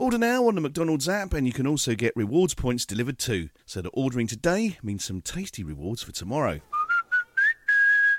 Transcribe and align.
Order 0.00 0.16
now 0.16 0.48
on 0.48 0.54
the 0.54 0.62
McDonald's 0.62 1.10
app, 1.10 1.34
and 1.34 1.46
you 1.46 1.52
can 1.52 1.66
also 1.66 1.94
get 1.94 2.14
rewards 2.16 2.54
points 2.54 2.86
delivered 2.86 3.18
too. 3.18 3.50
So 3.66 3.82
that 3.82 3.90
ordering 3.90 4.26
today 4.26 4.78
means 4.82 5.04
some 5.04 5.20
tasty 5.20 5.62
rewards 5.62 6.02
for 6.02 6.10
tomorrow. 6.10 6.60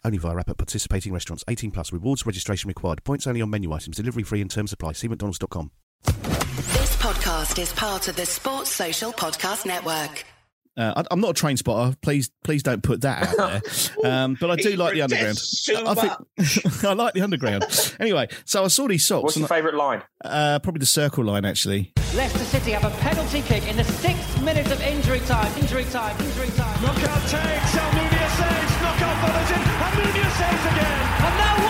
Only 0.06 0.20
via 0.20 0.38
app 0.38 0.52
at 0.52 0.58
participating 0.60 1.12
restaurants. 1.12 1.44
18 1.48 1.72
plus. 1.72 1.92
Rewards 1.92 2.24
registration 2.24 2.68
required. 2.68 3.04
Points 3.04 3.26
only 3.26 3.42
on 3.42 3.50
menu 3.50 3.74
items. 3.74 3.98
Delivery 3.98 4.22
free 4.22 4.42
and 4.42 4.52
terms 4.52 4.72
apply. 4.72 4.92
See 4.92 5.08
mcdonalds.com. 5.08 5.72
This 6.04 6.96
podcast 6.98 7.60
is 7.60 7.74
part 7.74 8.08
of 8.08 8.16
the 8.16 8.28
Sports 8.28 8.70
Social 8.70 9.12
Podcast 9.12 9.66
Network. 9.66 10.24
Uh, 10.78 10.94
I, 10.98 11.04
I'm 11.12 11.20
not 11.20 11.32
a 11.32 11.34
train 11.34 11.58
spotter. 11.58 11.96
Please, 12.02 12.32
please 12.44 12.64
don't 12.64 12.82
put 12.82 13.02
that 13.02 13.28
out 13.28 13.38
there. 13.38 13.62
Um, 14.04 14.36
but 14.40 14.50
I 14.50 14.56
do 14.56 14.76
like 14.76 14.94
the 14.94 15.04
underground. 15.04 15.38
protests 15.38 15.70
I, 15.70 15.94
think, 15.94 16.84
I 16.86 16.94
like 16.94 17.14
the 17.14 17.22
underground. 17.22 17.66
Anyway, 18.00 18.28
so 18.46 18.64
I 18.64 18.68
saw 18.68 18.88
these 18.88 19.06
socks. 19.06 19.24
What's 19.24 19.38
your 19.38 19.48
favourite 19.48 19.76
line? 19.76 20.02
Uh, 20.26 20.58
probably 20.60 20.80
the 20.80 20.86
circle 20.88 21.24
line, 21.24 21.46
actually. 21.46 21.92
Leicester 22.16 22.40
City 22.40 22.72
have 22.72 22.84
a 22.84 22.90
penalty 22.98 23.42
kick 23.42 23.68
in 23.70 23.78
the 23.78 23.84
sixth 23.84 24.42
minute 24.42 24.70
of 24.72 24.82
injury 24.82 25.20
time. 25.22 25.56
Injury 25.60 25.86
time. 25.86 26.20
Injury 26.20 26.50
time. 26.58 26.82
Knockaert 26.82 27.22
takes, 27.30 27.72
Almunia 27.78 28.30
saves, 28.36 28.74
Knockaert 28.82 29.18
follows 29.22 29.52
in, 29.52 29.62
Almunia 29.62 30.30
saves 30.34 30.66
again. 30.66 31.02
And 31.22 31.38
now 31.38 31.61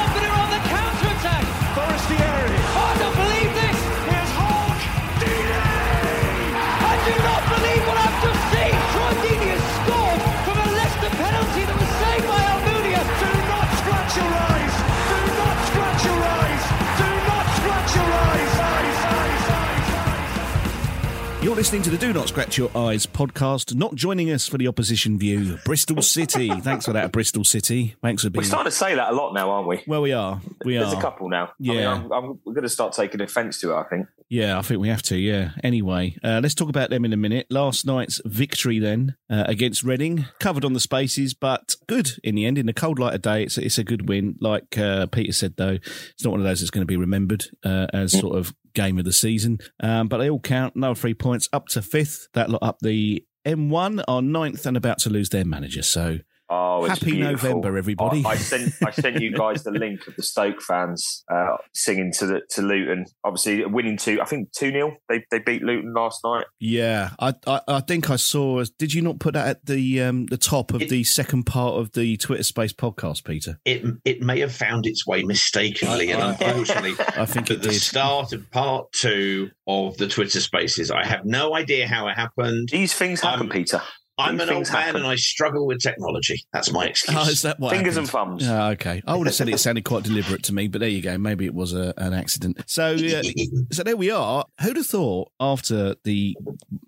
You're 21.41 21.55
listening 21.55 21.81
to 21.81 21.89
the 21.89 21.97
Do 21.97 22.13
Not 22.13 22.27
Scratch 22.27 22.59
Your 22.59 22.69
Eyes 22.77 23.07
podcast. 23.07 23.73
Not 23.73 23.95
joining 23.95 24.29
us 24.29 24.47
for 24.47 24.59
the 24.59 24.67
opposition 24.67 25.17
view, 25.17 25.57
Bristol 25.65 26.03
City. 26.03 26.49
Thanks 26.61 26.85
for 26.85 26.93
that, 26.93 27.11
Bristol 27.11 27.43
City. 27.43 27.95
Thanks 28.03 28.21
for 28.23 28.29
being. 28.29 28.41
We're 28.41 28.47
starting 28.47 28.69
to 28.69 28.77
say 28.77 28.93
that 28.93 29.09
a 29.11 29.15
lot 29.15 29.33
now, 29.33 29.49
aren't 29.49 29.67
we? 29.67 29.81
Well, 29.87 30.03
we 30.03 30.13
are. 30.13 30.39
We 30.63 30.77
There's 30.77 30.93
are. 30.93 30.99
a 30.99 31.01
couple 31.01 31.29
now. 31.29 31.45
I 31.45 31.51
mean, 31.57 31.77
Yeah. 31.77 31.93
I'm, 31.95 32.11
I'm, 32.11 32.39
we're 32.45 32.53
going 32.53 32.61
to 32.61 32.69
start 32.69 32.93
taking 32.93 33.21
offence 33.21 33.59
to 33.61 33.71
it, 33.71 33.75
I 33.75 33.83
think. 33.85 34.05
Yeah, 34.29 34.59
I 34.59 34.61
think 34.61 34.81
we 34.81 34.89
have 34.89 35.01
to. 35.03 35.17
Yeah. 35.17 35.49
Anyway, 35.63 36.15
uh, 36.23 36.41
let's 36.43 36.53
talk 36.53 36.69
about 36.69 36.91
them 36.91 37.05
in 37.05 37.11
a 37.11 37.17
minute. 37.17 37.47
Last 37.49 37.87
night's 37.87 38.21
victory 38.23 38.77
then 38.77 39.15
uh, 39.27 39.45
against 39.47 39.83
Reading, 39.83 40.27
covered 40.39 40.63
on 40.63 40.73
the 40.73 40.79
spaces, 40.79 41.33
but 41.33 41.75
good 41.87 42.11
in 42.23 42.35
the 42.35 42.45
end. 42.45 42.59
In 42.59 42.67
the 42.67 42.71
cold 42.71 42.99
light 42.99 43.15
of 43.15 43.23
day, 43.23 43.41
it's 43.43 43.57
it's 43.57 43.79
a 43.79 43.83
good 43.83 44.07
win. 44.07 44.35
Like 44.39 44.77
uh, 44.77 45.07
Peter 45.07 45.33
said, 45.33 45.55
though, 45.57 45.79
it's 46.13 46.23
not 46.23 46.29
one 46.31 46.39
of 46.39 46.45
those 46.45 46.59
that's 46.61 46.69
going 46.69 46.83
to 46.83 46.87
be 46.87 46.97
remembered 46.97 47.45
uh, 47.65 47.87
as 47.91 48.17
sort 48.17 48.37
of 48.37 48.53
game 48.73 48.97
of 48.97 49.05
the 49.05 49.13
season. 49.13 49.59
Um, 49.79 50.07
but 50.07 50.17
they 50.17 50.29
all 50.29 50.39
count. 50.39 50.75
Another 50.75 50.95
three 50.95 51.13
points 51.13 51.49
up 51.53 51.67
to 51.69 51.81
fifth. 51.81 52.27
That 52.33 52.49
lot 52.49 52.63
up 52.63 52.79
the 52.81 53.25
M1 53.45 54.03
are 54.07 54.21
ninth 54.21 54.65
and 54.65 54.77
about 54.77 54.99
to 54.99 55.09
lose 55.09 55.29
their 55.29 55.45
manager. 55.45 55.81
So 55.81 56.19
Oh, 56.53 56.83
it's 56.83 56.99
Happy 56.99 57.11
beautiful. 57.13 57.49
November, 57.61 57.77
everybody. 57.77 58.25
I, 58.25 58.31
I 58.31 58.35
sent 58.35 58.73
I 58.85 58.91
sent 58.91 59.21
you 59.21 59.31
guys 59.31 59.63
the 59.63 59.71
link 59.71 60.05
of 60.05 60.17
the 60.17 60.21
Stoke 60.23 60.61
fans 60.61 61.23
uh, 61.31 61.55
singing 61.73 62.11
to 62.19 62.25
the 62.25 62.41
to 62.49 62.61
Luton. 62.61 63.05
Obviously, 63.23 63.65
winning 63.65 63.95
two. 63.95 64.19
I 64.21 64.25
think 64.25 64.51
two 64.51 64.69
0 64.71 64.97
They 65.07 65.23
they 65.31 65.39
beat 65.39 65.61
Luton 65.63 65.93
last 65.93 66.19
night. 66.25 66.45
yeah, 66.59 67.11
I, 67.19 67.33
I 67.47 67.61
I 67.69 67.79
think 67.79 68.09
I 68.09 68.17
saw. 68.17 68.61
Did 68.77 68.93
you 68.93 69.01
not 69.01 69.19
put 69.19 69.33
that 69.35 69.47
at 69.47 69.65
the 69.65 70.01
um 70.01 70.25
the 70.25 70.37
top 70.37 70.73
of 70.73 70.81
It- 70.81 70.89
the 70.89 71.05
second 71.05 71.43
part 71.45 71.75
of 71.75 71.93
the 71.93 72.17
Twitter 72.17 72.43
Space 72.43 72.73
podcast, 72.73 73.23
Peter? 73.23 73.57
it 73.63 73.83
it 74.03 74.21
may 74.21 74.41
have 74.41 74.53
found 74.53 74.85
its 74.85 75.07
way 75.07 75.23
mistakenly, 75.23 76.11
and 76.11 76.21
unfortunately, 76.41 76.95
I 77.15 77.25
think 77.25 77.49
at 77.49 77.57
it 77.57 77.61
the 77.61 77.69
did. 77.69 77.81
start 77.81 78.33
of 78.33 78.51
part 78.51 78.91
two 78.91 79.51
of 79.67 79.95
the 79.95 80.07
Twitter 80.09 80.41
Spaces, 80.41 80.91
I 80.91 81.05
have 81.05 81.23
no 81.23 81.55
idea 81.55 81.87
how 81.87 82.09
it 82.09 82.15
happened. 82.17 82.67
These 82.73 82.93
things 82.93 83.21
happen, 83.21 83.43
Um, 83.43 83.49
Peter. 83.49 83.81
I'm 84.21 84.39
an 84.39 84.49
old 84.49 84.49
things 84.65 84.71
man, 84.73 84.81
happen. 84.83 84.95
and 85.01 85.07
I 85.07 85.15
struggle 85.15 85.65
with 85.67 85.79
technology. 85.79 86.43
That's 86.53 86.71
my 86.71 86.85
excuse. 86.87 87.17
Oh, 87.17 87.29
is 87.29 87.41
that 87.43 87.59
what 87.59 87.71
Fingers 87.75 87.95
happened? 87.95 87.97
and 87.97 88.09
thumbs. 88.39 88.43
Yeah, 88.45 88.67
okay. 88.69 89.01
I 89.07 89.15
would 89.15 89.27
have 89.27 89.35
said 89.35 89.49
it 89.49 89.59
sounded 89.59 89.83
quite 89.85 90.03
deliberate 90.03 90.43
to 90.43 90.53
me, 90.53 90.67
but 90.67 90.79
there 90.79 90.89
you 90.89 91.01
go. 91.01 91.17
Maybe 91.17 91.45
it 91.45 91.53
was 91.53 91.73
a, 91.73 91.93
an 91.97 92.13
accident. 92.13 92.63
So, 92.67 92.95
uh, 92.95 93.23
so 93.71 93.83
there 93.83 93.97
we 93.97 94.11
are. 94.11 94.45
Who'd 94.61 94.77
have 94.77 94.85
thought 94.87 95.31
after 95.39 95.95
the 96.03 96.35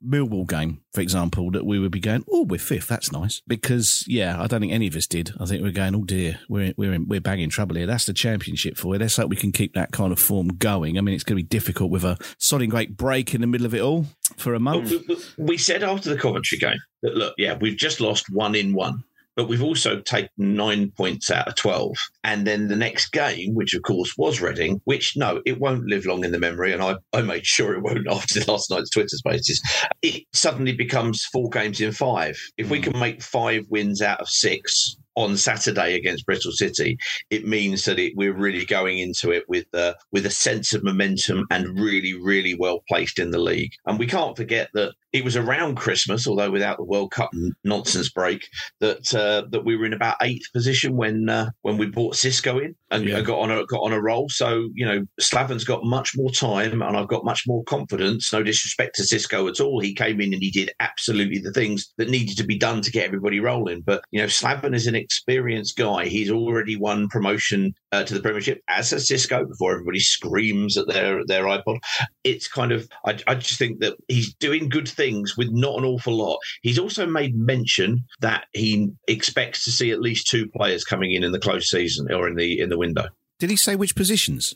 Millwall 0.06 0.48
game, 0.48 0.82
for 0.94 1.02
example, 1.02 1.50
that 1.52 1.66
we 1.66 1.80
would 1.80 1.92
be 1.92 2.00
going, 2.00 2.24
"Oh, 2.32 2.44
we're 2.44 2.60
fifth. 2.60 2.88
That's 2.88 3.12
nice." 3.12 3.42
Because 3.48 4.06
yeah, 4.08 4.42
I 4.42 4.48
don't 4.48 4.60
think 4.62 4.74
any 4.74 4.88
of 4.88 4.96
us 4.96 5.08
did. 5.08 5.32
I 5.40 5.46
think 5.46 5.62
we 5.62 5.70
we're 5.70 5.74
going, 5.74 5.96
"Oh 5.96 6.04
dear, 6.04 6.40
we're 6.50 6.74
we're 6.78 6.94
in, 6.94 7.08
we're 7.08 7.22
banging 7.22 7.50
trouble 7.50 7.76
here." 7.76 7.86
That's 7.88 8.06
the 8.06 8.14
championship 8.14 8.78
for 8.78 8.94
you. 8.94 9.00
Let's 9.00 9.16
hope 9.18 9.30
we 9.30 9.36
can 9.36 9.52
keep 9.52 9.74
that 9.74 9.92
kind 9.92 10.12
of 10.12 10.20
form 10.20 10.50
going. 10.50 10.98
I 10.98 11.02
mean, 11.02 11.16
it's 11.16 11.24
going 11.24 11.38
to 11.38 11.44
be 11.44 11.48
difficult 11.48 11.90
with 11.92 12.04
a 12.04 12.18
sodding 12.40 12.70
great 12.70 12.96
break 12.98 13.34
in 13.34 13.42
the 13.42 13.48
middle 13.48 13.66
of 13.66 13.74
it 13.74 13.82
all 13.82 14.06
for 14.38 14.54
a 14.54 14.60
month. 14.60 14.90
we, 14.92 14.98
we- 15.08 15.18
we 15.38 15.58
said 15.58 15.84
after 15.84 16.10
the 16.10 16.18
Coventry 16.18 16.58
game 16.58 16.78
that 17.04 17.16
look, 17.16 17.36
yeah, 17.38 17.58
we've 17.60 17.78
just 17.78 18.02
lost 18.02 18.26
one 18.30 18.56
in 18.56 18.74
one, 18.74 19.04
but 19.36 19.48
we've 19.48 19.64
also 19.64 20.00
taken 20.00 20.30
nine 20.38 20.92
points 20.92 21.30
out 21.30 21.48
of 21.48 21.56
twelve. 21.56 21.96
And 22.24 22.48
then 22.48 22.68
the 22.68 22.76
next 22.76 23.12
game, 23.12 23.54
which 23.54 23.74
of 23.76 23.84
course 23.84 24.16
was 24.18 24.42
Reading, 24.42 24.82
which 24.86 25.16
no, 25.16 25.42
it 25.46 25.60
won't 25.60 25.86
live 25.86 26.06
long 26.06 26.24
in 26.24 26.32
the 26.32 26.40
memory, 26.40 26.74
and 26.74 26.82
I, 26.82 26.96
I 27.14 27.22
made 27.22 27.46
sure 27.46 27.74
it 27.74 27.84
won't 27.84 28.08
after 28.12 28.40
last 28.52 28.72
night's 28.72 28.90
Twitter 28.90 29.18
Spaces. 29.18 29.62
It 30.02 30.24
suddenly 30.34 30.74
becomes 30.74 31.26
four 31.26 31.50
games 31.50 31.80
in 31.80 31.92
five. 31.92 32.38
If 32.58 32.70
we 32.70 32.80
hmm. 32.80 32.92
can 32.92 33.00
make 33.00 33.22
five 33.22 33.66
wins 33.70 34.02
out 34.02 34.22
of 34.22 34.30
six. 34.30 34.98
On 35.16 35.38
Saturday 35.38 35.96
against 35.96 36.26
Bristol 36.26 36.52
City, 36.52 36.98
it 37.30 37.46
means 37.46 37.86
that 37.86 38.00
it, 38.00 38.14
we're 38.16 38.34
really 38.36 38.66
going 38.66 39.00
into 39.00 39.32
it 39.32 39.44
with 39.48 39.66
uh, 39.74 39.94
with 40.12 40.26
a 40.26 40.30
sense 40.32 40.74
of 40.74 40.84
momentum 40.84 41.46
and 41.52 41.80
really, 41.80 42.14
really 42.14 42.56
well 42.56 42.80
placed 42.90 43.20
in 43.20 43.32
the 43.32 43.40
league. 43.40 43.72
And 43.86 44.00
we 44.00 44.08
can't 44.08 44.36
forget 44.36 44.70
that 44.74 44.94
it 45.12 45.24
was 45.24 45.38
around 45.38 45.76
Christmas, 45.76 46.28
although 46.28 46.50
without 46.50 46.78
the 46.78 46.84
World 46.84 47.12
Cup 47.12 47.30
nonsense 47.64 48.10
break, 48.10 48.48
that 48.80 49.14
uh, 49.14 49.48
that 49.52 49.64
we 49.64 49.76
were 49.78 49.86
in 49.86 49.94
about 49.94 50.16
eighth 50.24 50.52
position 50.54 50.96
when 50.98 51.30
uh, 51.30 51.50
when 51.62 51.78
we 51.78 51.86
brought 51.86 52.16
Cisco 52.16 52.58
in 52.60 52.76
and 52.90 53.06
Yeah. 53.06 53.22
got 53.22 53.38
on 53.40 53.52
a 53.52 53.64
got 53.66 53.82
on 53.84 53.94
a 53.94 54.02
roll. 54.02 54.30
So 54.30 54.70
you 54.74 54.86
know, 54.86 55.06
Slaven's 55.22 55.64
got 55.64 55.84
much 55.84 56.14
more 56.16 56.32
time, 56.32 56.82
and 56.82 56.98
I've 56.98 57.08
got 57.08 57.26
much 57.26 57.44
more 57.46 57.64
confidence. 57.66 58.34
No 58.34 58.42
disrespect 58.42 58.96
to 58.96 59.04
Cisco 59.04 59.48
at 59.48 59.60
all. 59.60 59.80
He 59.80 59.94
came 59.94 60.20
in 60.20 60.34
and 60.34 60.42
he 60.42 60.50
did 60.50 60.72
absolutely 60.80 61.38
the 61.40 61.52
things 61.52 61.94
that 61.98 62.10
needed 62.10 62.38
to 62.38 62.44
be 62.44 62.58
done 62.58 62.82
to 62.82 62.92
get 62.92 63.06
everybody 63.06 63.40
rolling. 63.40 63.82
But 63.82 64.02
you 64.12 64.20
know, 64.20 64.28
Slaven 64.28 64.74
is 64.74 64.88
an 64.88 64.96
experienced 65.04 65.78
guy. 65.78 66.06
He's 66.06 66.32
already 66.32 66.76
won 66.76 67.08
promotion 67.10 67.76
uh, 67.92 68.04
to 68.04 68.14
the 68.14 68.22
Premiership, 68.22 68.62
as 68.68 68.92
has 68.92 69.08
Cisco. 69.08 69.46
Before 69.46 69.74
everybody 69.74 70.00
screams 70.00 70.78
at 70.78 70.88
their 70.88 71.26
their 71.26 71.44
iPod, 71.44 71.80
it's 72.24 72.48
kind 72.48 72.72
of 72.72 72.88
I, 73.06 73.20
I 73.28 73.36
just 73.36 73.60
think 73.60 73.80
that 73.82 73.98
he's 74.08 74.34
doing 74.36 74.70
good 74.70 74.88
things 74.88 75.38
with 75.38 75.50
not 75.52 75.78
an 75.78 75.86
awful 75.86 76.16
lot. 76.16 76.40
He's 76.62 76.80
also 76.80 77.06
made 77.06 77.36
mention 77.36 78.06
that 78.22 78.46
he 78.54 78.90
expects 79.08 79.64
to 79.66 79.72
see 79.72 79.92
at 79.92 80.02
least 80.02 80.28
two 80.28 80.48
players 80.48 80.84
coming 80.84 81.14
in 81.14 81.24
in 81.24 81.32
the 81.32 81.40
close 81.40 81.70
season 81.70 82.12
or 82.12 82.28
in 82.28 82.36
the 82.36 82.60
in 82.60 82.70
the 82.70 82.78
window. 82.78 83.06
Did 83.40 83.50
he 83.50 83.56
say 83.56 83.76
which 83.76 83.96
positions? 83.96 84.56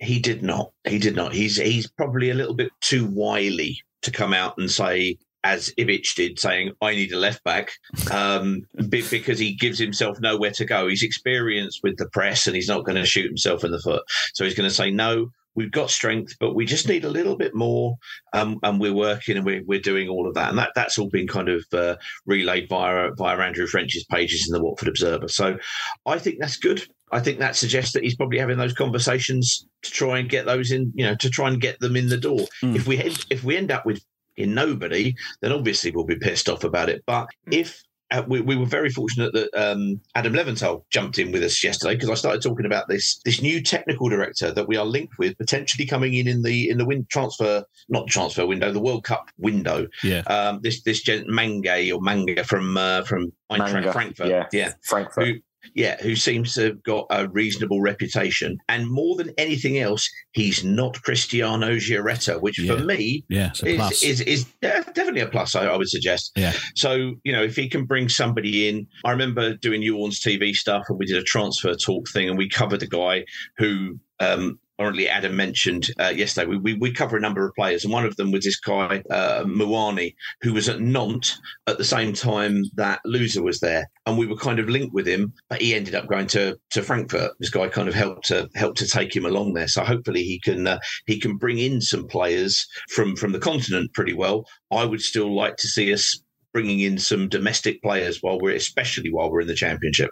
He 0.00 0.20
did 0.20 0.42
not. 0.42 0.72
He 0.86 0.98
did 0.98 1.16
not. 1.16 1.32
He's 1.32 1.56
he's 1.56 1.88
probably 1.88 2.30
a 2.30 2.34
little 2.34 2.54
bit 2.54 2.70
too 2.80 3.06
wily 3.06 3.80
to 4.02 4.10
come 4.10 4.32
out 4.32 4.56
and 4.58 4.70
say 4.70 5.18
as 5.44 5.72
Ivic 5.78 6.14
did, 6.14 6.38
saying, 6.38 6.72
I 6.82 6.92
need 6.92 7.12
a 7.12 7.18
left 7.18 7.42
back, 7.44 7.70
um, 8.10 8.62
because 8.88 9.38
he 9.38 9.54
gives 9.54 9.78
himself 9.78 10.20
nowhere 10.20 10.50
to 10.52 10.64
go. 10.64 10.88
He's 10.88 11.02
experienced 11.02 11.80
with 11.82 11.96
the 11.96 12.08
press 12.08 12.46
and 12.46 12.56
he's 12.56 12.68
not 12.68 12.84
going 12.84 12.96
to 12.96 13.06
shoot 13.06 13.26
himself 13.26 13.64
in 13.64 13.70
the 13.70 13.80
foot. 13.80 14.02
So 14.34 14.44
he's 14.44 14.54
going 14.54 14.68
to 14.68 14.74
say, 14.74 14.90
No, 14.90 15.30
we've 15.54 15.72
got 15.72 15.90
strength, 15.90 16.36
but 16.38 16.54
we 16.54 16.64
just 16.64 16.88
need 16.88 17.04
a 17.04 17.10
little 17.10 17.36
bit 17.36 17.54
more. 17.54 17.96
Um, 18.32 18.60
and 18.62 18.80
we're 18.80 18.94
working 18.94 19.36
and 19.36 19.44
we're, 19.44 19.64
we're 19.64 19.80
doing 19.80 20.08
all 20.08 20.28
of 20.28 20.34
that. 20.34 20.50
And 20.50 20.58
that, 20.58 20.70
that's 20.76 20.98
all 20.98 21.08
been 21.08 21.26
kind 21.26 21.48
of 21.48 21.64
uh, 21.72 21.96
relayed 22.26 22.68
via, 22.68 23.10
via 23.16 23.36
Andrew 23.38 23.66
French's 23.66 24.04
pages 24.04 24.48
in 24.48 24.52
the 24.52 24.62
Watford 24.62 24.86
Observer. 24.86 25.26
So 25.26 25.58
I 26.06 26.18
think 26.18 26.38
that's 26.38 26.56
good. 26.56 26.86
I 27.10 27.18
think 27.20 27.38
that 27.38 27.56
suggests 27.56 27.92
that 27.94 28.04
he's 28.04 28.14
probably 28.14 28.38
having 28.38 28.58
those 28.58 28.74
conversations 28.74 29.66
to 29.82 29.90
try 29.90 30.18
and 30.18 30.28
get 30.28 30.46
those 30.46 30.70
in, 30.70 30.92
you 30.94 31.04
know, 31.04 31.16
to 31.16 31.30
try 31.30 31.48
and 31.48 31.60
get 31.60 31.80
them 31.80 31.96
in 31.96 32.08
the 32.08 32.18
door. 32.18 32.40
Mm. 32.62 32.76
If 32.76 32.86
we 32.86 32.98
if 33.30 33.42
we 33.42 33.56
end 33.56 33.72
up 33.72 33.86
with 33.86 34.04
in 34.38 34.54
nobody, 34.54 35.14
then 35.40 35.52
obviously 35.52 35.90
we'll 35.90 36.04
be 36.04 36.18
pissed 36.18 36.48
off 36.48 36.64
about 36.64 36.88
it. 36.88 37.02
But 37.06 37.28
if 37.50 37.82
uh, 38.10 38.22
we, 38.26 38.40
we, 38.40 38.56
were 38.56 38.66
very 38.66 38.88
fortunate 38.88 39.32
that 39.34 39.50
um, 39.54 40.00
Adam 40.14 40.32
Leventhal 40.32 40.82
jumped 40.90 41.18
in 41.18 41.30
with 41.30 41.42
us 41.42 41.62
yesterday 41.62 41.94
because 41.94 42.08
I 42.08 42.14
started 42.14 42.42
talking 42.42 42.64
about 42.64 42.88
this 42.88 43.20
this 43.24 43.42
new 43.42 43.62
technical 43.62 44.08
director 44.08 44.50
that 44.50 44.66
we 44.66 44.76
are 44.76 44.84
linked 44.84 45.18
with 45.18 45.36
potentially 45.36 45.86
coming 45.86 46.14
in 46.14 46.26
in 46.26 46.42
the 46.42 46.70
in 46.70 46.78
the 46.78 46.86
win- 46.86 47.06
transfer 47.10 47.64
not 47.90 48.06
transfer 48.06 48.46
window 48.46 48.72
the 48.72 48.80
World 48.80 49.04
Cup 49.04 49.28
window. 49.36 49.86
Yeah. 50.02 50.20
Um, 50.20 50.60
this 50.62 50.82
this 50.82 51.02
gent 51.02 51.28
Mange 51.28 51.92
or 51.92 52.00
Manga 52.00 52.44
from 52.44 52.78
uh, 52.78 53.02
from 53.02 53.30
Eintracht 53.50 53.92
Frankfurt. 53.92 54.28
Yeah. 54.28 54.46
Yeah. 54.52 54.72
Frankfurt. 54.82 55.26
Who, 55.26 55.34
yeah, 55.74 56.00
who 56.02 56.16
seems 56.16 56.54
to 56.54 56.62
have 56.64 56.82
got 56.82 57.06
a 57.10 57.28
reasonable 57.28 57.80
reputation. 57.80 58.56
And 58.68 58.90
more 58.90 59.16
than 59.16 59.32
anything 59.38 59.78
else, 59.78 60.08
he's 60.32 60.64
not 60.64 61.00
Cristiano 61.02 61.76
Giaretta, 61.76 62.40
which 62.40 62.58
Yeah. 62.58 62.76
for 62.76 62.84
me 62.84 63.24
Yeah, 63.28 63.50
is, 63.64 64.02
is, 64.02 64.20
is 64.22 64.44
definitely 64.62 65.20
a 65.20 65.26
plus, 65.26 65.54
I, 65.54 65.66
I 65.66 65.76
would 65.76 65.88
suggest. 65.88 66.32
Yeah. 66.36 66.52
So, 66.74 67.14
you 67.24 67.32
know, 67.32 67.42
if 67.42 67.56
he 67.56 67.68
can 67.68 67.84
bring 67.84 68.08
somebody 68.08 68.68
in, 68.68 68.86
I 69.04 69.10
remember 69.10 69.54
doing 69.56 69.82
Ewan's 69.82 70.20
TV 70.20 70.54
stuff 70.54 70.84
and 70.88 70.98
we 70.98 71.06
did 71.06 71.16
a 71.16 71.22
transfer 71.22 71.74
talk 71.74 72.08
thing 72.08 72.28
and 72.28 72.38
we 72.38 72.48
covered 72.48 72.82
a 72.82 72.86
guy 72.86 73.24
who, 73.56 73.98
um, 74.20 74.58
Apparently, 74.78 75.08
Adam 75.08 75.34
mentioned 75.34 75.90
uh, 75.98 76.12
yesterday. 76.14 76.46
We, 76.46 76.56
we 76.56 76.74
we 76.74 76.92
cover 76.92 77.16
a 77.16 77.20
number 77.20 77.44
of 77.44 77.52
players, 77.56 77.82
and 77.82 77.92
one 77.92 78.04
of 78.04 78.14
them 78.14 78.30
was 78.30 78.44
this 78.44 78.60
guy 78.60 79.02
uh, 79.10 79.42
Muani, 79.42 80.14
who 80.40 80.52
was 80.52 80.68
at 80.68 80.80
Nantes 80.80 81.36
at 81.66 81.78
the 81.78 81.84
same 81.84 82.12
time 82.12 82.62
that 82.76 83.00
Louza 83.04 83.42
was 83.42 83.58
there, 83.58 83.90
and 84.06 84.16
we 84.16 84.24
were 84.24 84.36
kind 84.36 84.60
of 84.60 84.68
linked 84.68 84.94
with 84.94 85.08
him. 85.08 85.32
But 85.50 85.62
he 85.62 85.74
ended 85.74 85.96
up 85.96 86.06
going 86.06 86.28
to 86.28 86.56
to 86.70 86.82
Frankfurt. 86.82 87.32
This 87.40 87.50
guy 87.50 87.66
kind 87.66 87.88
of 87.88 87.94
helped 87.94 88.26
to 88.28 88.48
helped 88.54 88.78
to 88.78 88.86
take 88.86 89.16
him 89.16 89.26
along 89.26 89.54
there. 89.54 89.66
So 89.66 89.82
hopefully 89.82 90.22
he 90.22 90.38
can 90.38 90.68
uh, 90.68 90.78
he 91.06 91.18
can 91.18 91.38
bring 91.38 91.58
in 91.58 91.80
some 91.80 92.06
players 92.06 92.64
from 92.90 93.16
from 93.16 93.32
the 93.32 93.40
continent 93.40 93.92
pretty 93.94 94.14
well. 94.14 94.46
I 94.70 94.84
would 94.84 95.00
still 95.00 95.34
like 95.34 95.56
to 95.56 95.66
see 95.66 95.92
us 95.92 96.22
bringing 96.52 96.78
in 96.78 96.98
some 96.98 97.28
domestic 97.28 97.82
players 97.82 98.18
while 98.20 98.38
we're 98.38 98.54
especially 98.54 99.10
while 99.10 99.28
we're 99.28 99.40
in 99.40 99.48
the 99.48 99.54
championship. 99.54 100.10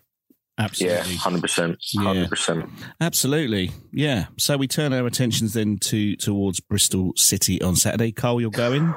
Yeah, 0.77 1.03
hundred 1.03 1.43
percent, 1.43 1.79
hundred 1.99 2.29
percent. 2.31 2.69
Absolutely. 3.01 3.73
Yeah. 3.93 4.27
So 4.39 4.57
we 4.57 4.67
turn 4.67 4.93
our 4.93 5.07
attentions 5.07 5.53
then 5.53 5.79
to 5.83 6.17
towards 6.17 6.61
Bristol 6.61 7.13
City 7.17 7.61
on 7.61 7.77
Saturday. 7.77 8.13
Carl, 8.13 8.41
you're 8.41 8.51
going? 8.51 8.95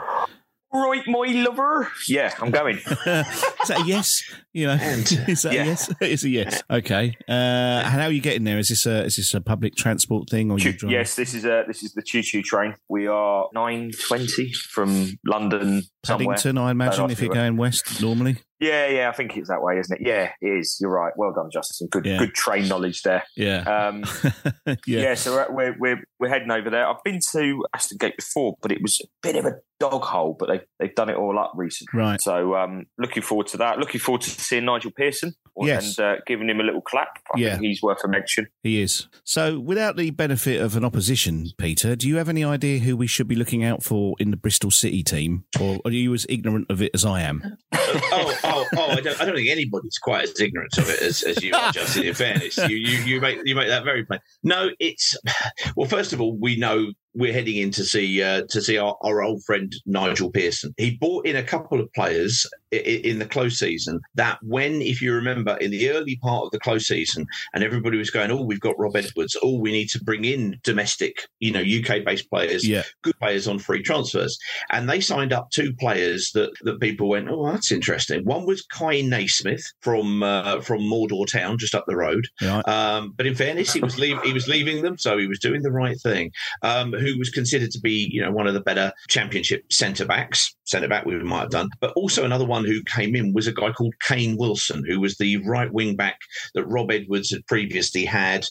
Right, 0.71 1.01
my 1.07 1.25
lover. 1.29 1.89
Yeah, 2.07 2.31
I'm 2.39 2.51
going. 2.51 2.75
Is 2.77 2.85
that 3.05 3.81
a 3.81 3.87
yes? 3.87 4.21
You 4.53 4.67
know, 4.67 4.73
And- 4.79 5.01
is 5.27 5.41
that 5.41 5.51
Yeah. 5.53 5.63
a 5.63 5.65
yes? 5.65 5.91
It's 6.01 6.23
a 6.23 6.29
yes. 6.29 6.61
Okay. 6.69 7.15
Uh, 7.27 7.31
and 7.31 7.87
how 7.87 8.03
are 8.05 8.11
you 8.11 8.21
getting 8.21 8.43
there? 8.43 8.59
Is 8.59 8.67
this 8.69 8.85
a 8.85 9.03
is 9.05 9.15
this 9.15 9.33
a 9.33 9.41
public 9.41 9.75
transport 9.75 10.29
thing 10.29 10.51
or 10.51 10.59
you 10.59 10.65
Choo- 10.71 10.77
drive? 10.77 10.91
yes, 10.91 11.15
this 11.15 11.33
is 11.33 11.43
a 11.43 11.63
this 11.67 11.81
is 11.81 11.93
the 11.93 12.03
choo 12.03 12.21
choo 12.21 12.43
train. 12.43 12.75
We 12.87 13.07
are 13.07 13.47
nine 13.53 13.91
twenty 14.07 14.53
from 14.53 15.17
London 15.25 15.81
somewhere. 16.05 16.35
Paddington, 16.37 16.59
I 16.59 16.69
imagine, 16.69 17.09
if 17.09 17.19
you're 17.19 17.33
going 17.33 17.57
west 17.57 17.99
normally. 17.99 18.37
Yeah, 18.59 18.87
yeah, 18.87 19.09
I 19.09 19.13
think 19.13 19.37
it's 19.37 19.47
that 19.47 19.61
way, 19.61 19.79
isn't 19.79 20.01
it? 20.01 20.05
Yeah, 20.05 20.31
it 20.41 20.47
is. 20.47 20.77
You're 20.81 20.91
right. 20.91 21.13
Well 21.15 21.31
done, 21.33 21.49
Justin. 21.51 21.87
Good, 21.89 22.05
Yeah. 22.05 22.17
good 22.17 22.33
train 22.33 22.67
knowledge 22.67 23.03
there. 23.03 23.23
Yeah. 23.37 23.59
Um, 23.61 24.03
yeah. 24.65 24.75
yeah. 24.85 25.13
so 25.13 25.45
we're, 25.49 25.75
we're 25.79 26.03
we're 26.19 26.27
heading 26.29 26.51
over 26.51 26.69
there. 26.69 26.85
I've 26.87 27.03
been 27.05 27.19
to 27.31 27.65
Ashton 27.73 27.97
Gate 27.97 28.17
before, 28.17 28.55
but 28.61 28.71
it 28.71 28.81
was 28.81 28.99
a 29.01 29.07
bit 29.23 29.37
of 29.37 29.45
a 29.45 29.53
dog 29.79 30.03
hole. 30.03 30.35
But 30.37 30.49
they 30.49 30.61
they've 30.79 30.95
done 30.95 31.09
it 31.09 31.15
all 31.15 31.39
up 31.39 31.53
recently. 31.55 31.97
Right. 31.97 32.21
So 32.21 32.55
um, 32.55 32.85
looking 32.97 33.23
forward 33.23 33.47
to 33.47 33.57
that. 33.57 33.79
Looking 33.79 34.01
forward 34.01 34.21
to 34.23 34.29
seeing 34.29 34.65
Nigel 34.65 34.91
Pearson 34.91 35.33
Yes. 35.67 35.97
and 35.97 36.05
uh, 36.05 36.15
giving 36.27 36.49
him 36.49 36.59
a 36.59 36.63
little 36.63 36.81
clap. 36.81 37.19
I 37.35 37.39
Yeah. 37.39 37.51
think 37.53 37.63
he's 37.65 37.81
worth 37.81 38.03
a 38.03 38.07
mention. 38.07 38.47
He 38.63 38.81
is. 38.81 39.07
So, 39.23 39.59
without 39.59 39.97
the 39.97 40.11
benefit 40.11 40.61
of 40.61 40.75
an 40.75 40.85
opposition, 40.85 41.47
Peter, 41.57 41.95
do 41.95 42.07
you 42.07 42.17
have 42.17 42.29
any 42.29 42.43
idea 42.43 42.79
who 42.79 42.95
we 42.95 43.07
should 43.07 43.27
be 43.27 43.35
looking 43.35 43.63
out 43.63 43.83
for 43.83 44.15
in 44.19 44.31
the 44.31 44.37
Bristol 44.37 44.71
City 44.71 45.03
team, 45.03 45.45
or 45.59 45.79
are 45.85 45.91
you 45.91 46.13
as 46.13 46.25
ignorant 46.29 46.67
of 46.69 46.81
it 46.81 46.91
as 46.93 47.05
I 47.05 47.21
am? 47.21 47.57
oh, 47.73 48.39
oh, 48.43 48.65
oh! 48.75 48.87
I 48.91 49.01
don't, 49.01 49.21
I 49.21 49.25
don't 49.25 49.35
think 49.35 49.49
anybody's 49.49 49.97
quite 49.97 50.23
as 50.23 50.39
ignorant 50.39 50.77
of 50.77 50.89
it 50.89 51.01
as, 51.01 51.23
as 51.23 51.41
you 51.43 51.53
are, 51.53 51.71
Justin. 51.71 52.03
In 52.03 52.13
fairness, 52.13 52.57
you, 52.57 52.75
you 52.75 52.97
you 53.03 53.21
make 53.21 53.39
you 53.45 53.55
make 53.55 53.67
that 53.67 53.83
very 53.83 54.05
plain. 54.05 54.19
No, 54.43 54.69
it's 54.79 55.15
well. 55.75 55.87
First 55.89 56.13
of 56.13 56.21
all, 56.21 56.37
we 56.37 56.55
know 56.57 56.91
we're 57.13 57.33
heading 57.33 57.57
in 57.57 57.71
to 57.71 57.83
see 57.83 58.21
uh, 58.21 58.43
to 58.49 58.61
see 58.61 58.77
our, 58.77 58.95
our 59.01 59.21
old 59.21 59.43
friend 59.43 59.73
Nigel 59.85 60.31
Pearson. 60.31 60.73
He 60.77 60.97
bought 60.97 61.25
in 61.25 61.35
a 61.35 61.43
couple 61.43 61.79
of 61.79 61.91
players 61.93 62.45
in 62.71 63.17
the 63.17 63.25
close 63.25 63.57
season 63.57 63.99
that 64.13 64.37
when, 64.43 64.79
if 64.81 65.01
you 65.01 65.11
remember, 65.11 65.57
in 65.57 65.71
the 65.71 65.89
early 65.89 66.17
part 66.17 66.45
of 66.45 66.51
the 66.51 66.59
close 66.59 66.87
season, 66.87 67.25
and 67.53 67.63
everybody 67.63 67.97
was 67.97 68.11
going, 68.11 68.29
"Oh, 68.31 68.43
we've 68.43 68.59
got 68.59 68.77
Rob 68.77 68.95
Edwards. 68.95 69.35
Oh, 69.41 69.57
we 69.57 69.71
need 69.71 69.89
to 69.89 70.03
bring 70.03 70.23
in 70.23 70.59
domestic, 70.63 71.27
you 71.39 71.51
know, 71.51 71.61
UK 71.61 72.05
based 72.05 72.29
players, 72.29 72.67
Yeah. 72.67 72.83
good 73.01 73.17
players 73.19 73.47
on 73.47 73.57
free 73.59 73.81
transfers." 73.81 74.37
And 74.71 74.87
they 74.87 75.01
signed 75.01 75.33
up 75.33 75.49
two 75.51 75.73
players 75.79 76.31
that 76.35 76.51
that 76.61 76.79
people 76.79 77.09
went, 77.09 77.27
"Oh, 77.29 77.51
that's 77.51 77.71
interesting." 77.71 78.23
One 78.25 78.45
was 78.45 78.61
Kal 78.65 78.89
Naismith 79.03 79.65
from 79.81 80.21
uh, 80.21 80.61
from 80.61 80.81
Mordor 80.81 81.25
Town, 81.25 81.57
just 81.57 81.73
up 81.73 81.85
the 81.87 81.97
road. 81.97 82.27
Right. 82.41 82.67
Um, 82.67 83.13
but 83.17 83.25
in 83.25 83.33
fairness, 83.35 83.73
he 83.73 83.79
was 83.81 83.97
leave, 83.97 84.21
he 84.21 84.33
was 84.33 84.47
leaving 84.47 84.83
them, 84.83 84.97
so 84.97 85.17
he 85.17 85.27
was 85.27 85.39
doing 85.39 85.63
the 85.63 85.71
right 85.71 85.99
thing. 85.99 86.31
Um, 86.61 86.93
who 86.99 87.17
was 87.17 87.29
considered 87.29 87.71
to 87.71 87.79
be, 87.79 88.09
you 88.11 88.21
know, 88.21 88.31
one 88.31 88.47
of 88.47 88.53
the 88.53 88.61
better 88.61 88.91
championship 89.07 89.71
centre 89.71 90.05
backs, 90.05 90.55
centre 90.65 90.87
back 90.87 91.05
we 91.05 91.17
might 91.19 91.41
have 91.41 91.49
done. 91.49 91.69
But 91.79 91.93
also 91.93 92.25
another 92.25 92.45
one 92.45 92.65
who 92.65 92.83
came 92.83 93.15
in 93.15 93.33
was 93.33 93.47
a 93.47 93.53
guy 93.53 93.71
called 93.71 93.93
Kane 94.07 94.37
Wilson, 94.37 94.83
who 94.87 94.99
was 94.99 95.17
the 95.17 95.37
right 95.37 95.71
wing 95.71 95.95
back 95.95 96.19
that 96.53 96.65
Rob 96.65 96.91
Edwards 96.91 97.31
had 97.31 97.45
previously 97.47 98.05
had 98.05 98.45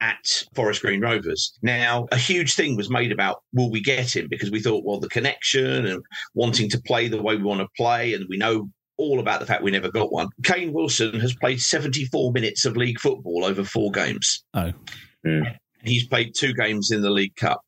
at 0.00 0.44
Forest 0.54 0.82
Green 0.82 1.00
Rovers. 1.00 1.56
Now, 1.62 2.08
a 2.10 2.16
huge 2.16 2.54
thing 2.54 2.76
was 2.76 2.90
made 2.90 3.12
about 3.12 3.42
will 3.52 3.70
we 3.70 3.80
get 3.80 4.14
him 4.14 4.26
because 4.28 4.50
we 4.50 4.60
thought, 4.60 4.84
well, 4.84 4.98
the 4.98 5.08
connection 5.08 5.86
and 5.86 6.02
wanting 6.34 6.68
to 6.70 6.82
play 6.82 7.08
the 7.08 7.22
way 7.22 7.36
we 7.36 7.44
want 7.44 7.60
to 7.60 7.68
play, 7.76 8.12
and 8.12 8.26
we 8.28 8.36
know 8.36 8.68
all 8.98 9.20
about 9.20 9.40
the 9.40 9.46
fact 9.46 9.62
we 9.62 9.70
never 9.70 9.90
got 9.90 10.12
one. 10.12 10.28
Kane 10.44 10.72
Wilson 10.72 11.18
has 11.20 11.34
played 11.36 11.60
74 11.60 12.32
minutes 12.32 12.64
of 12.64 12.76
league 12.76 13.00
football 13.00 13.44
over 13.44 13.64
four 13.64 13.90
games. 13.90 14.44
Oh. 14.54 14.72
He's 15.84 16.06
played 16.06 16.34
two 16.36 16.52
games 16.54 16.90
in 16.90 17.02
the 17.02 17.10
League 17.10 17.36
Cup. 17.36 17.60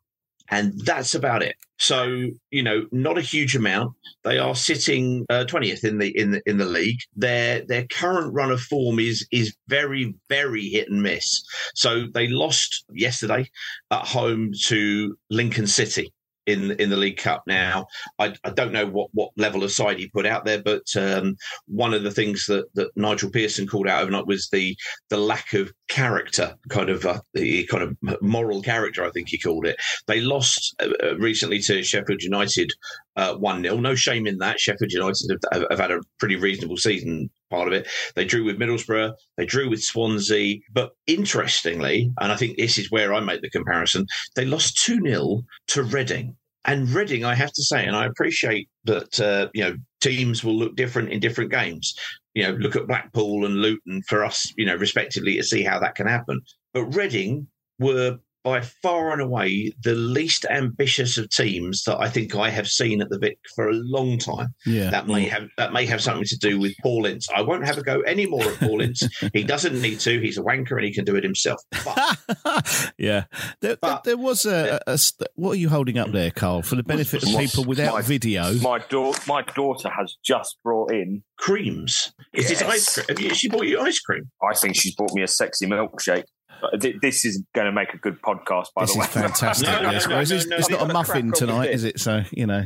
And 0.50 0.78
that's 0.84 1.14
about 1.14 1.42
it. 1.42 1.56
So 1.78 2.30
you 2.50 2.62
know, 2.62 2.86
not 2.92 3.18
a 3.18 3.22
huge 3.22 3.56
amount. 3.56 3.94
They 4.22 4.38
are 4.38 4.54
sitting 4.54 5.26
uh, 5.28 5.44
twentieth 5.44 5.84
in 5.84 5.98
the 5.98 6.16
in 6.16 6.30
the 6.30 6.42
in 6.46 6.58
the 6.58 6.64
league. 6.64 7.00
Their 7.16 7.62
their 7.62 7.86
current 7.86 8.32
run 8.32 8.52
of 8.52 8.60
form 8.60 8.98
is 8.98 9.26
is 9.32 9.54
very 9.68 10.14
very 10.28 10.68
hit 10.68 10.88
and 10.88 11.02
miss. 11.02 11.44
So 11.74 12.06
they 12.14 12.28
lost 12.28 12.84
yesterday 12.92 13.50
at 13.90 14.06
home 14.06 14.52
to 14.66 15.16
Lincoln 15.30 15.66
City 15.66 16.13
in 16.46 16.72
in 16.72 16.90
the 16.90 16.96
League 16.96 17.16
Cup. 17.16 17.42
Now, 17.46 17.86
I, 18.18 18.34
I 18.44 18.50
don't 18.50 18.72
know 18.72 18.86
what, 18.86 19.08
what 19.12 19.30
level 19.36 19.64
of 19.64 19.72
side 19.72 19.98
he 19.98 20.08
put 20.08 20.26
out 20.26 20.44
there, 20.44 20.62
but 20.62 20.84
um, 20.96 21.36
one 21.66 21.94
of 21.94 22.02
the 22.02 22.10
things 22.10 22.46
that, 22.46 22.66
that 22.74 22.90
Nigel 22.96 23.30
Pearson 23.30 23.66
called 23.66 23.88
out 23.88 24.02
overnight 24.02 24.26
was 24.26 24.48
the 24.50 24.76
the 25.08 25.16
lack 25.16 25.52
of 25.54 25.72
character, 25.88 26.54
kind 26.68 26.90
of 26.90 27.04
uh, 27.06 27.20
the 27.34 27.66
kind 27.66 27.82
of 27.82 28.22
moral 28.22 28.62
character. 28.62 29.04
I 29.04 29.10
think 29.10 29.28
he 29.28 29.38
called 29.38 29.66
it. 29.66 29.76
They 30.06 30.20
lost 30.20 30.74
uh, 30.80 30.90
uh, 31.02 31.16
recently 31.16 31.60
to 31.60 31.82
Sheffield 31.82 32.22
United 32.22 32.70
one 33.16 33.62
0 33.62 33.76
No 33.76 33.94
shame 33.94 34.26
in 34.26 34.38
that. 34.38 34.60
Sheffield 34.60 34.92
United 34.92 35.38
have, 35.52 35.64
have 35.70 35.78
had 35.78 35.90
a 35.90 36.00
pretty 36.18 36.36
reasonable 36.36 36.76
season. 36.76 37.30
Part 37.54 37.68
of 37.68 37.74
it, 37.74 37.86
they 38.16 38.24
drew 38.24 38.42
with 38.42 38.58
Middlesbrough, 38.58 39.12
they 39.36 39.46
drew 39.46 39.70
with 39.70 39.80
Swansea, 39.80 40.58
but 40.72 40.90
interestingly, 41.06 42.12
and 42.20 42.32
I 42.32 42.36
think 42.36 42.56
this 42.56 42.78
is 42.78 42.90
where 42.90 43.14
I 43.14 43.20
make 43.20 43.42
the 43.42 43.50
comparison, 43.50 44.06
they 44.34 44.44
lost 44.44 44.82
2 44.84 45.00
0 45.06 45.42
to 45.68 45.82
Reading. 45.84 46.36
And 46.64 46.88
Reading, 46.88 47.24
I 47.24 47.34
have 47.34 47.52
to 47.52 47.62
say, 47.62 47.86
and 47.86 47.94
I 47.94 48.06
appreciate 48.06 48.68
that 48.84 49.20
uh, 49.20 49.50
you 49.54 49.62
know 49.62 49.76
teams 50.00 50.42
will 50.42 50.56
look 50.56 50.74
different 50.74 51.10
in 51.10 51.20
different 51.20 51.52
games. 51.52 51.94
You 52.34 52.42
know, 52.42 52.52
look 52.54 52.74
at 52.74 52.88
Blackpool 52.88 53.46
and 53.46 53.56
Luton 53.56 54.02
for 54.08 54.24
us, 54.24 54.52
you 54.56 54.66
know, 54.66 54.74
respectively, 54.74 55.36
to 55.36 55.44
see 55.44 55.62
how 55.62 55.78
that 55.78 55.94
can 55.94 56.08
happen. 56.08 56.40
But 56.72 56.86
Reading 56.86 57.46
were 57.78 58.18
by 58.44 58.60
far 58.60 59.12
and 59.12 59.22
away 59.22 59.72
the 59.82 59.94
least 59.94 60.44
ambitious 60.50 61.16
of 61.16 61.30
teams 61.30 61.82
that 61.84 61.98
I 61.98 62.10
think 62.10 62.36
I 62.36 62.50
have 62.50 62.68
seen 62.68 63.00
at 63.00 63.08
the 63.08 63.18
Vic 63.18 63.38
for 63.54 63.70
a 63.70 63.72
long 63.72 64.18
time. 64.18 64.48
Yeah. 64.66 64.90
That 64.90 65.08
may 65.08 65.26
mm. 65.26 65.30
have 65.30 65.48
that 65.56 65.72
may 65.72 65.86
have 65.86 66.02
something 66.02 66.26
to 66.26 66.38
do 66.38 66.60
with 66.60 66.74
Paul 66.82 67.06
Ince. 67.06 67.26
I 67.34 67.40
won't 67.40 67.66
have 67.66 67.78
a 67.78 67.82
go 67.82 68.00
any 68.02 68.26
more 68.26 68.44
at 68.44 68.58
Paul 68.58 68.82
Ince. 68.82 69.08
he 69.32 69.42
doesn't 69.42 69.80
need 69.80 69.98
to. 70.00 70.20
He's 70.20 70.36
a 70.36 70.42
wanker 70.42 70.72
and 70.72 70.84
he 70.84 70.92
can 70.92 71.06
do 71.06 71.16
it 71.16 71.24
himself. 71.24 71.60
But 71.84 72.92
yeah. 72.98 73.24
There, 73.60 73.76
there, 73.82 74.00
there 74.04 74.16
was 74.18 74.44
a, 74.44 74.80
a, 74.86 74.92
a 74.92 75.26
What 75.36 75.52
are 75.52 75.56
you 75.56 75.70
holding 75.70 75.98
up 75.98 76.12
there, 76.12 76.30
Carl? 76.30 76.62
For 76.62 76.76
the 76.76 76.82
benefit 76.82 77.22
of 77.22 77.30
people 77.30 77.64
without 77.64 77.94
my, 77.94 78.02
video. 78.02 78.52
My, 78.54 78.78
da- 78.78 79.14
my 79.26 79.42
daughter 79.42 79.88
has 79.88 80.16
just 80.22 80.58
brought 80.62 80.92
in 80.92 81.22
creams. 81.38 82.12
Is 82.34 82.50
Yes. 82.50 82.60
it 82.60 82.68
ice 82.68 82.94
cream? 82.94 83.06
Have 83.08 83.20
you, 83.20 83.34
she 83.34 83.48
bought 83.48 83.66
you 83.66 83.80
ice 83.80 84.00
cream? 84.00 84.30
I 84.42 84.54
think 84.54 84.76
she's 84.76 84.94
bought 84.94 85.14
me 85.14 85.22
a 85.22 85.28
sexy 85.28 85.66
milkshake. 85.66 86.24
But 86.60 86.80
thi- 86.82 86.98
This 87.00 87.24
is 87.24 87.42
going 87.54 87.66
to 87.66 87.72
make 87.72 87.94
a 87.94 87.98
good 87.98 88.20
podcast, 88.22 88.66
by 88.74 88.82
This 88.84 88.92
the 88.94 88.98
way. 89.00 89.06
This 89.06 89.16
is 89.16 89.22
fantastic. 89.22 89.68
No, 89.68 89.82
no, 89.82 89.90
yes. 89.90 90.06
no, 90.06 90.14
Whereas 90.14 90.30
no, 90.30 90.36
it's, 90.36 90.46
no, 90.46 90.56
it's 90.56 90.70
no, 90.70 90.76
not 90.78 90.90
a 90.90 90.92
muffin 90.92 91.12
crack 91.12 91.22
on 91.22 91.30
with 91.30 91.38
tonight, 91.38 91.70
is 91.70 91.84
it? 91.84 92.00
So, 92.00 92.22
you 92.32 92.46
know. 92.46 92.64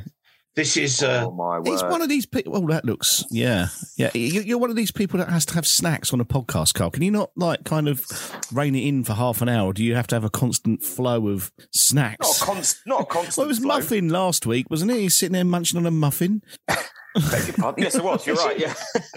This 0.56 0.76
is 0.76 1.04
uh, 1.04 1.26
oh 1.28 1.30
my 1.30 1.60
He's 1.64 1.82
word! 1.84 1.90
one 1.92 2.02
of 2.02 2.08
these 2.08 2.26
people. 2.26 2.56
Oh, 2.56 2.66
that 2.66 2.84
looks, 2.84 3.24
yeah, 3.30 3.68
yeah. 3.96 4.10
You- 4.12 4.40
You're 4.40 4.58
one 4.58 4.70
of 4.70 4.76
these 4.76 4.90
people 4.90 5.18
that 5.20 5.28
has 5.28 5.46
to 5.46 5.54
have 5.54 5.64
snacks 5.68 6.12
on 6.12 6.20
a 6.20 6.24
podcast, 6.24 6.74
Carl. 6.74 6.90
Can 6.90 7.02
you 7.04 7.12
not 7.12 7.30
like 7.36 7.62
kind 7.62 7.86
of 7.86 8.04
rein 8.52 8.74
it 8.74 8.80
in 8.80 9.04
for 9.04 9.12
half 9.12 9.40
an 9.40 9.48
hour? 9.48 9.68
Or 9.68 9.72
do 9.72 9.84
you 9.84 9.94
have 9.94 10.08
to 10.08 10.16
have 10.16 10.24
a 10.24 10.30
constant 10.30 10.82
flow 10.82 11.28
of 11.28 11.52
snacks? 11.72 12.26
Not 12.26 12.42
a, 12.42 12.44
const- 12.44 12.80
not 12.86 13.00
a 13.02 13.04
constant. 13.04 13.36
well, 13.36 13.44
it 13.44 13.48
was 13.48 13.58
flow. 13.60 13.68
muffin 13.76 14.08
last 14.08 14.46
week, 14.46 14.68
wasn't 14.68 14.90
it? 14.90 14.98
He's 14.98 15.16
sitting 15.16 15.34
there 15.34 15.44
munching 15.44 15.78
on 15.78 15.86
a 15.86 15.92
muffin. 15.92 16.42
Beg 17.30 17.46
your 17.46 17.56
pardon. 17.56 17.82
Yes, 17.84 17.94
it 17.94 18.04
was. 18.04 18.26
You're 18.26 18.36
right. 18.36 18.58
Yeah. 18.58 18.74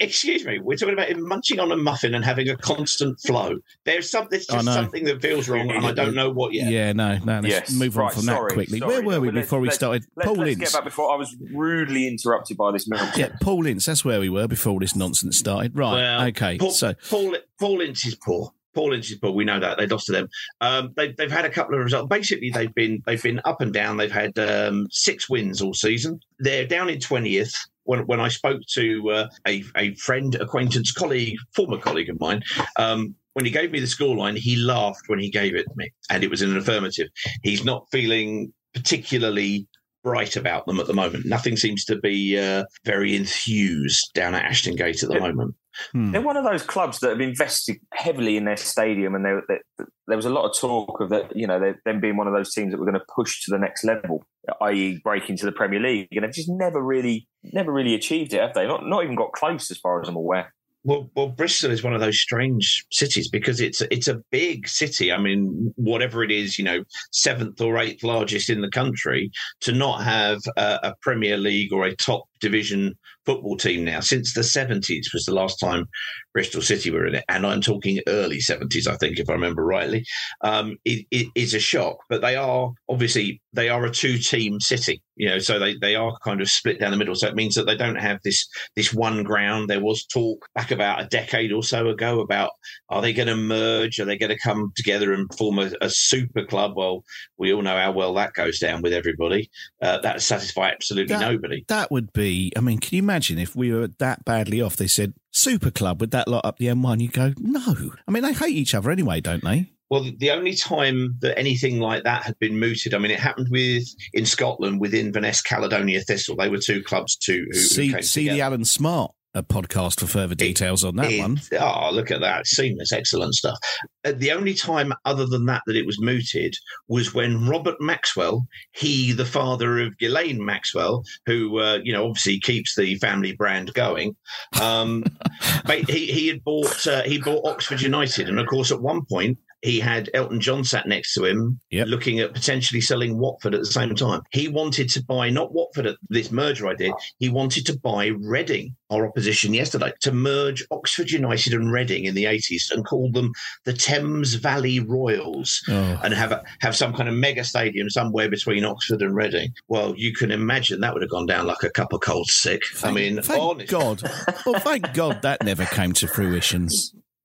Excuse 0.00 0.44
me, 0.44 0.58
we're 0.60 0.76
talking 0.76 0.94
about 0.94 1.08
him 1.08 1.26
munching 1.26 1.60
on 1.60 1.70
a 1.72 1.76
muffin 1.76 2.14
and 2.14 2.24
having 2.24 2.48
a 2.48 2.56
constant 2.56 3.20
flow. 3.20 3.58
There's 3.84 4.10
some, 4.10 4.28
there's 4.30 4.46
just 4.46 4.68
oh, 4.68 4.72
something 4.72 5.04
that 5.04 5.20
feels 5.20 5.48
wrong, 5.48 5.70
and 5.70 5.84
I 5.86 5.92
don't 5.92 6.14
know 6.14 6.30
what 6.30 6.52
yet. 6.52 6.70
Yeah, 6.70 6.92
no, 6.92 7.18
no. 7.18 7.40
Let's 7.40 7.48
Yes. 7.48 7.72
move 7.72 7.96
on 7.98 8.04
Right, 8.04 8.12
from 8.14 8.22
sorry, 8.22 8.48
that 8.50 8.54
quickly. 8.54 8.78
sorry. 8.78 8.92
Where 8.94 9.02
were 9.02 9.20
we 9.20 9.30
Let's- 9.30 9.46
before 9.46 9.60
we 9.60 9.70
started? 9.70 10.04
Let's, 10.16 10.26
Paul 10.26 10.36
let's 10.36 10.50
Ince. 10.52 10.60
get 10.60 10.72
back 10.72 10.84
before 10.84 11.12
I 11.12 11.16
was 11.16 11.36
rudely 11.52 12.08
interrupted 12.08 12.56
by 12.56 12.72
this 12.72 12.88
milkshake. 12.88 13.16
Yeah, 13.16 13.36
Paul 13.40 13.66
Ince. 13.66 13.86
That's 13.86 14.04
where 14.04 14.20
we 14.20 14.28
were 14.28 14.48
before 14.48 14.72
all 14.72 14.78
this 14.80 14.96
nonsense 14.96 15.38
started. 15.38 15.76
Right. 15.76 15.92
Well, 15.92 16.26
okay. 16.28 16.58
Paul, 16.58 16.70
so 16.70 16.94
Paul, 17.10 17.36
Paul 17.58 17.80
Ince 17.80 18.06
is 18.06 18.14
poor. 18.16 18.52
Paul 18.74 18.92
Ince 18.92 19.10
is. 19.10 19.18
We 19.22 19.44
know 19.44 19.60
that 19.60 19.78
they 19.78 19.86
lost 19.86 20.06
to 20.06 20.12
them. 20.12 20.28
Um, 20.60 20.92
they, 20.96 21.12
they've 21.12 21.30
had 21.30 21.44
a 21.44 21.50
couple 21.50 21.74
of 21.74 21.84
results. 21.84 22.08
Basically, 22.08 22.50
they've 22.50 22.74
been 22.74 23.02
they've 23.06 23.22
been 23.22 23.40
up 23.44 23.60
and 23.60 23.72
down. 23.72 23.96
They've 23.96 24.10
had 24.10 24.38
um, 24.38 24.86
six 24.90 25.28
wins 25.28 25.62
all 25.62 25.74
season. 25.74 26.20
They're 26.38 26.66
down 26.66 26.88
in 26.88 27.00
twentieth. 27.00 27.54
When, 27.86 28.00
when 28.06 28.18
I 28.18 28.28
spoke 28.28 28.62
to 28.76 29.10
uh, 29.10 29.28
a, 29.46 29.62
a 29.76 29.94
friend, 29.96 30.34
acquaintance, 30.36 30.90
colleague, 30.90 31.36
former 31.54 31.76
colleague 31.76 32.08
of 32.08 32.18
mine, 32.18 32.42
um, 32.78 33.14
when 33.34 33.44
he 33.44 33.50
gave 33.50 33.72
me 33.72 33.78
the 33.78 33.86
scoreline, 33.86 34.38
he 34.38 34.56
laughed 34.56 35.02
when 35.08 35.18
he 35.18 35.30
gave 35.30 35.54
it 35.54 35.64
to 35.64 35.74
me, 35.76 35.92
and 36.08 36.24
it 36.24 36.30
was 36.30 36.40
in 36.40 36.50
an 36.50 36.56
affirmative. 36.56 37.08
He's 37.42 37.62
not 37.62 37.86
feeling 37.92 38.54
particularly 38.72 39.66
bright 40.02 40.36
about 40.36 40.66
them 40.66 40.80
at 40.80 40.86
the 40.86 40.94
moment. 40.94 41.26
Nothing 41.26 41.56
seems 41.56 41.84
to 41.86 41.98
be 41.98 42.38
uh, 42.38 42.64
very 42.84 43.14
enthused 43.14 44.10
down 44.14 44.34
at 44.34 44.44
Ashton 44.44 44.76
Gate 44.76 45.02
at 45.02 45.10
the 45.10 45.20
moment. 45.20 45.54
Hmm. 45.92 46.12
They're 46.12 46.20
one 46.20 46.36
of 46.36 46.44
those 46.44 46.62
clubs 46.62 47.00
that 47.00 47.10
have 47.10 47.20
invested 47.20 47.76
heavily 47.92 48.36
in 48.36 48.44
their 48.44 48.56
stadium, 48.56 49.14
and 49.14 49.24
they, 49.24 49.34
they, 49.48 49.84
there 50.06 50.16
was 50.16 50.26
a 50.26 50.30
lot 50.30 50.48
of 50.48 50.58
talk 50.58 51.00
of 51.00 51.10
that. 51.10 51.34
You 51.36 51.46
know, 51.46 51.74
them 51.84 52.00
being 52.00 52.16
one 52.16 52.26
of 52.26 52.34
those 52.34 52.52
teams 52.52 52.72
that 52.72 52.78
were 52.78 52.86
going 52.86 52.98
to 52.98 53.06
push 53.14 53.44
to 53.44 53.50
the 53.50 53.58
next 53.58 53.84
level, 53.84 54.26
i.e., 54.62 55.00
break 55.02 55.28
into 55.30 55.46
the 55.46 55.52
Premier 55.52 55.80
League, 55.80 56.08
and 56.12 56.24
they've 56.24 56.32
just 56.32 56.48
never 56.48 56.82
really, 56.82 57.28
never 57.42 57.72
really 57.72 57.94
achieved 57.94 58.32
it, 58.32 58.40
have 58.40 58.54
they? 58.54 58.66
Not, 58.66 58.86
not 58.86 59.04
even 59.04 59.16
got 59.16 59.32
close, 59.32 59.70
as 59.70 59.78
far 59.78 60.00
as 60.00 60.08
I'm 60.08 60.16
aware. 60.16 60.52
Well, 60.84 61.10
well, 61.16 61.28
Bristol 61.28 61.70
is 61.70 61.82
one 61.82 61.94
of 61.94 62.00
those 62.00 62.20
strange 62.20 62.84
cities 62.90 63.30
because 63.30 63.58
it's 63.58 63.80
it's 63.90 64.06
a 64.06 64.20
big 64.30 64.68
city. 64.68 65.10
I 65.10 65.16
mean, 65.16 65.72
whatever 65.76 66.22
it 66.22 66.30
is, 66.30 66.58
you 66.58 66.64
know, 66.64 66.84
seventh 67.10 67.58
or 67.62 67.78
eighth 67.78 68.04
largest 68.04 68.50
in 68.50 68.60
the 68.60 68.68
country, 68.68 69.30
to 69.62 69.72
not 69.72 70.02
have 70.02 70.40
a, 70.58 70.78
a 70.82 70.94
Premier 71.00 71.38
League 71.38 71.72
or 71.72 71.86
a 71.86 71.96
top 71.96 72.24
division 72.44 72.94
football 73.26 73.56
team 73.56 73.84
now 73.84 74.00
since 74.00 74.34
the 74.34 74.44
seventies 74.44 75.10
was 75.14 75.24
the 75.24 75.34
last 75.34 75.58
time 75.58 75.86
Bristol 76.34 76.60
City 76.62 76.90
were 76.90 77.06
in 77.06 77.14
it, 77.14 77.24
and 77.28 77.46
I'm 77.46 77.60
talking 77.60 78.00
early 78.06 78.40
seventies, 78.40 78.86
I 78.86 78.96
think, 78.96 79.18
if 79.18 79.30
I 79.30 79.32
remember 79.32 79.64
rightly. 79.64 80.04
Um, 80.42 80.76
it, 80.84 81.06
it 81.10 81.28
is 81.34 81.54
a 81.54 81.60
shock, 81.60 81.96
but 82.10 82.20
they 82.22 82.36
are 82.36 82.70
obviously 82.88 83.40
they 83.52 83.68
are 83.68 83.84
a 83.84 83.90
two-team 83.90 84.58
city, 84.60 85.00
you 85.16 85.28
know, 85.28 85.38
so 85.38 85.58
they 85.58 85.76
they 85.80 85.94
are 85.94 86.12
kind 86.24 86.40
of 86.40 86.48
split 86.50 86.80
down 86.80 86.90
the 86.90 86.96
middle. 86.96 87.14
So 87.14 87.28
it 87.28 87.36
means 87.36 87.54
that 87.54 87.66
they 87.66 87.76
don't 87.76 88.00
have 88.08 88.18
this 88.24 88.46
this 88.76 88.92
one 88.92 89.22
ground. 89.22 89.70
There 89.70 89.80
was 89.80 90.04
talk 90.06 90.44
back 90.54 90.70
about 90.72 91.00
a 91.02 91.06
decade 91.06 91.52
or 91.52 91.62
so 91.62 91.88
ago 91.88 92.20
about 92.20 92.50
are 92.90 93.00
they 93.00 93.12
going 93.12 93.28
to 93.28 93.36
merge? 93.36 94.00
Are 94.00 94.04
they 94.04 94.18
going 94.18 94.34
to 94.36 94.38
come 94.48 94.72
together 94.76 95.12
and 95.12 95.32
form 95.38 95.58
a, 95.60 95.70
a 95.80 95.88
super 95.88 96.44
club? 96.44 96.72
Well, 96.76 97.04
we 97.38 97.52
all 97.54 97.62
know 97.62 97.78
how 97.78 97.92
well 97.92 98.12
that 98.14 98.34
goes 98.34 98.58
down 98.58 98.82
with 98.82 98.92
everybody. 98.92 99.50
Uh, 99.80 99.98
that 100.00 100.20
satisfy 100.20 100.70
absolutely 100.70 101.14
That- 101.14 101.30
nobody. 101.32 101.64
that 101.68 101.90
would 101.92 102.12
be. 102.12 102.33
I 102.56 102.60
mean, 102.60 102.78
can 102.78 102.96
you 102.96 103.02
imagine 103.02 103.38
if 103.38 103.54
we 103.54 103.72
were 103.72 103.88
that 103.98 104.24
badly 104.24 104.60
off? 104.60 104.76
They 104.76 104.86
said 104.86 105.14
super 105.30 105.70
club 105.70 106.00
with 106.00 106.10
that 106.12 106.28
lot 106.28 106.44
up 106.44 106.58
the 106.58 106.66
M1. 106.66 107.00
You 107.00 107.08
go 107.08 107.32
no. 107.38 107.92
I 108.06 108.10
mean, 108.10 108.22
they 108.22 108.32
hate 108.32 108.54
each 108.54 108.74
other 108.74 108.90
anyway, 108.90 109.20
don't 109.20 109.44
they? 109.44 109.70
Well, 109.90 110.10
the 110.16 110.30
only 110.30 110.54
time 110.54 111.16
that 111.20 111.38
anything 111.38 111.78
like 111.78 112.04
that 112.04 112.22
had 112.22 112.38
been 112.38 112.58
mooted, 112.58 112.94
I 112.94 112.98
mean, 112.98 113.10
it 113.10 113.20
happened 113.20 113.48
with 113.50 113.84
in 114.12 114.26
Scotland 114.26 114.80
with 114.80 114.94
Inverness 114.94 115.40
Caledonian 115.42 116.02
Thistle. 116.02 116.36
They 116.36 116.48
were 116.48 116.58
two 116.58 116.82
clubs 116.82 117.16
too. 117.16 117.46
Who, 117.50 117.58
who 117.58 117.64
see 117.64 117.92
came 117.92 118.02
see 118.02 118.28
the 118.28 118.40
Alan 118.40 118.64
Smart 118.64 119.12
a 119.34 119.42
podcast 119.42 120.00
for 120.00 120.06
further 120.06 120.34
details 120.34 120.84
on 120.84 120.96
that 120.96 121.10
It- 121.10 121.20
one. 121.20 121.40
Oh, 121.58 121.90
look 121.92 122.10
at 122.10 122.20
that. 122.20 122.46
Seamless, 122.46 122.92
excellent 122.92 123.34
stuff. 123.34 123.58
Uh, 124.04 124.12
the 124.14 124.30
only 124.32 124.54
time 124.54 124.92
other 125.04 125.26
than 125.26 125.46
that 125.46 125.62
that 125.66 125.76
it 125.76 125.86
was 125.86 126.00
mooted 126.00 126.54
was 126.88 127.12
when 127.14 127.46
Robert 127.48 127.80
Maxwell, 127.80 128.46
he, 128.72 129.12
the 129.12 129.24
father 129.24 129.80
of 129.80 129.96
Ghislaine 129.98 130.44
Maxwell, 130.44 131.02
who, 131.26 131.58
uh, 131.58 131.78
you 131.82 131.92
know, 131.92 132.06
obviously 132.06 132.38
keeps 132.38 132.76
the 132.76 132.94
family 132.96 133.32
brand 133.34 133.74
going, 133.74 134.14
um, 134.60 135.04
he, 135.88 136.06
he 136.06 136.28
had 136.28 136.44
bought, 136.44 136.86
uh, 136.86 137.02
he 137.02 137.18
bought 137.18 137.46
Oxford 137.46 137.80
United. 137.80 138.28
And 138.28 138.38
of 138.38 138.46
course, 138.46 138.70
at 138.70 138.80
one 138.80 139.04
point, 139.04 139.38
he 139.64 139.80
had 139.80 140.10
Elton 140.14 140.40
John 140.40 140.62
sat 140.62 140.86
next 140.86 141.14
to 141.14 141.24
him, 141.24 141.58
Yep. 141.70 141.88
looking 141.88 142.20
at 142.20 142.34
potentially 142.34 142.80
selling 142.80 143.18
Watford 143.18 143.54
at 143.54 143.60
the 143.60 143.66
same 143.66 143.94
time. 143.94 144.20
He 144.30 144.46
wanted 144.46 144.88
to 144.90 145.02
buy 145.04 145.30
not 145.30 145.52
Watford 145.52 145.86
at 145.86 145.96
this 146.10 146.30
merger 146.30 146.68
idea. 146.68 146.92
He 147.18 147.28
wanted 147.30 147.64
to 147.66 147.78
buy 147.78 148.08
Reading, 148.20 148.76
our 148.90 149.06
opposition 149.06 149.54
yesterday, 149.54 149.92
to 150.02 150.12
merge 150.12 150.64
Oxford 150.70 151.10
United 151.10 151.54
and 151.54 151.72
Reading 151.72 152.04
in 152.04 152.14
the 152.14 152.26
eighties 152.26 152.70
and 152.72 152.84
call 152.84 153.10
them 153.10 153.32
the 153.64 153.72
Thames 153.72 154.34
Valley 154.34 154.80
Royals 154.80 155.62
Oh. 155.68 155.98
and 156.04 156.12
have 156.14 156.30
a, 156.32 156.44
have 156.60 156.76
some 156.76 156.92
kind 156.92 157.08
of 157.08 157.14
mega 157.14 157.42
stadium 157.42 157.88
somewhere 157.90 158.28
between 158.28 158.64
Oxford 158.64 159.00
and 159.02 159.16
Reading. 159.16 159.52
Well, 159.68 159.94
you 159.96 160.12
can 160.12 160.30
imagine 160.30 160.80
that 160.80 160.92
would 160.92 161.02
have 161.02 161.10
gone 161.10 161.26
down 161.26 161.46
like 161.46 161.62
a 161.62 161.70
cup 161.70 161.92
of 161.92 162.00
cold 162.00 162.28
sick. 162.28 162.62
I 162.82 162.92
mean, 162.92 163.22
thank 163.22 163.42
honest- 163.42 163.70
God. 163.70 164.02
Well, 164.44 164.60
thank 164.60 164.92
God 164.92 165.22
that 165.22 165.42
never 165.42 165.64
came 165.64 165.92
to 165.94 166.06
fruition. 166.06 166.68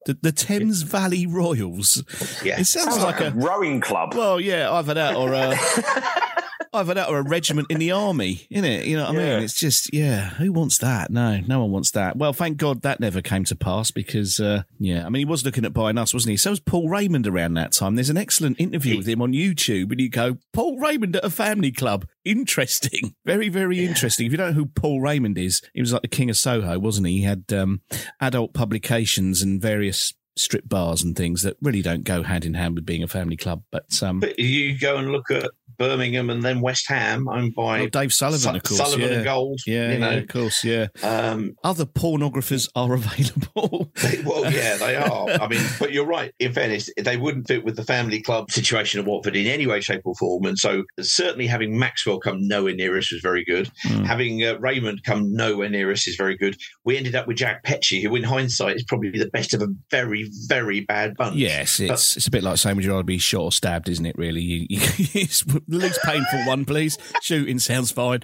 The, 0.06 0.18
the 0.22 0.32
Thames 0.32 0.82
Valley 0.84 1.28
Royals. 1.28 2.04
Yeah. 2.44 2.60
It 2.60 2.66
sounds, 2.66 2.96
Sounds 2.96 3.04
like, 3.04 3.20
like 3.20 3.34
a 3.34 3.36
rowing 3.36 3.82
club. 3.82 4.14
Well, 4.16 4.40
yeah, 4.40 4.72
either 4.72 4.94
that 4.94 5.16
or 5.16 5.36
uh, 5.36 5.52
a, 5.56 6.39
either 6.74 6.94
that 6.94 7.10
or 7.10 7.20
a 7.20 7.24
regiment 7.24 7.70
in 7.70 7.80
the 7.80 7.92
army, 7.92 8.48
in 8.50 8.66
it. 8.66 8.86
You 8.86 8.98
know 8.98 9.06
what 9.06 9.16
I 9.16 9.18
mean? 9.18 9.44
It's 9.44 9.60
just, 9.60 9.94
yeah, 9.94 10.30
who 10.32 10.52
wants 10.52 10.78
that? 10.80 11.12
No, 11.12 11.40
no 11.40 11.62
one 11.62 11.72
wants 11.72 11.92
that. 11.92 12.18
Well, 12.18 12.34
thank 12.34 12.58
God 12.58 12.82
that 12.82 13.00
never 13.00 13.22
came 13.22 13.44
to 13.46 13.56
pass 13.56 13.92
because, 13.92 14.40
uh, 14.40 14.64
yeah, 14.80 15.06
I 15.06 15.10
mean, 15.10 15.22
he 15.22 15.26
was 15.26 15.46
looking 15.46 15.66
at 15.66 15.74
buying 15.74 15.98
us, 15.98 16.14
wasn't 16.14 16.32
he? 16.32 16.38
So 16.38 16.52
was 16.52 16.60
Paul 16.60 16.90
Raymond 16.90 17.28
around 17.28 17.54
that 17.56 17.72
time. 17.72 17.96
There's 17.96 18.10
an 18.10 18.18
excellent 18.18 18.60
interview 18.60 18.98
with 18.98 19.08
him 19.08 19.22
on 19.22 19.34
YouTube, 19.34 19.92
and 19.92 20.00
you 20.00 20.10
go, 20.10 20.38
Paul 20.54 20.80
Raymond 20.80 21.16
at 21.16 21.26
a 21.26 21.30
family 21.30 21.72
club. 21.72 22.06
Interesting. 22.26 23.16
Very, 23.26 23.50
very 23.50 23.86
interesting. 23.86 24.26
If 24.26 24.32
you 24.32 24.38
don't 24.38 24.50
know 24.50 24.54
who 24.54 24.66
Paul 24.66 25.02
Raymond 25.02 25.38
is, 25.38 25.62
he 25.74 25.82
was 25.82 25.94
like 25.94 26.02
the 26.02 26.08
king 26.08 26.30
of 26.30 26.38
Soho, 26.38 26.80
wasn't 26.80 27.08
he? 27.08 27.18
He 27.18 27.24
had 27.24 27.46
um, 27.54 27.82
adult 28.20 28.54
publications 28.54 29.42
and 29.42 29.62
various 29.62 30.14
strip 30.40 30.68
bars 30.68 31.04
and 31.04 31.16
things 31.16 31.42
that 31.44 31.58
really 31.62 31.82
don't 31.82 32.04
go 32.04 32.24
hand 32.24 32.46
in 32.46 32.54
hand 32.54 32.76
with 32.76 32.86
being 32.86 33.04
a 33.04 33.08
family 33.08 33.38
club. 33.38 33.64
But 33.72 34.02
um, 34.02 34.20
But 34.20 34.40
you 34.40 34.78
go 34.80 34.98
and 34.98 35.12
look 35.12 35.30
at 35.32 35.50
Birmingham 35.78 36.30
and 36.30 36.44
then 36.44 36.60
West 36.60 36.90
Ham, 36.90 37.28
owned 37.30 37.56
by 37.56 37.82
Oh, 37.82 37.88
Dave 37.88 38.12
Sullivan, 38.14 38.40
Su- 38.40 38.58
of 38.58 38.64
course. 38.64 38.78
Sullivan 38.78 39.10
yeah. 39.10 39.16
and 39.16 39.24
Gold. 39.24 39.60
Yeah, 39.66 39.92
you 39.94 40.00
know. 40.00 40.10
yeah, 40.12 40.18
of 40.18 40.28
course, 40.28 40.64
yeah. 40.64 40.88
Um, 41.04 41.56
Other 41.64 41.86
pornographers 41.86 42.70
are 42.76 42.94
available. 42.96 43.90
well, 44.26 44.52
yeah, 44.52 44.76
they 44.78 44.96
are. 44.98 45.30
I 45.30 45.48
mean, 45.48 45.62
but 45.80 45.94
you're 45.94 46.06
right. 46.06 46.34
In 46.40 46.52
fairness, 46.54 46.90
they 47.02 47.16
wouldn't 47.16 47.48
fit 47.48 47.64
with 47.64 47.78
the 47.78 47.86
family 47.86 48.22
club 48.22 48.52
situation 48.52 49.00
at 49.00 49.06
Watford 49.06 49.38
in 49.38 49.48
any 49.48 49.68
way, 49.68 49.80
shape, 49.80 50.02
or 50.04 50.16
form. 50.16 50.46
And 50.46 50.58
so, 50.60 50.84
certainly 51.00 51.48
having 51.48 51.78
Maxwell 51.80 52.20
come 52.20 52.46
nowhere 52.46 52.76
near 52.76 52.98
us 52.98 53.12
was 53.12 53.22
very 53.22 53.46
good. 53.46 53.72
Hmm. 53.84 54.04
Having 54.04 54.44
uh, 54.44 54.58
Raymond 54.60 55.04
come 55.06 55.34
nowhere 55.34 55.70
near 55.70 55.92
us 55.92 56.08
is 56.08 56.16
very 56.18 56.36
good. 56.36 56.58
We 56.84 56.98
ended 56.98 57.16
up 57.16 57.26
with 57.28 57.38
Jack 57.38 57.64
Petchey, 57.64 58.04
who, 58.04 58.14
in 58.16 58.24
hindsight, 58.24 58.76
is 58.76 58.84
probably 58.84 59.12
the 59.12 59.30
best 59.30 59.54
of 59.54 59.62
a 59.62 59.68
very, 59.92 60.29
very 60.48 60.82
bad 60.82 61.16
bunch. 61.18 61.36
Yes, 61.36 61.80
it's 61.80 62.18
it's 62.18 62.28
a 62.28 62.32
bit 62.32 62.44
like 62.44 62.58
saying 62.58 62.76
would 62.76 62.86
you 62.86 62.92
rather 62.92 63.04
be 63.04 63.18
shot 63.18 63.42
or 63.42 63.52
stabbed, 63.52 63.90
isn't 63.90 64.06
it? 64.06 64.18
Really, 64.18 64.42
you, 64.42 64.68
you, 64.70 64.80
it's 65.14 65.44
the 65.44 65.62
least 65.68 66.00
painful 66.04 66.46
one, 66.46 66.66
please. 66.66 66.98
Shooting 67.22 67.60
sounds 67.60 67.92
fine. 67.92 68.20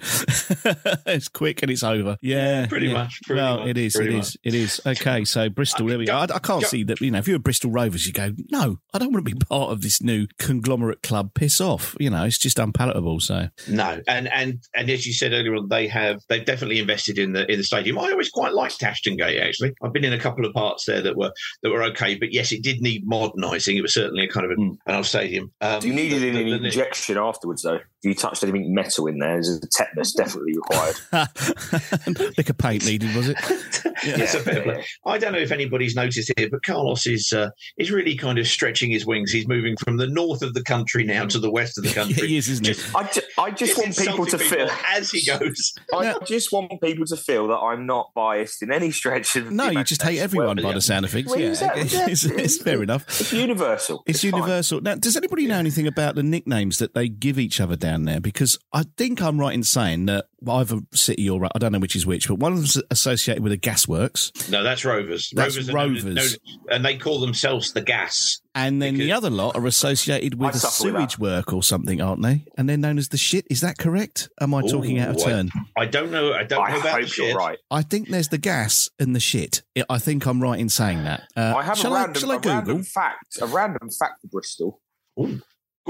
it's 1.06 1.28
quick 1.28 1.62
and 1.62 1.70
it's 1.70 1.82
over. 1.82 2.16
Yeah, 2.22 2.66
Pretty 2.66 2.86
yeah. 2.88 2.92
much, 2.94 3.20
pretty 3.24 3.40
well, 3.40 3.58
much, 3.60 3.68
it 3.68 3.78
is. 3.78 3.96
It 3.96 4.12
much. 4.12 4.20
is. 4.22 4.36
It 4.44 4.54
is. 4.54 4.80
Okay, 4.86 5.24
so 5.24 5.48
Bristol. 5.48 5.86
There 5.86 5.98
we 5.98 6.06
go. 6.06 6.16
I, 6.16 6.22
I 6.24 6.26
can't 6.26 6.44
go- 6.44 6.60
see 6.60 6.82
that. 6.84 7.00
You 7.00 7.10
know, 7.10 7.18
if 7.18 7.28
you're 7.28 7.36
a 7.36 7.40
Bristol 7.40 7.70
Rovers, 7.70 8.06
you 8.06 8.12
go, 8.12 8.32
no, 8.50 8.78
I 8.92 8.98
don't 8.98 9.12
want 9.12 9.26
to 9.26 9.34
be 9.34 9.38
part 9.38 9.70
of 9.72 9.82
this 9.82 10.02
new 10.02 10.26
conglomerate 10.38 11.02
club. 11.02 11.32
Piss 11.34 11.60
off. 11.60 11.96
You 11.98 12.10
know, 12.10 12.24
it's 12.24 12.38
just 12.38 12.58
unpalatable. 12.58 13.20
So 13.20 13.48
No, 13.68 14.00
and 14.08 14.28
and 14.28 14.60
and 14.74 14.90
as 14.90 15.06
you 15.06 15.12
said 15.12 15.32
earlier 15.32 15.54
on, 15.56 15.68
they 15.68 15.86
have 15.88 16.20
they've 16.28 16.44
definitely 16.44 16.78
invested 16.78 17.18
in 17.18 17.32
the 17.32 17.50
in 17.50 17.58
the 17.58 17.64
stadium. 17.64 17.98
I 17.98 18.10
always 18.10 18.30
quite 18.30 18.52
liked 18.52 18.82
Ashton 18.82 19.16
Gate. 19.16 19.40
Actually, 19.40 19.72
I've 19.82 19.92
been 19.92 20.04
in 20.04 20.12
a 20.12 20.18
couple 20.18 20.44
of 20.44 20.52
parts 20.54 20.84
there 20.86 21.02
that 21.02 21.16
were 21.16 21.32
that 21.62 21.70
were 21.70 21.82
okay, 21.96 22.14
but 22.16 22.32
yes, 22.32 22.52
it 22.52 22.62
did 22.62 22.80
need 22.82 23.06
modernising. 23.06 23.76
It 23.76 23.80
was 23.82 23.94
certainly 23.94 24.24
a 24.24 24.28
kind 24.28 24.44
of 24.46 24.52
an, 24.52 24.78
an 24.86 24.94
old 24.96 25.06
stadium. 25.06 25.52
Um, 25.60 25.80
Do 25.80 25.88
you 25.88 25.94
needed 25.94 26.20
the- 26.22 26.28
an 26.28 26.34
the- 26.50 26.58
the- 26.58 26.64
injection 26.66 27.16
afterwards, 27.18 27.62
though? 27.62 27.80
Do 28.06 28.10
you 28.10 28.14
touched 28.14 28.44
anything 28.44 28.72
metal 28.72 29.08
in 29.08 29.18
there? 29.18 29.32
There's 29.32 29.48
a 29.48 29.66
tetanus 29.66 30.12
definitely 30.12 30.54
required. 30.54 30.94
lick 32.38 32.48
of 32.48 32.56
paint 32.56 32.86
needed, 32.86 33.16
was 33.16 33.30
it? 33.30 33.36
It's 34.02 34.34
a 34.34 34.40
bit 34.44 34.58
of 34.58 34.66
a- 34.66 34.78
yeah. 34.78 34.82
I 35.06 35.16
don't 35.18 35.32
know 35.32 35.38
if 35.38 35.50
anybody's 35.50 35.96
noticed 35.96 36.30
here, 36.36 36.48
but 36.50 36.62
Carlos 36.62 37.06
is 37.06 37.32
uh, 37.32 37.48
is 37.78 37.90
really 37.90 38.14
kind 38.14 38.38
of 38.38 38.46
stretching 38.46 38.90
his 38.90 39.06
wings. 39.06 39.32
He's 39.32 39.48
moving 39.48 39.74
from 39.78 39.96
the 39.96 40.06
north 40.06 40.42
of 40.42 40.52
the 40.54 40.62
country 40.62 41.02
now 41.02 41.24
to 41.24 41.38
the 41.38 41.50
west 41.50 41.78
of 41.78 41.84
the 41.84 41.90
country. 41.94 42.28
he 42.28 42.36
is, 42.36 42.48
isn't 42.50 42.66
he? 42.66 42.74
I, 42.94 43.04
ju- 43.04 43.20
I 43.38 43.50
just 43.50 43.76
want 43.78 43.96
people 43.96 44.26
to 44.26 44.36
insulting 44.36 44.68
feel. 44.68 44.68
as 44.90 45.10
he 45.10 45.24
goes. 45.26 45.74
I 45.94 46.18
just 46.26 46.52
want 46.52 46.70
people 46.82 47.06
to 47.06 47.16
feel 47.16 47.48
that 47.48 47.56
I'm 47.56 47.86
not 47.86 48.12
biased 48.14 48.62
in 48.62 48.70
any 48.70 48.90
stretch 48.92 49.34
of. 49.34 49.50
No, 49.50 49.68
the 49.68 49.76
you 49.76 49.84
just 49.84 50.02
hate 50.02 50.18
everyone 50.18 50.58
Well, 50.58 50.66
by 50.66 50.72
the 50.74 50.82
sound 50.82 51.06
of 51.06 51.10
things. 51.10 51.28
Well, 51.30 51.40
yeah, 51.40 51.48
exactly, 51.48 51.82
it's, 51.82 52.24
yeah. 52.24 52.34
it's 52.36 52.58
fair 52.62 52.82
enough. 52.82 53.04
It's 53.08 53.32
universal. 53.32 54.02
It's, 54.06 54.20
fine. 54.22 54.34
universal. 54.34 54.82
Now, 54.82 54.94
does 54.94 55.16
anybody 55.16 55.46
know 55.46 55.58
anything 55.58 55.86
about 55.86 56.14
the 56.16 56.22
nicknames 56.22 56.78
that 56.78 56.92
they 56.94 57.08
give 57.08 57.38
each 57.38 57.60
other 57.60 57.76
down 57.76 57.95
there? 58.04 58.20
Because 58.20 58.58
I 58.72 58.84
think 58.96 59.20
I'm 59.22 59.38
right 59.40 59.54
in 59.54 59.62
saying 59.64 60.06
that 60.06 60.26
either 60.48 60.80
City 60.92 61.28
or 61.28 61.44
I 61.46 61.58
don't 61.58 61.72
know 61.72 61.78
which 61.78 61.96
is 61.96 62.06
which, 62.06 62.28
but 62.28 62.38
one 62.38 62.52
of 62.52 62.58
them's 62.58 62.80
associated 62.90 63.42
with 63.42 63.50
the 63.52 63.58
gasworks, 63.58 64.48
No, 64.50 64.62
that's 64.62 64.84
Rovers. 64.84 65.32
That's 65.34 65.56
Rovers, 65.56 65.68
are 65.68 65.72
known 65.72 65.94
Rovers. 65.94 66.38
known- 66.48 66.58
and 66.70 66.84
they 66.84 66.96
call 66.98 67.20
themselves 67.20 67.72
the 67.72 67.80
Gas. 67.80 68.40
and 68.54 68.80
then 68.80 68.96
the 68.96 69.10
other 69.12 69.30
lot 69.30 69.56
are 69.56 69.66
associated 69.66 70.34
with 70.34 70.48
I 70.48 70.58
the 70.58 70.66
with 70.66 70.72
sewage 70.72 71.18
work 71.18 71.52
or 71.52 71.62
something, 71.62 72.00
aren't 72.00 72.22
they? 72.22 72.44
And 72.56 72.68
they're 72.68 72.76
known 72.76 72.98
as 72.98 73.08
the 73.08 73.16
shit. 73.16 73.46
Is 73.50 73.60
that 73.62 73.76
correct? 73.78 74.28
Am 74.40 74.54
I 74.54 74.62
talking 74.62 74.98
out 74.98 75.10
of 75.10 75.16
Ooh, 75.16 75.24
I- 75.24 75.24
turn? 75.24 75.50
I 75.76 75.86
don't 75.86 76.10
know. 76.12 76.32
I 76.32 76.44
don't 76.44 76.62
I 76.64 76.70
know 76.72 76.80
about 76.80 76.92
hope 76.92 77.00
the 77.02 77.06
shit. 77.08 77.28
you're 77.28 77.36
right. 77.36 77.58
I 77.70 77.82
think 77.82 78.08
there's 78.08 78.28
the 78.28 78.38
gas 78.38 78.88
and 79.00 79.14
the 79.16 79.20
shit. 79.20 79.62
I- 79.76 79.84
I 79.90 79.98
think 79.98 80.26
I'm 80.26 80.40
right 80.40 80.60
in 80.60 80.68
saying 80.68 81.02
that. 81.04 81.22
Uh, 81.36 81.54
I 81.56 81.62
have 81.64 81.76
shall 81.78 81.92
a 81.94 81.96
random, 81.96 82.20
shall 82.20 82.32
I 82.32 82.36
a 82.36 82.38
random 82.40 82.82
fact, 82.84 83.38
a 83.40 83.46
random 83.46 83.90
fact 83.90 84.20
for 84.20 84.28
Bristol, 84.28 84.80
Ooh, 85.18 85.22
go 85.24 85.32
on 85.32 85.42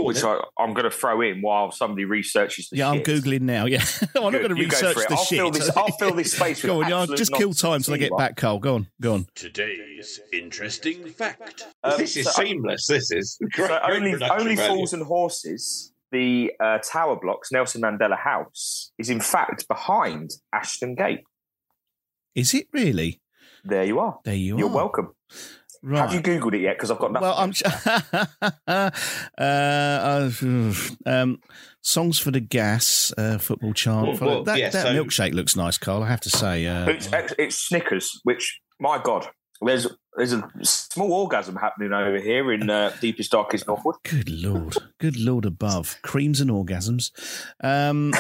which. 0.04 0.22
I, 0.22 0.40
I'm 0.58 0.74
going 0.74 0.84
to 0.84 0.90
throw 0.90 1.20
in 1.22 1.40
while 1.42 1.70
somebody 1.70 2.04
researches 2.04 2.68
the 2.68 2.76
Yeah, 2.78 2.90
I'm 2.90 3.00
googling 3.00 3.42
now. 3.42 3.66
Yeah, 3.66 3.84
I'm 4.14 4.22
not 4.24 4.32
going 4.32 4.54
to 4.54 4.56
you 4.60 4.68
go 4.68 4.76
research 4.76 4.96
the 5.08 5.14
I'll 5.16 5.24
shit. 5.24 5.38
fill 5.38 5.50
this- 5.50 5.76
I'll 5.76 5.92
fill 5.98 6.14
this 6.14 6.32
space 6.32 6.62
with 6.62 6.70
Go 6.70 6.82
on, 6.82 6.88
yeah, 6.90 7.00
absolute 7.02 7.18
just 7.18 7.32
kill 7.32 7.52
time 7.52 7.80
till 7.82 7.94
I 7.94 7.98
get 7.98 8.16
back, 8.16 8.36
Carl. 8.36 8.58
Go 8.58 8.74
on, 8.76 8.88
go 9.00 9.14
on. 9.14 9.26
Today's 9.34 10.20
interesting 10.32 11.06
fact. 11.08 11.66
Um, 11.84 11.94
this 11.98 12.16
is 12.16 12.26
so- 12.32 12.42
seamless. 12.42 12.86
This 12.86 13.10
is 13.10 13.38
great, 13.52 13.68
So 13.68 13.78
only 13.88 14.12
production 14.12 14.40
only 14.40 14.56
value. 14.56 14.76
fools 14.76 14.92
and 14.92 15.02
horses. 15.02 15.92
The 16.12 16.52
uh, 16.60 16.78
Tower 16.78 17.18
Blocks, 17.20 17.50
Nelson 17.50 17.82
Mandela 17.82 18.16
House, 18.16 18.92
is 18.96 19.10
in 19.10 19.20
fact 19.20 19.66
behind 19.66 20.30
Ashton 20.52 20.94
Gate. 20.94 21.20
Is 22.34 22.54
it 22.54 22.68
really? 22.72 23.20
There 23.64 23.84
you 23.84 23.98
are. 23.98 24.18
There 24.24 24.34
you 24.34 24.54
are. 24.54 24.58
You're 24.60 24.68
are. 24.70 24.74
welcome. 24.74 25.12
Right. 25.82 25.98
Have 25.98 26.14
you 26.14 26.20
googled 26.20 26.54
it 26.54 26.60
yet? 26.60 26.76
Because 26.76 26.90
I've 26.90 26.98
got 26.98 27.12
nothing. 27.12 27.28
Well, 27.28 27.36
I'm. 27.36 27.52
uh, 28.66 28.90
uh, 29.38 30.30
um, 31.06 31.38
songs 31.82 32.18
for 32.18 32.30
the 32.30 32.40
gas 32.40 33.12
uh, 33.16 33.38
football 33.38 33.72
chant. 33.72 34.20
Well, 34.20 34.30
well, 34.30 34.44
that 34.44 34.58
yeah, 34.58 34.70
that 34.70 34.82
so- 34.86 34.92
milkshake 35.04 35.32
looks 35.34 35.56
nice, 35.56 35.78
Carl. 35.78 36.02
I 36.02 36.08
have 36.08 36.20
to 36.22 36.30
say. 36.30 36.66
Uh, 36.66 36.88
it's, 36.88 37.08
it's 37.38 37.58
Snickers, 37.58 38.20
which 38.24 38.60
my 38.80 39.00
God, 39.02 39.28
there's 39.60 39.86
there's 40.16 40.32
a 40.32 40.48
small 40.62 41.12
orgasm 41.12 41.56
happening 41.56 41.92
over 41.92 42.18
here 42.18 42.52
in 42.52 42.70
uh, 42.70 42.92
deepest 43.00 43.32
darkest 43.32 43.66
Northwood. 43.66 43.96
Good 44.02 44.30
lord, 44.30 44.76
good 44.98 45.18
lord 45.18 45.44
above 45.44 45.96
creams 46.02 46.40
and 46.40 46.50
orgasms. 46.50 47.10
Um, 47.62 48.12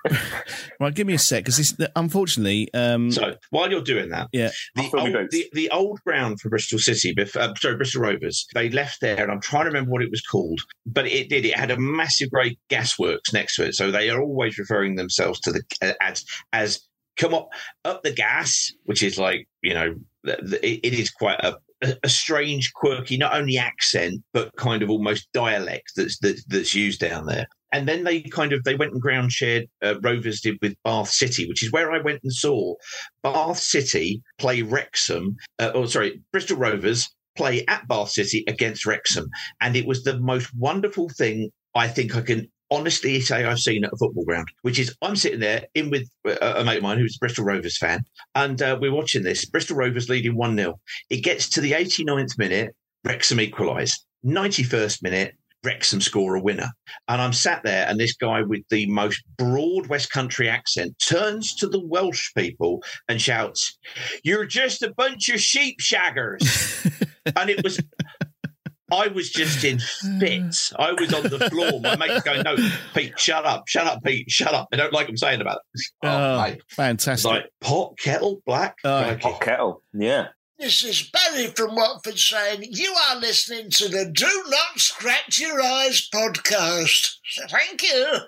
right, 0.80 0.94
give 0.94 1.06
me 1.06 1.14
a 1.14 1.18
sec 1.18 1.44
because 1.44 1.56
this, 1.56 1.74
unfortunately, 1.96 2.72
um, 2.74 3.10
So 3.10 3.36
while 3.50 3.70
you're 3.70 3.82
doing 3.82 4.10
that, 4.10 4.28
yeah, 4.32 4.50
the 4.74 4.82
I'll 4.82 4.90
fill 4.90 5.06
me 5.06 5.16
old, 5.16 5.30
the, 5.30 5.46
the 5.52 5.70
old 5.70 6.00
ground 6.04 6.40
for 6.40 6.50
Bristol 6.50 6.78
City, 6.78 7.14
bef- 7.14 7.36
uh, 7.36 7.54
sorry, 7.56 7.76
Bristol 7.76 8.02
Rovers, 8.02 8.46
they 8.54 8.68
left 8.68 9.00
there, 9.00 9.22
and 9.22 9.32
I'm 9.32 9.40
trying 9.40 9.64
to 9.64 9.68
remember 9.68 9.90
what 9.90 10.02
it 10.02 10.10
was 10.10 10.22
called, 10.22 10.60
but 10.86 11.06
it 11.06 11.28
did. 11.28 11.44
It 11.44 11.56
had 11.56 11.70
a 11.70 11.78
massive 11.78 12.30
great 12.30 12.58
gasworks 12.68 13.32
next 13.32 13.56
to 13.56 13.66
it, 13.66 13.74
so 13.74 13.90
they 13.90 14.10
are 14.10 14.20
always 14.20 14.58
referring 14.58 14.96
themselves 14.96 15.40
to 15.40 15.52
the 15.52 15.62
uh, 15.80 15.92
as 16.00 16.24
as 16.52 16.80
come 17.16 17.34
up 17.34 17.48
up 17.84 18.02
the 18.02 18.12
gas, 18.12 18.72
which 18.84 19.02
is 19.02 19.18
like 19.18 19.48
you 19.62 19.74
know, 19.74 19.94
it 20.24 20.94
is 20.94 21.10
quite 21.10 21.40
a 21.40 21.56
a 22.02 22.08
strange, 22.08 22.72
quirky, 22.74 23.16
not 23.16 23.34
only 23.34 23.58
accent 23.58 24.22
but 24.32 24.54
kind 24.56 24.82
of 24.82 24.90
almost 24.90 25.28
dialect 25.32 25.92
that's 25.96 26.18
that, 26.18 26.40
that's 26.48 26.74
used 26.74 27.00
down 27.00 27.26
there. 27.26 27.46
And 27.72 27.88
then 27.88 28.04
they 28.04 28.20
kind 28.20 28.52
of 28.52 28.64
they 28.64 28.76
went 28.76 28.92
and 28.92 29.00
ground 29.00 29.32
shared. 29.32 29.66
Uh, 29.82 29.98
Rovers 30.00 30.40
did 30.40 30.58
with 30.60 30.76
Bath 30.84 31.08
City, 31.08 31.48
which 31.48 31.62
is 31.62 31.72
where 31.72 31.90
I 31.90 31.98
went 31.98 32.20
and 32.22 32.32
saw 32.32 32.74
Bath 33.22 33.58
City 33.58 34.22
play 34.38 34.62
Wrexham. 34.62 35.36
Uh, 35.58 35.70
oh, 35.74 35.86
sorry, 35.86 36.20
Bristol 36.32 36.58
Rovers 36.58 37.08
play 37.34 37.64
at 37.66 37.88
Bath 37.88 38.10
City 38.10 38.44
against 38.46 38.84
Wrexham, 38.84 39.28
and 39.60 39.74
it 39.74 39.86
was 39.86 40.04
the 40.04 40.18
most 40.20 40.54
wonderful 40.54 41.08
thing 41.08 41.50
I 41.74 41.88
think 41.88 42.14
I 42.14 42.20
can 42.20 42.50
honestly 42.72 43.20
say 43.20 43.44
I've 43.44 43.60
seen 43.60 43.84
at 43.84 43.92
a 43.92 43.96
football 43.96 44.24
ground. 44.24 44.48
Which 44.62 44.78
is 44.78 44.96
I'm 45.02 45.16
sitting 45.16 45.40
there 45.40 45.66
in 45.74 45.90
with 45.90 46.08
uh, 46.26 46.54
a 46.56 46.64
mate 46.64 46.78
of 46.78 46.82
mine 46.82 46.98
who's 46.98 47.16
a 47.16 47.18
Bristol 47.20 47.44
Rovers 47.44 47.78
fan, 47.78 48.04
and 48.34 48.60
uh, 48.60 48.78
we're 48.80 48.94
watching 48.94 49.22
this. 49.22 49.44
Bristol 49.44 49.76
Rovers 49.76 50.08
leading 50.08 50.36
one 50.36 50.56
0 50.56 50.80
It 51.10 51.18
gets 51.18 51.48
to 51.50 51.60
the 51.60 51.72
89th 51.72 52.38
minute, 52.38 52.74
Wrexham 53.04 53.40
equalise. 53.40 54.04
91st 54.24 55.02
minute. 55.02 55.34
Wrexham 55.64 56.00
score 56.00 56.34
a 56.34 56.40
winner. 56.40 56.70
And 57.06 57.22
I'm 57.22 57.32
sat 57.32 57.62
there, 57.62 57.86
and 57.88 57.98
this 57.98 58.16
guy 58.16 58.42
with 58.42 58.62
the 58.68 58.86
most 58.86 59.22
broad 59.36 59.86
West 59.86 60.10
Country 60.10 60.48
accent 60.48 60.98
turns 60.98 61.54
to 61.56 61.68
the 61.68 61.84
Welsh 61.86 62.32
people 62.36 62.82
and 63.08 63.20
shouts, 63.20 63.78
You're 64.24 64.46
just 64.46 64.82
a 64.82 64.92
bunch 64.92 65.28
of 65.28 65.40
sheep 65.40 65.78
shaggers. 65.80 66.42
and 67.36 67.50
it 67.50 67.62
was. 67.62 67.80
I 68.92 69.08
was 69.08 69.30
just 69.30 69.64
in 69.64 69.78
fits. 70.20 70.72
I 70.78 70.92
was 70.92 71.12
on 71.14 71.22
the 71.24 71.48
floor. 71.50 71.80
My 71.80 71.96
mate's 71.96 72.22
going, 72.22 72.42
"No, 72.42 72.56
Pete, 72.94 73.18
shut 73.18 73.44
up, 73.46 73.66
shut 73.66 73.86
up, 73.86 74.04
Pete, 74.04 74.30
shut 74.30 74.52
up." 74.54 74.68
I 74.72 74.76
don't 74.76 74.92
like 74.92 75.08
him 75.08 75.16
saying 75.16 75.40
about 75.40 75.60
it. 75.74 75.82
Oh, 76.04 76.08
Oh, 76.08 76.42
mate. 76.42 76.60
Fantastic. 76.68 77.30
like 77.30 77.50
pot, 77.60 77.98
kettle, 77.98 78.42
black. 78.46 78.76
Oh, 78.84 79.02
Crikey. 79.02 79.22
Hot 79.22 79.40
kettle, 79.40 79.82
yeah. 79.94 80.26
This 80.58 80.84
is 80.84 81.10
Barry 81.10 81.48
from 81.48 81.74
Watford 81.74 82.18
saying 82.18 82.62
you 82.70 82.94
are 83.08 83.16
listening 83.16 83.68
to 83.70 83.88
the 83.88 84.04
Do 84.14 84.44
Not 84.48 84.78
Scratch 84.78 85.40
Your 85.40 85.60
Eyes 85.60 86.08
podcast. 86.14 87.16
So 87.30 87.42
thank 87.48 87.82
you. 87.82 88.18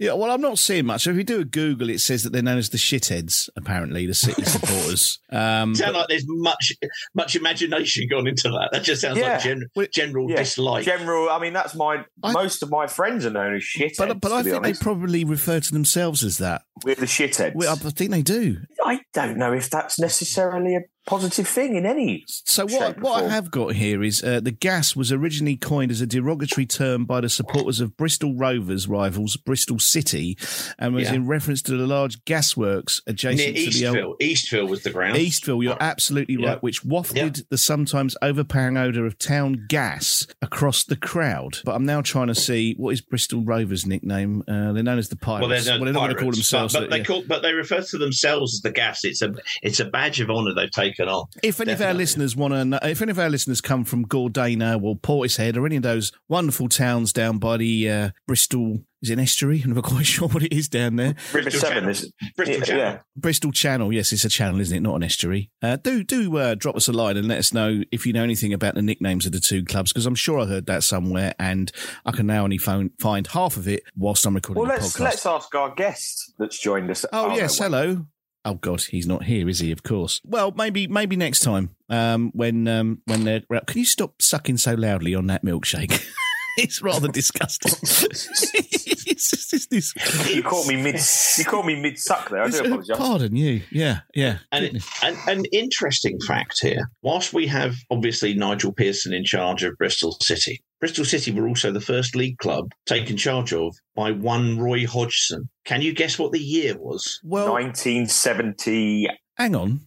Yeah, 0.00 0.14
well, 0.14 0.32
I'm 0.32 0.40
not 0.40 0.58
seeing 0.58 0.86
much. 0.86 1.02
So 1.04 1.10
if 1.10 1.16
you 1.16 1.22
do 1.22 1.40
a 1.40 1.44
Google, 1.44 1.88
it 1.88 2.00
says 2.00 2.24
that 2.24 2.32
they're 2.32 2.42
known 2.42 2.58
as 2.58 2.70
the 2.70 2.78
shitheads. 2.78 3.48
Apparently, 3.56 4.06
the 4.06 4.14
city 4.14 4.42
supporters. 4.44 5.20
Um, 5.30 5.74
sound 5.76 5.94
like 5.94 6.08
there's 6.08 6.24
much 6.26 6.72
much 7.14 7.36
imagination 7.36 8.08
gone 8.10 8.26
into 8.26 8.48
that. 8.48 8.70
That 8.72 8.82
just 8.82 9.02
sounds 9.02 9.18
Yeah. 9.18 9.34
like 9.34 9.42
gen- 9.42 9.68
general 9.92 10.28
Yeah. 10.28 10.36
dislike. 10.38 10.84
General, 10.84 11.30
I 11.30 11.38
mean, 11.38 11.52
that's 11.52 11.76
my. 11.76 12.04
I- 12.24 12.32
most 12.32 12.62
of 12.64 12.70
my 12.70 12.88
friends 12.88 13.24
are 13.24 13.30
known 13.30 13.54
as 13.54 13.62
shitheads. 13.62 13.96
but 13.98 14.20
but 14.20 14.32
I 14.32 14.42
think 14.42 14.56
honest. 14.56 14.80
they 14.80 14.84
probably 14.84 15.24
refer 15.24 15.60
to 15.60 15.72
themselves 15.72 16.24
as 16.24 16.38
that. 16.38 16.62
We're 16.84 16.96
the 16.96 17.06
shitheads. 17.06 17.54
Well, 17.54 17.72
I 17.72 17.76
think 17.90 18.10
they 18.10 18.22
do. 18.22 18.58
I 18.84 19.00
don't 19.12 19.38
know 19.38 19.52
if 19.52 19.70
that's 19.70 19.98
necessarily 20.00 20.74
a 20.74 20.80
positive 21.06 21.46
thing 21.46 21.76
in 21.76 21.86
any. 21.86 22.24
So 22.26 22.66
what 22.66 23.00
what 23.00 23.24
I 23.24 23.28
have 23.28 23.50
got 23.50 23.74
here 23.74 24.02
is 24.02 24.22
uh, 24.22 24.40
the 24.40 24.50
gas 24.50 24.96
was 24.96 25.12
originally 25.12 25.56
coined 25.56 25.90
as 25.90 26.00
a 26.00 26.06
derogatory 26.06 26.66
term 26.66 27.04
by 27.04 27.20
the 27.20 27.28
supporters 27.28 27.80
of 27.80 27.96
Bristol 27.96 28.34
Rovers 28.34 28.88
rivals 28.88 29.36
Bristol 29.36 29.78
City, 29.78 30.36
and 30.78 30.94
was 30.94 31.04
Yeah. 31.08 31.14
in 31.14 31.26
reference 31.26 31.62
to 31.62 31.76
the 31.76 31.86
large 31.86 32.24
gasworks 32.24 33.00
Near 33.06 33.12
adjacent 33.12 33.56
to 33.56 33.70
the 33.70 33.86
old. 33.86 33.96
Eastville. 33.96 34.20
Eastville 34.20 34.68
was 34.68 34.82
the 34.82 34.90
ground. 34.90 35.16
Eastville, 35.16 35.62
you're 35.62 35.76
absolutely 35.80 36.36
Yeah. 36.40 36.50
right, 36.50 36.62
which 36.62 36.84
wafted 36.84 37.46
the 37.50 37.58
sometimes 37.58 38.16
overpowering 38.22 38.76
odour 38.76 39.06
of 39.06 39.18
town 39.18 39.66
gas 39.68 40.26
across 40.42 40.84
the 40.84 40.96
crowd. 40.96 41.58
But 41.64 41.74
I'm 41.74 41.84
now 41.86 42.00
trying 42.02 42.28
to 42.28 42.34
see 42.34 42.74
what 42.76 42.90
is 42.90 43.00
Bristol 43.00 43.42
Rovers' 43.44 43.86
nickname. 43.86 44.42
Uh, 44.48 44.72
they're 44.72 44.82
known 44.82 44.98
as 44.98 45.08
the 45.08 45.16
Pirates. 45.16 45.40
Well, 45.40 45.48
they're, 45.48 45.74
Well, 45.74 45.84
they're 45.84 45.92
not 45.92 46.00
going 46.06 46.16
to 46.16 46.22
call 46.22 46.30
themselves 46.32 46.74
but, 46.74 46.80
that, 46.80 46.90
they 46.90 46.98
yeah. 46.98 47.04
call, 47.04 47.24
but 47.26 47.42
they 47.42 47.52
refer 47.52 47.82
to 47.82 47.98
themselves 47.98 48.54
as 48.54 48.60
the 48.60 48.70
gas. 48.70 49.04
It's 49.04 49.22
a 49.22 49.34
it's 49.62 49.80
a 49.80 49.84
badge 49.84 50.20
of 50.20 50.30
honour 50.30 50.54
they've 50.54 50.70
taken 50.70 50.93
on. 51.00 51.26
If 51.42 51.60
any 51.60 51.72
of 51.72 51.80
our 51.80 51.94
listeners 51.94 52.34
want 52.36 52.54
to, 52.54 52.64
know, 52.64 52.78
if 52.82 53.00
any 53.02 53.10
of 53.10 53.18
our 53.18 53.28
listeners 53.30 53.60
come 53.60 53.84
from 53.84 54.06
Gordano 54.06 54.82
or 54.82 54.96
Portishead 54.96 55.56
or 55.56 55.66
any 55.66 55.76
of 55.76 55.82
those 55.82 56.12
wonderful 56.28 56.68
towns 56.68 57.12
down 57.12 57.38
by 57.38 57.56
the 57.56 57.90
uh, 57.90 58.10
Bristol, 58.26 58.80
Is 59.02 59.10
it 59.10 59.14
an 59.14 59.20
estuary? 59.20 59.60
I'm 59.62 59.72
not 59.74 59.84
quite 59.84 60.06
sure 60.14 60.28
what 60.28 60.42
it 60.42 60.52
is 60.52 60.68
down 60.68 60.96
there. 60.96 61.14
Bristol 61.32 61.52
Severn 61.60 61.74
Channel. 61.76 61.90
is 61.90 62.12
Bristol 62.36 62.56
yeah, 62.58 62.64
Channel. 62.64 62.82
yeah. 62.82 62.98
Bristol 63.16 63.52
Channel. 63.52 63.92
Yes, 63.92 64.12
it's 64.12 64.24
a 64.24 64.28
channel, 64.28 64.60
isn't 64.60 64.76
it? 64.76 64.80
Not 64.80 64.96
an 64.96 65.02
estuary. 65.02 65.50
Uh, 65.62 65.76
do 65.76 66.02
do 66.02 66.36
uh, 66.38 66.54
drop 66.54 66.76
us 66.76 66.88
a 66.88 66.92
line 66.92 67.16
and 67.16 67.28
let 67.28 67.38
us 67.38 67.52
know 67.52 67.82
if 67.92 68.06
you 68.06 68.12
know 68.12 68.22
anything 68.22 68.52
about 68.52 68.74
the 68.74 68.82
nicknames 68.82 69.26
of 69.26 69.32
the 69.32 69.40
two 69.40 69.64
clubs 69.64 69.92
because 69.92 70.06
I'm 70.06 70.14
sure 70.14 70.40
I 70.40 70.46
heard 70.46 70.66
that 70.66 70.82
somewhere 70.84 71.34
and 71.38 71.70
I 72.06 72.12
can 72.12 72.26
now 72.26 72.44
only 72.44 72.58
phone, 72.58 72.90
find 72.98 73.26
half 73.26 73.56
of 73.56 73.68
it 73.68 73.82
whilst 73.96 74.24
I'm 74.26 74.34
recording 74.34 74.62
Well, 74.62 74.76
the 74.76 74.82
let's 74.82 74.96
podcast. 74.96 75.00
let's 75.00 75.26
ask 75.26 75.54
our 75.54 75.74
guest 75.74 76.32
that's 76.38 76.58
joined 76.58 76.90
us. 76.90 77.04
Oh 77.12 77.34
yes, 77.36 77.58
hello. 77.58 78.06
Oh 78.44 78.54
God, 78.54 78.82
he's 78.82 79.06
not 79.06 79.24
here, 79.24 79.48
is 79.48 79.60
he? 79.60 79.72
Of 79.72 79.82
course. 79.82 80.20
Well, 80.24 80.52
maybe 80.52 80.86
maybe 80.86 81.16
next 81.16 81.40
time 81.40 81.74
um, 81.88 82.30
when 82.34 82.68
um, 82.68 83.00
when 83.06 83.24
they're. 83.24 83.40
Can 83.66 83.78
you 83.78 83.86
stop 83.86 84.20
sucking 84.20 84.58
so 84.58 84.74
loudly 84.74 85.14
on 85.14 85.26
that 85.28 85.44
milkshake? 85.44 86.04
it's 86.56 86.82
rather 86.82 87.08
disgusting. 87.08 87.72
it's 87.82 89.30
just, 89.30 89.52
it's 89.52 89.66
this- 89.66 89.94
You 90.34 90.42
caught 90.42 90.66
me 90.66 90.76
mid. 90.82 90.96
You 91.38 91.44
caught 91.44 91.66
me 91.66 91.80
mid 91.80 91.98
suck 91.98 92.30
there. 92.30 92.42
I 92.42 92.48
do 92.50 92.64
apologise. 92.64 92.96
Pardon 92.96 93.36
you. 93.36 93.62
Yeah, 93.70 94.00
yeah. 94.14 94.38
And 94.52 94.82
an, 95.02 95.16
an 95.26 95.44
interesting 95.52 96.18
fact 96.26 96.58
here: 96.60 96.88
whilst 97.02 97.32
we 97.32 97.46
have 97.48 97.74
obviously 97.90 98.34
Nigel 98.34 98.72
Pearson 98.72 99.12
in 99.12 99.24
charge 99.24 99.62
of 99.62 99.76
Bristol 99.78 100.16
City, 100.22 100.62
Bristol 100.80 101.04
City 101.04 101.32
were 101.32 101.48
also 101.48 101.72
the 101.72 101.80
first 101.80 102.14
league 102.16 102.38
club 102.38 102.70
taken 102.86 103.16
charge 103.16 103.52
of 103.52 103.74
by 103.94 104.10
one 104.12 104.58
Roy 104.58 104.86
Hodgson. 104.86 105.48
Can 105.64 105.82
you 105.82 105.92
guess 105.94 106.18
what 106.18 106.32
the 106.32 106.40
year 106.40 106.76
was? 106.78 107.20
Well, 107.24 107.52
1972. 107.52 109.06
hang 109.36 109.54
on, 109.54 109.80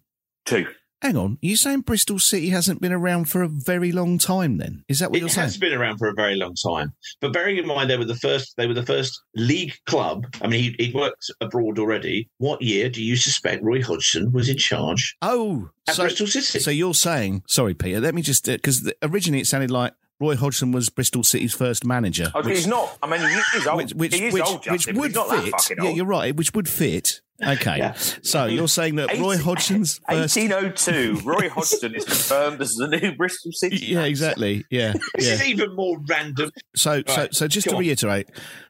hang 1.07 1.17
on. 1.17 1.31
Are 1.33 1.37
you 1.45 1.55
saying 1.55 1.81
Bristol 1.81 2.19
City 2.19 2.49
hasn't 2.49 2.81
been 2.81 2.91
around 2.91 3.25
for 3.29 3.41
a 3.41 3.47
very 3.47 3.91
long 3.91 4.17
time? 4.17 4.57
Then 4.57 4.83
is 4.87 4.99
that 4.99 5.09
what 5.09 5.17
It 5.17 5.19
you're 5.21 5.29
saying? 5.29 5.45
It 5.45 5.47
has 5.51 5.57
been 5.57 5.73
around 5.73 5.97
for 5.97 6.07
a 6.09 6.13
very 6.13 6.35
long 6.35 6.53
time, 6.55 6.93
but 7.21 7.31
bearing 7.33 7.57
in 7.57 7.65
mind 7.65 7.89
they 7.89 7.97
were 7.97 8.05
the 8.05 8.15
first, 8.15 8.55
they 8.57 8.67
were 8.67 8.73
the 8.73 8.85
first 8.85 9.21
league 9.35 9.73
club. 9.85 10.25
I 10.41 10.47
mean, 10.47 10.75
he, 10.77 10.85
he'd 10.85 10.93
worked 10.93 11.31
abroad 11.41 11.79
already. 11.79 12.29
What 12.37 12.61
year 12.61 12.89
do 12.89 13.01
you 13.01 13.15
suspect 13.15 13.63
Roy 13.63 13.81
Hodgson 13.81 14.31
was 14.31 14.49
in 14.49 14.57
charge 14.57 15.15
Oh, 15.21 15.69
at 15.87 15.95
so, 15.95 16.03
Bristol 16.03 16.27
City? 16.27 16.59
so 16.59 16.71
you're 16.71 16.93
saying? 16.93 17.43
Sorry, 17.47 17.73
Peter. 17.73 17.99
Let 17.99 18.13
me 18.15 18.21
just 18.21 18.47
uh, 18.49 18.53
because 18.53 18.91
originally 19.01 19.41
it 19.41 19.47
sounded 19.47 19.71
like 19.71 19.93
Roy 20.19 20.35
Hodgson 20.35 20.71
was 20.71 20.89
Bristol 20.89 21.23
City's 21.23 21.53
first 21.53 21.85
manager. 21.85 22.31
Oh, 22.33 22.41
he's 22.41 22.65
not. 22.67 22.97
I 23.03 23.07
mean, 23.09 23.19
he 23.21 23.57
is 23.57 23.67
old. 23.67 23.77
which 23.77 23.93
which 23.93 24.15
he 24.15 24.25
is 24.25 24.33
which, 24.33 24.43
old, 24.43 24.55
which 24.65 24.65
Justin, 24.65 24.95
but 24.95 24.99
would 25.01 25.07
he's 25.09 25.15
not 25.15 25.29
that 25.29 25.61
fit. 25.61 25.77
Yeah, 25.83 25.89
you're 25.91 26.05
right. 26.05 26.35
Which 26.35 26.53
would 26.55 26.67
fit. 26.67 27.21
Okay, 27.45 27.77
Yeah. 27.77 27.93
so 27.93 28.45
you're 28.45 28.67
saying 28.67 28.95
that 28.95 29.15
Roy 29.19 29.37
Hodgson's 29.37 29.99
first. 30.09 30.35
1802. 30.37 31.21
Roy 31.23 31.49
Hodgson 31.49 31.93
is 31.93 32.03
confirmed 32.05 32.59
as 32.61 32.73
the 32.73 32.87
new 32.87 33.15
Bristol 33.15 33.51
City. 33.51 33.77
Yeah, 33.77 34.05
exactly. 34.05 34.65
Yeah, 34.71 34.93
this 35.15 35.27
yeah. 35.27 35.33
is 35.33 35.45
even 35.45 35.75
more 35.75 35.99
random. 36.09 36.49
So, 36.75 37.03
so, 37.05 37.15
Right, 37.15 37.35
so, 37.35 37.47
just 37.47 37.67
go 37.67 37.71
to 37.73 37.77
on. 37.77 37.81
reiterate, 37.81 38.29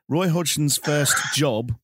Roy 0.10 0.28
Hodgson's 0.28 0.78
first 0.78 1.16
job 1.34 1.78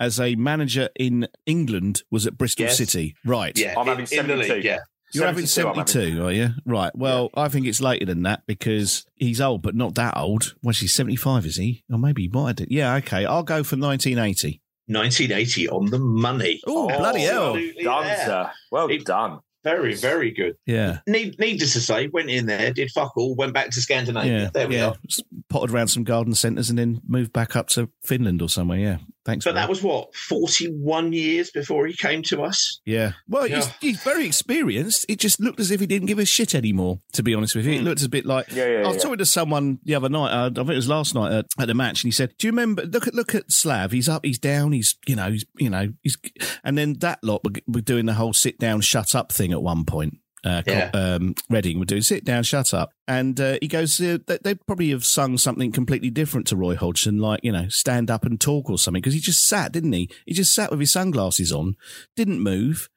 as 0.00 0.18
a 0.18 0.34
manager 0.34 0.88
in 0.98 1.28
England 1.44 2.04
was 2.10 2.26
at 2.26 2.38
Bristol 2.38 2.64
Yes. 2.64 2.78
City. 2.78 3.14
Right. 3.22 3.58
Yeah, 3.58 3.78
I'm 3.78 3.86
having 3.86 4.06
in, 4.10 4.18
in 4.20 4.38
the 4.38 4.44
72. 4.44 4.54
league. 4.54 4.64
Yeah, 4.64 4.78
You're 5.12 5.26
having 5.26 5.46
72, 5.46 5.80
I'm 5.80 5.86
72, 5.86 6.24
are 6.24 6.32
you? 6.32 6.48
Right. 6.64 6.92
Well, 6.94 7.30
I 7.34 7.48
think 7.48 7.66
it's 7.66 7.80
later 7.80 8.06
than 8.06 8.22
that 8.22 8.46
because 8.46 9.04
he's 9.16 9.40
old, 9.40 9.62
but 9.62 9.74
not 9.74 9.94
that 9.96 10.16
old. 10.16 10.54
Well, 10.62 10.72
he's 10.74 10.94
75, 10.94 11.46
is 11.46 11.56
he? 11.56 11.82
Or 11.90 11.98
maybe 11.98 12.22
he 12.22 12.28
might 12.28 12.58
have. 12.58 12.70
Yeah, 12.70 12.94
okay. 12.96 13.24
I'll 13.24 13.42
go 13.42 13.62
for 13.64 13.76
1980. 13.76 14.60
1980 14.86 15.68
on 15.68 15.86
the 15.90 15.98
money. 15.98 16.60
Oh, 16.66 16.88
bloody 16.88 17.20
hell. 17.22 17.54
absolutely 17.54 17.84
Done, 17.84 18.04
there. 18.04 18.26
sir. 18.26 18.50
Well 18.70 18.88
It- 18.88 19.04
done. 19.04 19.40
Very, 19.62 19.94
very 19.94 20.30
good. 20.30 20.56
Yeah. 20.64 21.00
Need, 21.06 21.38
needless 21.38 21.74
to 21.74 21.80
say, 21.80 22.06
went 22.08 22.30
in 22.30 22.46
there, 22.46 22.72
did 22.72 22.90
fuck 22.92 23.14
all, 23.18 23.34
went 23.34 23.52
back 23.52 23.68
to 23.72 23.82
Scandinavia. 23.82 24.44
Yeah. 24.44 24.50
there 24.54 24.66
we 24.68 24.76
yeah. 24.76 24.86
are. 24.86 24.94
Just 25.06 25.24
Potted 25.50 25.74
around 25.74 25.88
some 25.88 26.02
garden 26.02 26.32
centres 26.32 26.70
and 26.70 26.78
then 26.78 27.02
moved 27.06 27.34
back 27.34 27.56
up 27.56 27.68
to 27.70 27.90
Finland 28.02 28.40
or 28.40 28.48
somewhere. 28.48 28.78
Yeah. 28.78 28.96
Thanks. 29.24 29.44
But 29.44 29.50
for 29.50 29.54
that 29.54 29.68
was 29.68 29.82
what, 29.82 30.14
41 30.14 31.12
years 31.12 31.50
before 31.50 31.86
he 31.86 31.94
came 31.94 32.22
to 32.24 32.42
us? 32.42 32.80
Yeah. 32.86 33.12
Well, 33.28 33.46
Yeah. 33.46 33.56
He's, 33.56 33.68
he's 33.80 34.02
very 34.02 34.24
experienced. 34.26 35.04
It 35.08 35.18
just 35.18 35.40
looked 35.40 35.60
as 35.60 35.70
if 35.70 35.80
he 35.80 35.86
didn't 35.86 36.06
give 36.06 36.18
a 36.18 36.24
shit 36.24 36.54
anymore, 36.54 37.00
to 37.12 37.22
be 37.22 37.34
honest 37.34 37.54
with 37.54 37.66
you. 37.66 37.74
It 37.74 37.82
looked 37.82 38.02
a 38.02 38.08
bit 38.08 38.24
like. 38.24 38.48
Hmm. 38.50 38.56
Yeah, 38.56 38.66
yeah, 38.66 38.78
I 38.78 38.86
was 38.88 38.96
yeah. 38.96 39.02
talking 39.02 39.18
to 39.18 39.26
someone 39.26 39.78
the 39.84 39.94
other 39.94 40.08
night, 40.08 40.32
uh, 40.32 40.50
I 40.50 40.54
think 40.54 40.70
it 40.70 40.76
was 40.76 40.88
last 40.88 41.14
night 41.14 41.32
at, 41.32 41.46
at 41.58 41.68
the 41.68 41.74
match, 41.74 42.02
and 42.02 42.08
he 42.08 42.12
said, 42.12 42.34
Do 42.38 42.46
you 42.46 42.52
remember? 42.52 42.84
Look 42.84 43.06
at 43.06 43.14
look 43.14 43.34
at 43.34 43.50
Slav. 43.52 43.92
He's 43.92 44.08
up, 44.08 44.24
he's 44.24 44.38
down, 44.38 44.72
he's, 44.72 44.96
you 45.06 45.16
know, 45.16 45.30
he's, 45.30 45.44
you 45.58 45.70
know, 45.70 45.92
he's. 46.02 46.16
And 46.64 46.78
then 46.78 46.94
that 47.00 47.18
lot 47.22 47.42
were, 47.44 47.52
were 47.66 47.80
doing 47.80 48.06
the 48.06 48.14
whole 48.14 48.32
sit 48.32 48.58
down, 48.58 48.80
shut 48.80 49.14
up 49.14 49.32
thing 49.32 49.52
at 49.52 49.62
one 49.62 49.84
point. 49.84 50.18
Uh, 50.44 50.62
Yeah. 50.66 50.90
um, 50.94 51.34
Reading 51.48 51.78
were 51.78 51.84
doing 51.84 52.02
sit 52.02 52.24
down, 52.24 52.42
shut 52.42 52.72
up, 52.72 52.92
and 53.06 53.38
uh, 53.40 53.58
he 53.60 53.68
goes. 53.68 54.00
Uh, 54.00 54.18
they, 54.26 54.38
they'd 54.42 54.66
probably 54.66 54.90
have 54.90 55.04
sung 55.04 55.36
something 55.36 55.70
completely 55.72 56.10
different 56.10 56.46
to 56.48 56.56
Roy 56.56 56.76
Hodgson, 56.76 57.18
like 57.18 57.40
you 57.42 57.52
know, 57.52 57.68
stand 57.68 58.10
up 58.10 58.24
and 58.24 58.40
talk 58.40 58.70
or 58.70 58.78
something, 58.78 59.00
because 59.02 59.14
he 59.14 59.20
just 59.20 59.46
sat, 59.46 59.72
didn't 59.72 59.92
he? 59.92 60.08
He 60.24 60.32
just 60.32 60.54
sat 60.54 60.70
with 60.70 60.80
his 60.80 60.92
sunglasses 60.92 61.52
on, 61.52 61.76
didn't 62.16 62.40
move, 62.40 62.88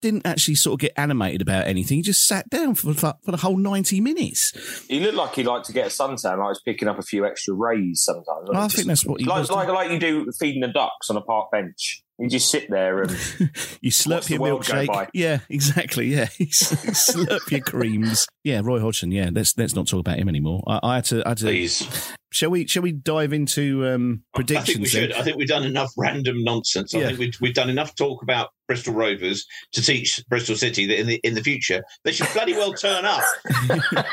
didn't 0.00 0.26
actually 0.26 0.54
sort 0.56 0.74
of 0.74 0.80
get 0.80 0.92
animated 0.96 1.42
about 1.42 1.66
anything. 1.66 1.96
He 1.96 2.02
just 2.02 2.26
sat 2.26 2.48
down 2.50 2.74
for 2.76 2.94
for, 2.94 3.14
for 3.22 3.30
the 3.32 3.38
whole 3.38 3.56
ninety 3.56 4.00
minutes. 4.00 4.84
He 4.88 5.00
looked 5.00 5.14
like 5.16 5.34
he 5.34 5.42
liked 5.42 5.66
to 5.66 5.72
get 5.72 5.86
a 5.86 5.90
suntan, 5.90 6.38
like 6.38 6.46
he 6.46 6.48
was 6.48 6.62
picking 6.64 6.88
up 6.88 6.98
a 6.98 7.02
few 7.02 7.26
extra 7.26 7.54
rays 7.54 8.02
sometimes. 8.04 8.48
I 8.54 8.68
think 8.68 8.86
that's 8.86 9.04
what 9.04 9.20
he 9.20 9.26
like, 9.26 9.40
was. 9.40 9.50
like 9.50 9.68
like 9.68 9.90
you 9.90 9.98
do 9.98 10.30
feeding 10.38 10.60
the 10.60 10.68
ducks 10.68 11.10
on 11.10 11.16
a 11.16 11.20
park 11.20 11.50
bench. 11.50 12.04
You 12.18 12.28
just 12.28 12.50
sit 12.50 12.68
there 12.70 13.00
and 13.00 13.10
you 13.80 13.90
slurp 13.90 14.28
your 14.30 14.38
milkshake. 14.40 15.08
Yeah, 15.14 15.40
exactly. 15.48 16.06
Yeah, 16.06 16.28
You 16.38 16.46
slurp 16.46 17.50
your 17.50 17.60
creams. 17.60 18.26
Yeah, 18.44 18.60
Roy 18.62 18.80
Hodgson. 18.80 19.10
Yeah, 19.10 19.30
let's 19.32 19.56
let's 19.56 19.74
not 19.74 19.88
talk 19.88 20.00
about 20.00 20.18
him 20.18 20.28
anymore. 20.28 20.62
I, 20.66 20.80
I 20.82 20.94
had 20.96 21.04
to. 21.06 21.24
I 21.26 21.30
had 21.30 21.38
to 21.38 21.44
Please. 21.46 22.12
Shall 22.30 22.50
we? 22.50 22.66
Shall 22.66 22.82
we 22.82 22.92
dive 22.92 23.32
into 23.32 23.86
um, 23.86 24.22
I 24.34 24.38
think 24.38 24.48
predictions? 24.48 24.78
we 24.78 24.86
should. 24.88 25.10
then? 25.10 25.20
I 25.20 25.22
think 25.22 25.36
we've 25.36 25.48
done 25.48 25.64
enough 25.64 25.90
random 25.98 26.42
nonsense. 26.44 26.94
I 26.94 26.98
Yeah. 27.00 27.06
think 27.08 27.18
we've, 27.18 27.34
we've 27.40 27.54
done 27.54 27.68
enough 27.70 27.94
talk 27.94 28.22
about 28.22 28.50
Bristol 28.68 28.94
Rovers 28.94 29.44
to 29.72 29.82
teach 29.82 30.22
Bristol 30.28 30.56
City 30.56 30.86
that 30.86 30.98
in 31.00 31.06
the 31.06 31.20
in 31.24 31.34
the 31.34 31.42
future 31.42 31.82
they 32.04 32.12
should 32.12 32.28
bloody 32.32 32.52
well 32.54 32.72
turn 32.72 33.04
up. 33.04 33.22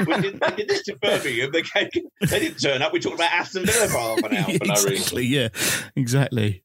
we, 0.08 0.22
did, 0.22 0.34
we 0.42 0.56
did 0.58 0.68
this 0.68 0.84
to 0.84 0.98
Birmingham. 0.98 1.52
They, 1.52 1.62
came, 1.62 1.88
they 2.22 2.40
didn't 2.40 2.60
turn 2.60 2.82
up. 2.82 2.92
We 2.92 3.00
talked 3.00 3.16
about 3.16 3.32
Aston 3.32 3.66
Villa 3.66 3.88
for 3.88 3.98
half 3.98 4.18
an 4.24 4.36
hour 4.36 4.44
for 4.58 4.66
no 4.66 4.74
reason. 4.74 4.92
exactly. 4.92 5.26
Yeah, 5.26 5.48
exactly. 5.96 6.64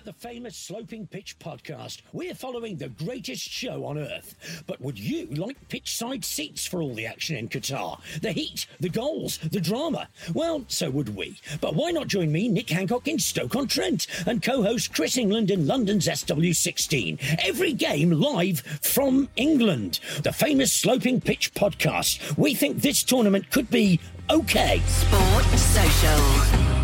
At 0.00 0.06
the 0.06 0.12
famous 0.14 0.56
Sloping 0.56 1.06
Pitch 1.06 1.38
podcast, 1.38 2.00
we're 2.14 2.34
following 2.34 2.78
the 2.78 2.88
greatest 2.88 3.42
show 3.42 3.84
on 3.84 3.98
earth. 3.98 4.62
But 4.66 4.80
would 4.80 4.98
you 4.98 5.26
like 5.26 5.68
pitch 5.68 5.94
side 5.94 6.24
seats 6.24 6.66
for 6.66 6.80
all 6.80 6.94
the 6.94 7.04
action 7.04 7.36
in 7.36 7.50
Qatar? 7.50 8.00
The 8.22 8.32
heat, 8.32 8.66
the 8.80 8.88
goals, 8.88 9.36
the 9.38 9.60
drama? 9.60 10.08
Well, 10.32 10.64
so 10.68 10.88
would 10.88 11.14
we. 11.14 11.38
But 11.60 11.74
why 11.74 11.90
not 11.90 12.06
join 12.06 12.32
me, 12.32 12.48
Nick 12.48 12.70
Hancock, 12.70 13.08
in 13.08 13.18
Stoke-on-Trent 13.18 14.06
and 14.26 14.42
co-host 14.42 14.94
Chris 14.94 15.18
England 15.18 15.50
in 15.50 15.66
London's 15.66 16.06
SW16? 16.06 17.18
Every 17.44 17.74
game 17.74 18.10
live 18.10 18.60
from 18.80 19.28
England. 19.36 20.00
The 20.22 20.32
famous 20.32 20.72
Sloping 20.72 21.20
Pitch 21.20 21.52
podcast. 21.52 22.38
We 22.38 22.54
think 22.54 22.78
this 22.78 23.04
tournament 23.04 23.50
could 23.50 23.68
be 23.70 24.00
okay. 24.30 24.80
Sport 24.86 25.44
Social. 25.58 26.79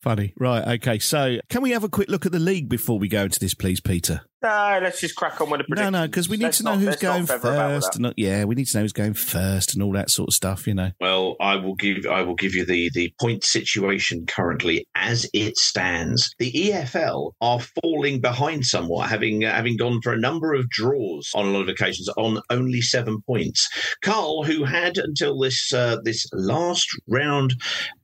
Funny. 0.00 0.32
Right. 0.38 0.76
Okay. 0.76 0.98
So, 0.98 1.38
can 1.48 1.62
we 1.62 1.70
have 1.70 1.84
a 1.84 1.88
quick 1.88 2.08
look 2.08 2.24
at 2.24 2.32
the 2.32 2.38
league 2.38 2.68
before 2.68 2.98
we 2.98 3.08
go 3.08 3.24
into 3.24 3.40
this, 3.40 3.54
please, 3.54 3.80
Peter? 3.80 4.22
No, 4.42 4.78
let's 4.82 5.00
just 5.00 5.16
crack 5.16 5.40
on 5.40 5.50
with 5.50 5.58
the 5.60 5.64
No, 5.64 5.66
predictions. 5.68 5.92
no, 5.92 6.06
because 6.06 6.28
we 6.28 6.36
need 6.36 6.44
Let's 6.44 6.58
to 6.58 6.64
know 6.64 6.70
not- 6.74 6.80
who's 6.80 6.96
going 6.96 7.26
feather 7.26 7.48
about 7.52 7.72
with 7.74 7.82
first. 7.84 7.94
And, 7.96 8.02
not- 8.02 8.14
yeah, 8.16 8.44
we 8.44 8.54
need 8.54 8.66
to 8.66 8.76
know 8.76 8.82
who's 8.82 8.92
going 8.92 9.14
first 9.14 9.74
and 9.74 9.82
all 9.82 9.92
that 9.92 10.10
sort 10.10 10.28
of 10.28 10.34
stuff. 10.34 10.66
You 10.66 10.74
know. 10.74 10.90
Well, 11.00 11.36
I 11.40 11.56
will 11.56 11.74
give 11.74 12.06
I 12.06 12.22
will 12.22 12.34
give 12.34 12.54
you 12.54 12.64
the 12.64 12.90
the 12.94 13.12
point 13.20 13.44
situation 13.44 14.26
currently 14.26 14.86
as 14.94 15.28
it 15.32 15.56
stands. 15.56 16.34
The 16.38 16.52
EFL 16.52 17.32
are 17.40 17.60
falling 17.82 18.20
behind 18.20 18.64
somewhat, 18.64 19.08
having 19.08 19.44
uh, 19.44 19.52
having 19.52 19.76
gone 19.76 20.00
for 20.02 20.12
a 20.12 20.18
number 20.18 20.54
of 20.54 20.68
draws 20.70 21.30
on 21.34 21.46
a 21.46 21.50
lot 21.50 21.62
of 21.62 21.68
occasions 21.68 22.08
on 22.16 22.40
only 22.50 22.80
seven 22.80 23.20
points. 23.26 23.68
Carl, 24.02 24.44
who 24.44 24.64
had 24.64 24.98
until 24.98 25.38
this 25.38 25.72
uh, 25.72 25.96
this 26.04 26.26
last 26.32 26.86
round 27.08 27.54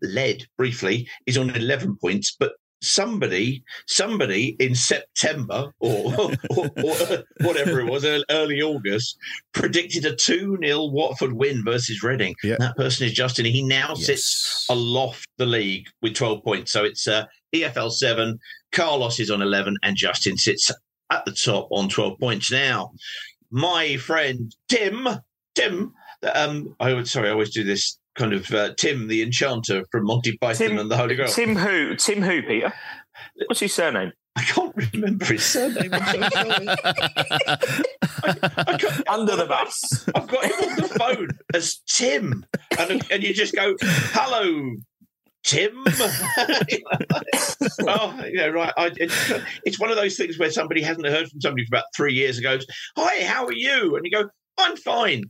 led 0.03 0.43
briefly, 0.59 1.09
is 1.27 1.39
on 1.39 1.51
eleven 1.51 1.97
points, 2.01 2.35
but. 2.39 2.53
Somebody, 2.85 3.63
somebody 3.87 4.57
in 4.61 4.75
September 4.75 5.73
or, 5.81 6.13
or, 6.51 6.71
or 6.85 7.25
whatever 7.41 7.81
it 7.81 7.87
was, 7.91 8.05
early 8.31 8.63
August, 8.63 9.17
predicted 9.53 10.05
a 10.05 10.15
2 10.15 10.59
0 10.63 10.85
Watford 10.87 11.33
win 11.33 11.65
versus 11.65 12.03
Reading. 12.03 12.35
Yeah. 12.43 12.57
That 12.59 12.77
person 12.77 13.07
is 13.07 13.13
Justin. 13.13 13.47
He 13.47 13.63
now 13.63 13.95
Yes. 13.97 14.07
sits 14.07 14.67
aloft 14.69 15.27
the 15.39 15.47
league 15.47 15.87
with 16.03 16.15
12 16.15 16.43
points. 16.45 16.73
So 16.73 16.85
it's 16.85 17.07
uh, 17.09 17.25
EFL 17.55 17.91
7, 17.93 18.39
Carlos 18.73 19.21
is 19.21 19.31
on 19.31 19.41
11, 19.43 19.77
and 19.83 19.97
Justin 19.97 20.37
sits 20.37 20.71
at 21.11 21.25
the 21.25 21.33
top 21.33 21.69
on 21.71 21.89
12 21.89 22.19
points. 22.19 22.51
Now, 22.51 22.91
my 23.51 23.97
friend 23.97 24.55
Tim, 24.69 25.07
Tim, 25.55 25.93
um, 26.35 26.75
I 26.81 26.93
would, 26.95 27.09
sorry, 27.09 27.29
I 27.29 27.33
always 27.33 27.53
do 27.53 27.63
this 27.65 27.99
kind 28.15 28.33
of 28.33 28.51
uh, 28.53 28.75
Tim, 28.75 29.09
the 29.09 29.23
enchanter 29.23 29.85
from 29.91 30.05
Monty 30.05 30.37
Python 30.39 30.69
Tim- 30.69 30.79
and 30.79 30.91
the 30.91 30.97
Holy 30.97 31.15
Grail. 31.15 31.29
Tim 31.29 31.57
who? 31.57 31.97
Tim 31.97 32.23
who, 32.23 32.43
Peter? 32.43 32.73
What's 33.47 33.61
his 33.61 33.75
surname? 33.75 34.13
I 34.37 34.43
can't 34.43 34.75
remember 34.93 35.25
his 35.27 35.45
surname. 35.45 35.91
I'm 35.93 36.05
so 36.07 36.29
sorry. 36.31 36.67
Under 39.09 39.37
the 39.37 39.47
bus. 39.49 40.09
I've 40.15 40.27
got 40.27 40.45
him 40.45 40.71
on 40.71 40.77
the 40.77 40.89
phone 40.99 41.29
as 41.55 41.77
Tim, 41.89 42.45
and 42.79 43.03
and 43.13 43.23
you 43.23 43.33
just 43.33 43.55
go, 43.55 43.77
"Hello, 43.81 44.75
Tim." 45.45 45.85
oh, 47.87 48.21
yeah, 48.33 48.47
right. 48.47 48.73
I, 48.77 48.91
it's, 48.97 49.33
it's 49.65 49.79
one 49.79 49.91
of 49.91 49.97
those 49.97 50.17
things 50.17 50.37
where 50.39 50.51
somebody 50.51 50.83
hasn't 50.83 51.07
heard 51.07 51.29
from 51.29 51.41
somebody 51.41 51.65
for 51.67 51.77
about 51.77 51.85
three 51.97 52.15
years 52.15 52.37
and 52.37 52.45
goes, 52.45 52.67
"Hi, 52.97 53.25
how 53.25 53.47
are 53.47 53.53
you?" 53.53 53.95
And 53.95 54.05
you 54.05 54.11
go, 54.11 54.29
"I'm 54.59 54.77
fine." 54.77 55.25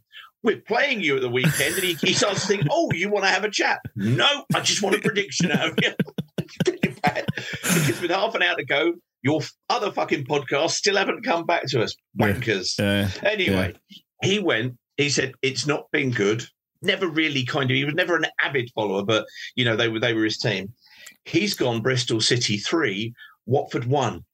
We're 0.44 0.60
playing 0.60 1.00
you 1.00 1.16
at 1.16 1.22
the 1.22 1.28
weekend, 1.28 1.74
and 1.74 1.82
he, 1.82 1.94
he 1.94 2.12
starts 2.12 2.42
to 2.42 2.46
think, 2.46 2.68
"Oh, 2.70 2.90
you 2.92 3.10
want 3.10 3.24
to 3.24 3.30
have 3.30 3.42
a 3.42 3.50
chat?" 3.50 3.80
No, 3.96 4.44
I 4.54 4.60
just 4.60 4.82
want 4.82 4.94
a 4.94 5.00
prediction 5.00 5.50
out 5.50 5.70
of 5.70 5.78
you. 5.82 5.92
It's 6.38 6.56
pretty 6.58 6.94
bad. 7.02 7.26
Because 7.34 8.00
with 8.00 8.10
half 8.10 8.34
an 8.34 8.42
hour 8.42 8.54
to 8.54 8.64
go, 8.64 8.92
your 9.22 9.40
other 9.70 9.90
fucking 9.90 10.26
podcast 10.26 10.72
still 10.72 10.96
haven't 10.96 11.24
come 11.24 11.46
back 11.46 11.64
to 11.68 11.82
us. 11.82 11.96
Wankers. 12.20 12.78
Yeah. 12.78 13.08
Anyway, 13.28 13.74
he 14.22 14.38
went, 14.38 14.76
he 14.98 15.08
said, 15.08 15.32
it's 15.42 15.66
not 15.66 15.90
been 15.90 16.10
good. 16.10 16.44
Never 16.82 17.08
really 17.08 17.44
kind 17.44 17.70
of, 17.70 17.74
he 17.74 17.86
was 17.86 17.94
never 17.94 18.14
an 18.14 18.26
avid 18.42 18.70
follower, 18.74 19.02
but, 19.02 19.24
you 19.56 19.64
know, 19.64 19.74
they 19.74 19.88
were, 19.88 19.98
they 19.98 20.12
were 20.12 20.24
his 20.24 20.36
team. 20.36 20.74
He's 21.24 21.54
gone 21.54 21.80
Bristol 21.80 22.20
City 22.20 22.58
three, 22.58 23.14
Watford 23.46 23.86
one. 23.86 24.24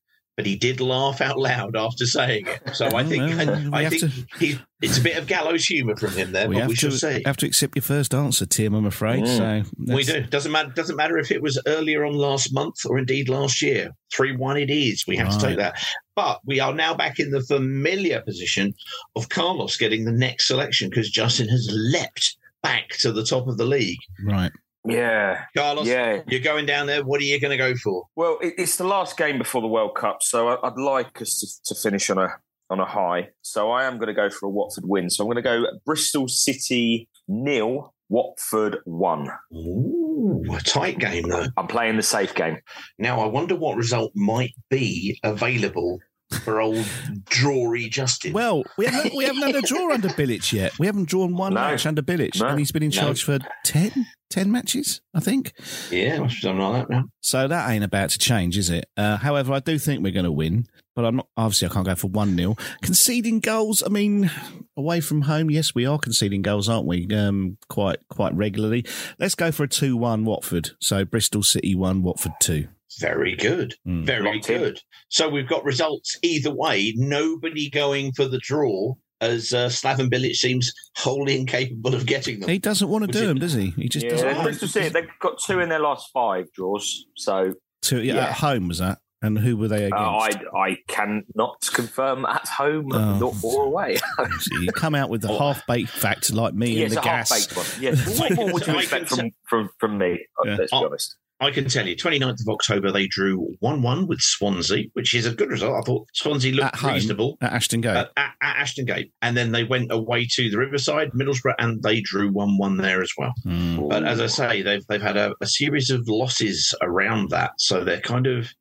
But 0.41 0.47
he 0.47 0.57
did 0.57 0.81
laugh 0.81 1.21
out 1.21 1.39
loud 1.39 1.77
after 1.77 2.07
saying 2.07 2.47
it. 2.47 2.75
So 2.75 2.87
I 2.87 3.05
think, 3.05 3.25
well, 3.29 3.61
we 3.61 3.71
I 3.75 3.83
have 3.83 3.93
think 3.93 4.03
to- 4.11 4.27
he, 4.39 4.59
it's 4.81 4.97
a 4.97 5.03
bit 5.03 5.19
of 5.19 5.27
gallows 5.27 5.67
humour 5.67 5.95
from 5.97 6.13
him 6.13 6.33
there, 6.33 6.49
we 6.49 6.55
but 6.55 6.61
have 6.63 6.69
we 6.71 6.77
shall 6.77 6.91
to 6.91 6.97
see. 6.97 7.23
have 7.27 7.37
to 7.37 7.47
accept 7.47 7.77
your 7.77 7.83
first 7.83 8.15
answer, 8.15 8.47
Tim. 8.47 8.73
I'm 8.73 8.87
afraid. 8.87 9.25
Mm. 9.25 9.67
So 9.67 9.95
We 9.95 10.03
do. 10.03 10.23
Doesn't 10.23 10.51
matter. 10.51 10.71
Doesn't 10.71 10.97
matter 10.97 11.19
if 11.19 11.31
it 11.31 11.43
was 11.43 11.61
earlier 11.67 12.07
on 12.07 12.15
last 12.15 12.55
month 12.55 12.87
or 12.87 12.99
indeed 12.99 13.29
last 13.29 13.61
year. 13.61 13.91
Three 14.11 14.35
one 14.35 14.57
it 14.57 14.71
is. 14.71 15.07
We 15.07 15.17
have 15.17 15.29
to 15.29 15.47
take 15.47 15.59
that. 15.59 15.75
But 16.17 16.41
we 16.47 16.59
are 16.59 16.73
now 16.73 16.95
back 16.95 17.21
in 17.21 17.31
the 17.33 17.43
familiar 17.43 18.23
position 18.23 18.73
of 19.15 19.29
Carlos 19.29 19.77
getting 19.77 20.07
the 20.07 20.13
next 20.13 20.49
selection 20.49 20.89
because 20.89 21.11
Justin 21.11 21.49
has 21.51 21.69
leapt 21.71 22.39
back 22.63 22.89
to 23.01 23.13
the 23.13 23.25
top 23.25 23.47
of 23.47 23.59
the 23.59 23.67
league. 23.67 23.99
Right. 24.25 24.53
Yeah. 24.87 25.45
Carlos, 25.57 25.87
Yeah. 25.87 26.23
you're 26.27 26.41
going 26.41 26.67
down 26.67 26.87
there. 26.87 27.05
What 27.05 27.21
are 27.21 27.25
you 27.25 27.39
going 27.41 27.51
to 27.51 27.57
go 27.57 27.75
for? 27.77 28.05
Well, 28.17 28.39
it's 28.41 28.77
the 28.77 28.85
last 28.85 29.17
game 29.17 29.39
before 29.39 29.61
the 29.61 29.69
World 29.69 29.95
Cup, 29.95 30.19
so 30.23 30.59
I'd 30.63 30.79
like 30.79 31.21
us 31.21 31.39
to, 31.67 31.75
to 31.75 31.81
finish 31.81 32.09
on 32.11 32.19
a 32.19 32.29
on 32.71 32.79
a 32.79 32.85
high. 32.87 33.29
So 33.43 33.73
I 33.73 33.85
am 33.85 33.97
going 33.99 34.07
to 34.07 34.15
go 34.15 34.31
for 34.31 34.47
a 34.47 34.49
Watford 34.51 34.85
win. 34.87 35.11
So 35.11 35.25
I'm 35.25 35.27
going 35.27 35.37
to 35.37 35.43
go 35.43 35.65
Bristol 35.85 36.29
City 36.29 37.09
nil, 37.27 37.93
Watford 38.09 38.79
one. 38.85 39.29
Ooh, 39.53 40.45
a 40.53 40.61
tight 40.61 40.99
game 40.99 41.29
though. 41.29 41.47
I'm 41.57 41.67
playing 41.67 41.97
the 41.97 42.03
safe 42.05 42.35
game. 42.35 42.59
Now 42.99 43.21
I 43.21 43.27
wonder 43.27 43.57
what 43.57 43.77
result 43.77 44.13
might 44.15 44.53
be 44.71 45.19
available 45.25 45.99
for 46.45 46.61
old 46.61 46.85
Drury 47.27 47.89
Justin. 47.89 48.33
Well, 48.33 48.63
we 48.77 48.87
haven't 48.87 49.15
we 49.17 49.25
haven't 49.25 49.43
had 49.43 49.57
a 49.57 49.63
draw 49.63 49.91
under 49.95 50.09
Bilic 50.09 50.53
yet. 50.53 50.79
We 50.79 50.87
haven't 50.87 51.09
drawn 51.09 51.37
one 51.37 51.55
No. 51.55 51.61
match 51.61 51.87
under 51.87 52.03
Bilic, 52.03 52.39
No. 52.41 52.47
and 52.49 52.59
he's 52.59 52.71
been 52.73 52.83
in 52.83 52.91
No. 52.91 52.97
charge 53.03 53.25
for 53.25 53.39
10, 53.65 54.07
10 54.31 54.51
matches, 54.51 55.01
I 55.15 55.21
think. 55.21 55.53
yeah, 55.91 56.19
must 56.19 56.37
be 56.37 56.41
something 56.41 56.61
like 56.61 56.89
that 56.89 56.91
now. 56.95 57.05
So 57.21 57.49
that 57.49 57.71
ain't 57.71 57.85
about 57.85 58.11
to 58.11 58.19
change, 58.19 58.57
is 58.57 58.71
it? 58.71 58.87
Uh, 58.97 59.17
however, 59.17 59.53
I 59.53 59.59
do 59.61 59.79
think 59.79 60.03
we're 60.03 60.13
going 60.13 60.25
to 60.25 60.33
win, 60.33 60.67
but 60.95 61.05
I'm 61.05 61.17
not. 61.17 61.29
Obviously, 61.37 61.69
I 61.69 61.73
can't 61.73 61.87
go 61.87 61.95
for 61.95 62.09
one 62.09 62.37
0 62.37 62.57
Conceding 62.83 63.41
goals. 63.41 63.83
I 63.85 63.89
mean, 63.89 64.31
away 64.77 65.01
from 65.01 65.23
home, 65.23 65.51
yes, 65.51 65.75
we 65.75 65.85
are 65.87 65.99
conceding 65.99 66.43
goals, 66.43 66.69
aren't 66.69 66.87
we? 66.87 67.07
Um, 67.15 67.59
quite 67.69 67.99
quite 68.09 68.35
regularly. 68.35 68.85
Let's 69.19 69.35
go 69.35 69.51
for 69.51 69.65
a 69.65 69.69
two-one 69.69 70.25
Watford. 70.25 70.71
So 70.81 71.05
Bristol 71.05 71.43
City 71.43 71.75
one, 71.75 72.03
Watford 72.03 72.33
two. 72.41 72.69
Very 72.99 73.37
good. 73.37 73.75
Mm. 73.87 74.05
Very 74.05 74.35
Locked 74.35 74.51
in. 74.51 74.59
good. 74.59 74.81
So 75.09 75.29
we've 75.29 75.49
got 75.49 75.65
results 75.65 76.17
either 76.23 76.53
way. 76.55 76.93
Nobody 76.97 77.71
going 77.71 78.13
for 78.13 78.27
the 78.27 78.39
draw, 78.39 78.95
as 79.21 79.53
uh, 79.53 79.67
Slaven 79.69 80.11
Bilic 80.13 80.35
seems 80.35 80.73
wholly 80.97 81.39
incapable 81.39 81.95
of 81.95 82.07
getting 82.07 82.41
them. 82.41 82.49
He 82.49 82.59
doesn't 82.59 82.89
want 82.89 83.05
to 83.07 83.13
do 83.13 83.27
them, 83.27 83.39
does 83.39 83.53
he? 83.55 83.71
He 83.71 83.89
just 83.89 84.09
doesn't. 84.09 84.27
Yeah, 84.27 84.33
want 84.35 84.45
Bristol 84.45 84.69
City 84.69 84.89
they've 84.89 85.09
got 85.21 85.39
two 85.41 85.61
in 85.61 85.69
their 85.69 85.79
last 85.81 86.11
five 86.13 86.47
draws. 86.53 87.07
So 87.17 87.55
to, 87.83 88.03
yeah, 88.03 88.15
yeah. 88.15 88.25
At 88.27 88.33
home 88.35 88.69
was 88.69 88.79
that? 88.79 88.99
And 89.23 89.39
who 89.39 89.59
were 89.59 89.69
they 89.69 89.85
against? 89.85 89.95
uh, 90.03 90.19
I 90.19 90.31
I 90.57 90.77
cannot 90.89 91.61
confirm 91.75 92.25
at 92.25 92.49
home 92.49 92.91
Oh. 92.93 93.19
nor 93.19 93.35
or 93.43 93.65
away. 93.67 93.99
See, 94.39 94.63
you 94.65 94.73
come 94.73 94.95
out 94.95 95.11
with 95.11 95.21
the 95.21 95.29
half-baked 95.39 95.91
facts 95.91 96.33
like 96.33 96.55
me 96.55 96.71
yeah, 96.71 96.85
and 96.85 96.87
it's 96.87 96.95
the 96.95 97.01
a 97.01 97.05
gas. 97.05 97.29
half 97.31 97.39
baked 97.39 97.57
one. 97.57 97.67
Yeah. 97.83 97.95
What 98.19 98.35
more 98.35 98.53
would 98.55 98.67
you 98.67 98.79
expect 98.79 99.11
from, 99.11 99.31
from 99.47 99.69
from 99.79 99.99
me? 99.99 100.19
uh, 100.43 100.49
Yeah. 100.49 100.57
Let's 100.57 100.71
be 100.71 100.77
Oh. 100.79 100.87
honest. 100.87 101.17
I 101.41 101.51
can 101.51 101.69
tell 101.69 101.87
you, 101.89 101.97
29th 101.97 102.43
of 102.43 102.49
October, 102.49 102.93
they 102.93 103.07
drew 103.07 103.55
1 103.61 103.83
1 103.83 104.07
with 104.07 104.21
Swansea, 104.21 104.85
which 104.93 105.15
is 105.15 105.25
a 105.27 105.35
good 105.35 105.49
result. 105.51 105.75
I 105.77 105.81
thought 105.81 106.07
Swansea 106.13 106.53
At 106.53 106.57
looked 106.57 106.77
home 106.77 106.95
reasonable. 106.95 107.39
at 107.41 107.53
Ashton 107.53 107.81
Gate. 107.81 107.97
At, 107.97 108.11
at, 108.17 108.33
at 108.43 108.57
Ashton 108.57 108.85
Gate, 108.85 109.13
and 109.23 109.37
then 109.37 109.53
they 109.53 109.65
went 109.65 109.91
away 109.91 110.27
to 110.33 110.51
the 110.51 110.59
Riverside, 110.59 111.13
Middlesbrough, 111.13 111.55
and 111.59 111.83
they 111.83 112.01
drew 112.03 112.31
one-one 112.31 112.77
there 112.77 113.01
as 113.03 113.13
well. 113.17 113.33
Mm. 113.47 113.89
But 113.89 114.05
as 114.05 114.21
I 114.21 114.27
say, 114.27 114.63
they've 114.63 114.87
they've 114.89 115.01
had 115.01 115.17
a, 115.17 115.35
a 115.41 115.47
series 115.47 115.91
of 115.91 116.07
losses 116.09 116.75
around 116.83 117.31
that, 117.31 117.53
so 117.59 117.85
they're 117.85 118.01
kind 118.01 118.27
of 118.27 118.53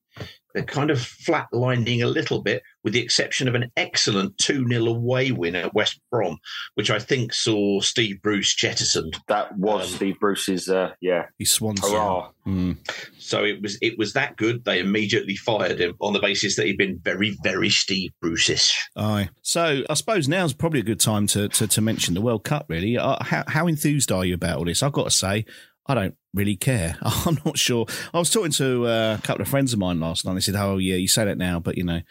they're 0.53 0.63
kind 0.63 0.89
of 0.89 0.97
flatlining 0.97 2.01
a 2.01 2.07
little 2.07 2.41
bit, 2.41 2.63
with 2.83 2.93
the 2.93 3.01
exception 3.01 3.47
of 3.47 3.55
an 3.55 3.71
excellent 3.75 4.37
two 4.37 4.65
0 4.67 4.85
away 4.85 5.31
win 5.31 5.55
at 5.55 5.73
West 5.73 5.99
Brom, 6.11 6.37
which 6.75 6.89
I 6.89 6.99
think 6.99 7.33
saw 7.33 7.79
Steve 7.81 8.21
Bruce 8.21 8.55
jettisoned. 8.55 9.17
That 9.27 9.57
was 9.57 9.89
Um, 9.91 9.95
Steve 9.97 10.19
Bruce's. 10.19 10.69
Uh, 10.69 10.91
yeah. 11.01 11.25
He 11.37 11.45
Swansea. 11.45 11.89
Hurrah. 11.89 12.29
Mm. 12.47 12.77
So 13.19 13.43
it 13.43 13.61
was 13.61 13.77
it 13.81 13.97
was 13.97 14.13
that 14.13 14.37
good. 14.37 14.65
They 14.65 14.79
immediately 14.79 15.35
fired 15.35 15.79
him 15.79 15.93
on 15.99 16.13
the 16.13 16.19
basis 16.19 16.55
that 16.55 16.65
he'd 16.65 16.77
been 16.77 16.99
very 17.03 17.37
very 17.43 17.69
Steve 17.69 18.11
Bruce-ish. 18.21 18.75
Aye. 18.95 19.29
So 19.41 19.83
I 19.89 19.93
suppose 19.93 20.27
now's 20.27 20.53
probably 20.53 20.79
a 20.79 20.83
good 20.83 20.99
time 20.99 21.27
to 21.27 21.47
to, 21.49 21.67
to 21.67 21.81
mention 21.81 22.13
the 22.13 22.21
World 22.21 22.43
Cup. 22.43 22.65
Really, 22.69 22.97
uh, 22.97 23.23
how 23.23 23.43
how 23.47 23.67
enthused 23.67 24.11
are 24.11 24.25
you 24.25 24.33
about 24.33 24.57
all 24.57 24.65
this? 24.65 24.81
I've 24.81 24.93
got 24.93 25.03
to 25.03 25.11
say, 25.11 25.45
I 25.85 25.93
don't 25.95 26.15
really 26.33 26.55
care. 26.55 26.97
I'm 27.01 27.37
not 27.45 27.57
sure. 27.57 27.85
I 28.13 28.19
was 28.19 28.31
talking 28.31 28.51
to 28.53 28.87
uh, 28.87 29.17
a 29.19 29.21
couple 29.21 29.41
of 29.41 29.47
friends 29.47 29.73
of 29.73 29.79
mine 29.79 29.99
last 29.99 30.25
night. 30.25 30.33
They 30.33 30.39
said, 30.39 30.55
"Oh 30.55 30.77
yeah, 30.77 30.95
you 30.95 31.07
say 31.07 31.25
that 31.25 31.37
now, 31.37 31.59
but 31.59 31.77
you 31.77 31.83
know." 31.83 32.01